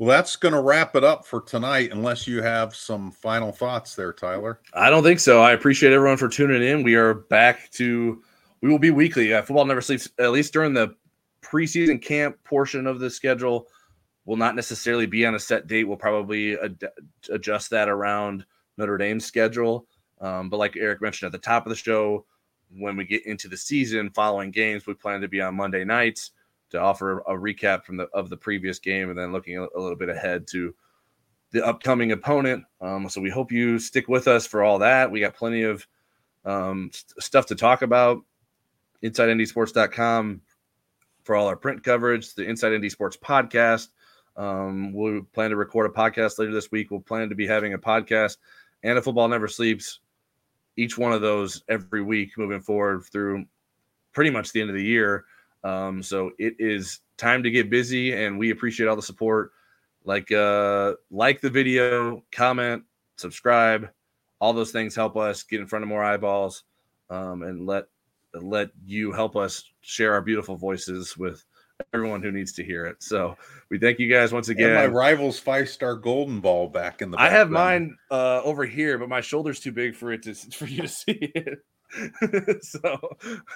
Well, 0.01 0.09
that's 0.09 0.35
going 0.37 0.55
to 0.55 0.63
wrap 0.63 0.97
it 0.97 1.05
up 1.05 1.27
for 1.27 1.43
tonight, 1.43 1.91
unless 1.93 2.27
you 2.27 2.41
have 2.41 2.75
some 2.75 3.11
final 3.13 3.53
thoughts 3.53 3.95
there, 3.95 4.15
Tyler. 4.15 4.61
I 4.73 4.89
don't 4.89 5.03
think 5.03 5.21
so. 5.21 5.43
I 5.43 5.53
appreciate 5.53 5.93
everyone 5.93 6.17
for 6.17 6.29
tuning 6.31 6.63
in. 6.63 6.83
We 6.83 6.95
are 6.95 7.13
back 7.13 7.71
to, 7.73 8.23
we 8.63 8.69
will 8.69 8.79
be 8.79 8.91
weekly. 8.91 9.33
Uh, 9.33 9.43
football 9.43 9.65
never 9.65 9.81
sleeps, 9.81 10.09
at 10.19 10.33
least 10.33 10.53
during 10.53 10.75
the 10.75 10.95
preseason 11.43 12.01
camp 12.01 12.37
portion 12.45 12.87
of 12.87 13.01
the 13.01 13.11
schedule. 13.11 13.67
Will 14.27 14.37
not 14.37 14.55
necessarily 14.55 15.07
be 15.07 15.25
on 15.27 15.35
a 15.35 15.39
set 15.39 15.67
date. 15.67 15.85
We'll 15.85 15.97
probably 15.97 16.59
ad- 16.59 16.85
adjust 17.31 17.71
that 17.71 17.89
around 17.89 18.45
Notre 18.77 18.99
Dame's 18.99 19.25
schedule. 19.25 19.87
Um, 20.21 20.51
but 20.51 20.59
like 20.59 20.77
Eric 20.77 21.01
mentioned 21.01 21.27
at 21.27 21.33
the 21.33 21.39
top 21.39 21.65
of 21.67 21.71
the 21.71 21.77
show, 21.77 22.27
when 22.71 22.97
we 22.97 23.05
get 23.05 23.27
into 23.27 23.49
the 23.49 23.57
season 23.57 24.11
following 24.11 24.51
games, 24.51 24.87
we 24.87 24.95
plan 24.95 25.23
to 25.23 25.29
be 25.29 25.41
on 25.41 25.57
Monday 25.57 25.85
nights 25.85 26.33
to 26.71 26.81
offer 26.81 27.21
a 27.21 27.33
recap 27.33 27.85
from 27.85 27.97
the 27.97 28.05
of 28.13 28.31
the 28.31 28.37
previous 28.37 28.79
game 28.79 29.09
and 29.09 29.19
then 29.19 29.33
looking 29.33 29.59
a, 29.59 29.63
a 29.63 29.81
little 29.81 29.97
bit 29.97 30.09
ahead 30.09 30.47
to 30.49 30.75
the 31.51 31.67
upcoming 31.67 32.13
opponent. 32.13 32.65
Um, 32.81 33.09
so 33.09 33.21
we 33.21 33.31
hope 33.31 33.51
you 33.51 33.79
stick 33.79 34.07
with 34.07 34.29
us 34.29 34.47
for 34.47 34.63
all 34.63 34.79
that. 34.79 35.11
We 35.11 35.21
got 35.21 35.35
plenty 35.35 35.63
of 35.63 35.87
um, 36.45 36.91
st- 36.93 37.23
stuff 37.23 37.47
to 37.47 37.57
talk 37.57 37.83
about. 37.83 38.19
InsideNDSports.com 39.03 40.41
for 41.25 41.37
all 41.37 41.47
our 41.47 41.57
print 41.57 41.83
coverage. 41.83 42.35
The 42.35 42.45
Inside 42.45 42.79
ND 42.79 42.91
Sports 42.91 43.17
podcast. 43.17 43.89
Um, 44.37 44.93
we 44.93 45.21
plan 45.33 45.51
to 45.51 45.57
record 45.57 45.87
a 45.87 45.93
podcast 45.93 46.39
later 46.39 46.53
this 46.53 46.71
week. 46.71 46.91
We'll 46.91 47.01
plan 47.01 47.29
to 47.29 47.35
be 47.35 47.47
having 47.47 47.75
a 47.75 47.79
podcast 47.79 48.37
and 48.83 48.99
a 48.99 49.03
football 49.03 49.29
never 49.29 49.49
sleeps 49.49 50.01
each 50.77 50.97
one 50.97 51.13
of 51.13 51.21
those 51.21 51.63
every 51.69 52.03
week 52.03 52.33
moving 52.39 52.61
forward 52.61 53.05
through 53.05 53.45
pretty 54.13 54.31
much 54.31 54.53
the 54.53 54.61
end 54.61 54.71
of 54.71 54.77
the 54.77 54.83
year. 54.83 55.25
Um, 55.63 56.03
so 56.03 56.31
it 56.39 56.55
is 56.59 57.01
time 57.17 57.43
to 57.43 57.51
get 57.51 57.69
busy, 57.69 58.13
and 58.15 58.39
we 58.39 58.51
appreciate 58.51 58.87
all 58.87 58.97
the 58.97 59.03
support. 59.03 59.53
Like, 60.05 60.33
uh, 60.33 60.95
like 61.11 61.43
the 61.43 61.51
video, 61.51 62.25
comment, 62.33 62.85
subscribe. 63.17 63.91
All 64.41 64.55
those 64.55 64.73
things 64.73 64.95
help 64.95 65.17
us 65.19 65.43
get 65.43 65.61
in 65.61 65.67
front 65.67 65.83
of 65.83 65.89
more 65.89 66.03
eyeballs, 66.03 66.65
um, 67.11 67.43
and 67.43 67.67
let 67.67 67.85
let 68.35 68.71
you 68.85 69.13
help 69.13 69.37
us 69.37 69.65
share 69.81 70.13
our 70.13 70.23
beautiful 70.23 70.57
voices 70.57 71.17
with 71.17 71.45
everyone 71.93 72.23
who 72.23 72.31
needs 72.31 72.53
to 72.53 72.65
hear 72.65 72.87
it. 72.87 73.03
So 73.03 73.37
we 73.71 73.79
thank 73.79 73.99
you 73.99 74.13
guys 74.13 74.33
once 74.33 74.49
again. 74.49 74.71
And 74.71 74.75
my 74.75 74.87
rivals 74.87 75.39
five 75.39 75.69
star 75.69 75.97
golden 75.97 76.41
ball 76.41 76.69
back 76.69 77.03
in 77.03 77.11
the. 77.11 77.21
I 77.21 77.31
have 77.31 77.51
mine 77.51 77.97
uh, 78.11 78.43
over 78.43 78.65
here, 78.65 78.99
but 78.99 79.09
my 79.09 79.21
shoulder's 79.21 79.61
too 79.61 79.73
big 79.73 79.95
for 79.95 80.13
it 80.13 80.23
to 80.25 80.35
for 80.53 80.67
you 80.67 80.83
to 80.83 80.89
see 80.89 81.33
it. 81.35 81.59
so 82.63 82.99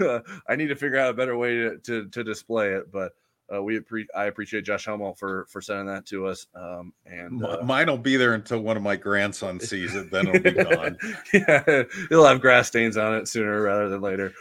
uh, 0.00 0.20
I 0.48 0.56
need 0.56 0.68
to 0.68 0.76
figure 0.76 0.98
out 0.98 1.10
a 1.10 1.14
better 1.14 1.36
way 1.36 1.54
to 1.54 1.78
to, 1.78 2.08
to 2.08 2.24
display 2.24 2.72
it, 2.72 2.90
but. 2.90 3.12
Uh, 3.54 3.62
we 3.62 3.78
appre- 3.78 4.06
I 4.16 4.24
appreciate 4.24 4.64
Josh 4.64 4.86
Helmholdt 4.86 5.18
for 5.18 5.44
for 5.50 5.60
sending 5.60 5.84
that 5.88 6.06
to 6.06 6.26
us. 6.26 6.46
Um, 6.54 6.94
and 7.04 7.44
uh, 7.44 7.58
mine 7.62 7.88
will 7.88 7.98
be 7.98 8.16
there 8.16 8.32
until 8.32 8.60
one 8.60 8.78
of 8.78 8.82
my 8.82 8.96
grandsons 8.96 9.68
sees 9.68 9.94
it. 9.94 10.10
Then 10.10 10.28
it'll 10.28 10.40
be 10.40 10.50
gone. 10.64 10.96
yeah, 11.30 11.62
it'll 12.10 12.24
have 12.24 12.40
grass 12.40 12.68
stains 12.68 12.96
on 12.96 13.14
it 13.14 13.28
sooner 13.28 13.60
rather 13.60 13.90
than 13.90 14.00
later. 14.00 14.32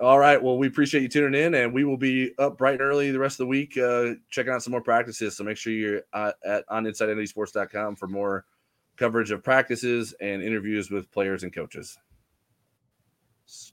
All 0.00 0.18
right. 0.18 0.42
Well, 0.42 0.58
we 0.58 0.66
appreciate 0.66 1.02
you 1.02 1.08
tuning 1.08 1.40
in, 1.40 1.54
and 1.54 1.72
we 1.72 1.84
will 1.84 1.96
be 1.96 2.32
up 2.38 2.58
bright 2.58 2.74
and 2.74 2.82
early 2.82 3.10
the 3.10 3.18
rest 3.18 3.34
of 3.34 3.44
the 3.44 3.46
week, 3.46 3.78
uh, 3.78 4.14
checking 4.28 4.52
out 4.52 4.62
some 4.62 4.72
more 4.72 4.82
practices. 4.82 5.36
So 5.36 5.44
make 5.44 5.56
sure 5.56 5.72
you're 5.72 6.02
uh, 6.12 6.32
at 6.44 6.64
on 6.68 6.84
InsideNDSports.com 6.84 7.96
for 7.96 8.06
more 8.06 8.44
coverage 8.96 9.30
of 9.30 9.42
practices 9.42 10.14
and 10.20 10.42
interviews 10.42 10.90
with 10.90 11.10
players 11.10 11.44
and 11.44 11.54
coaches. 11.54 11.98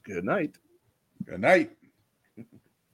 Good 0.04 0.24
night. 0.24 0.56
Good 1.26 1.40
night. 1.40 1.76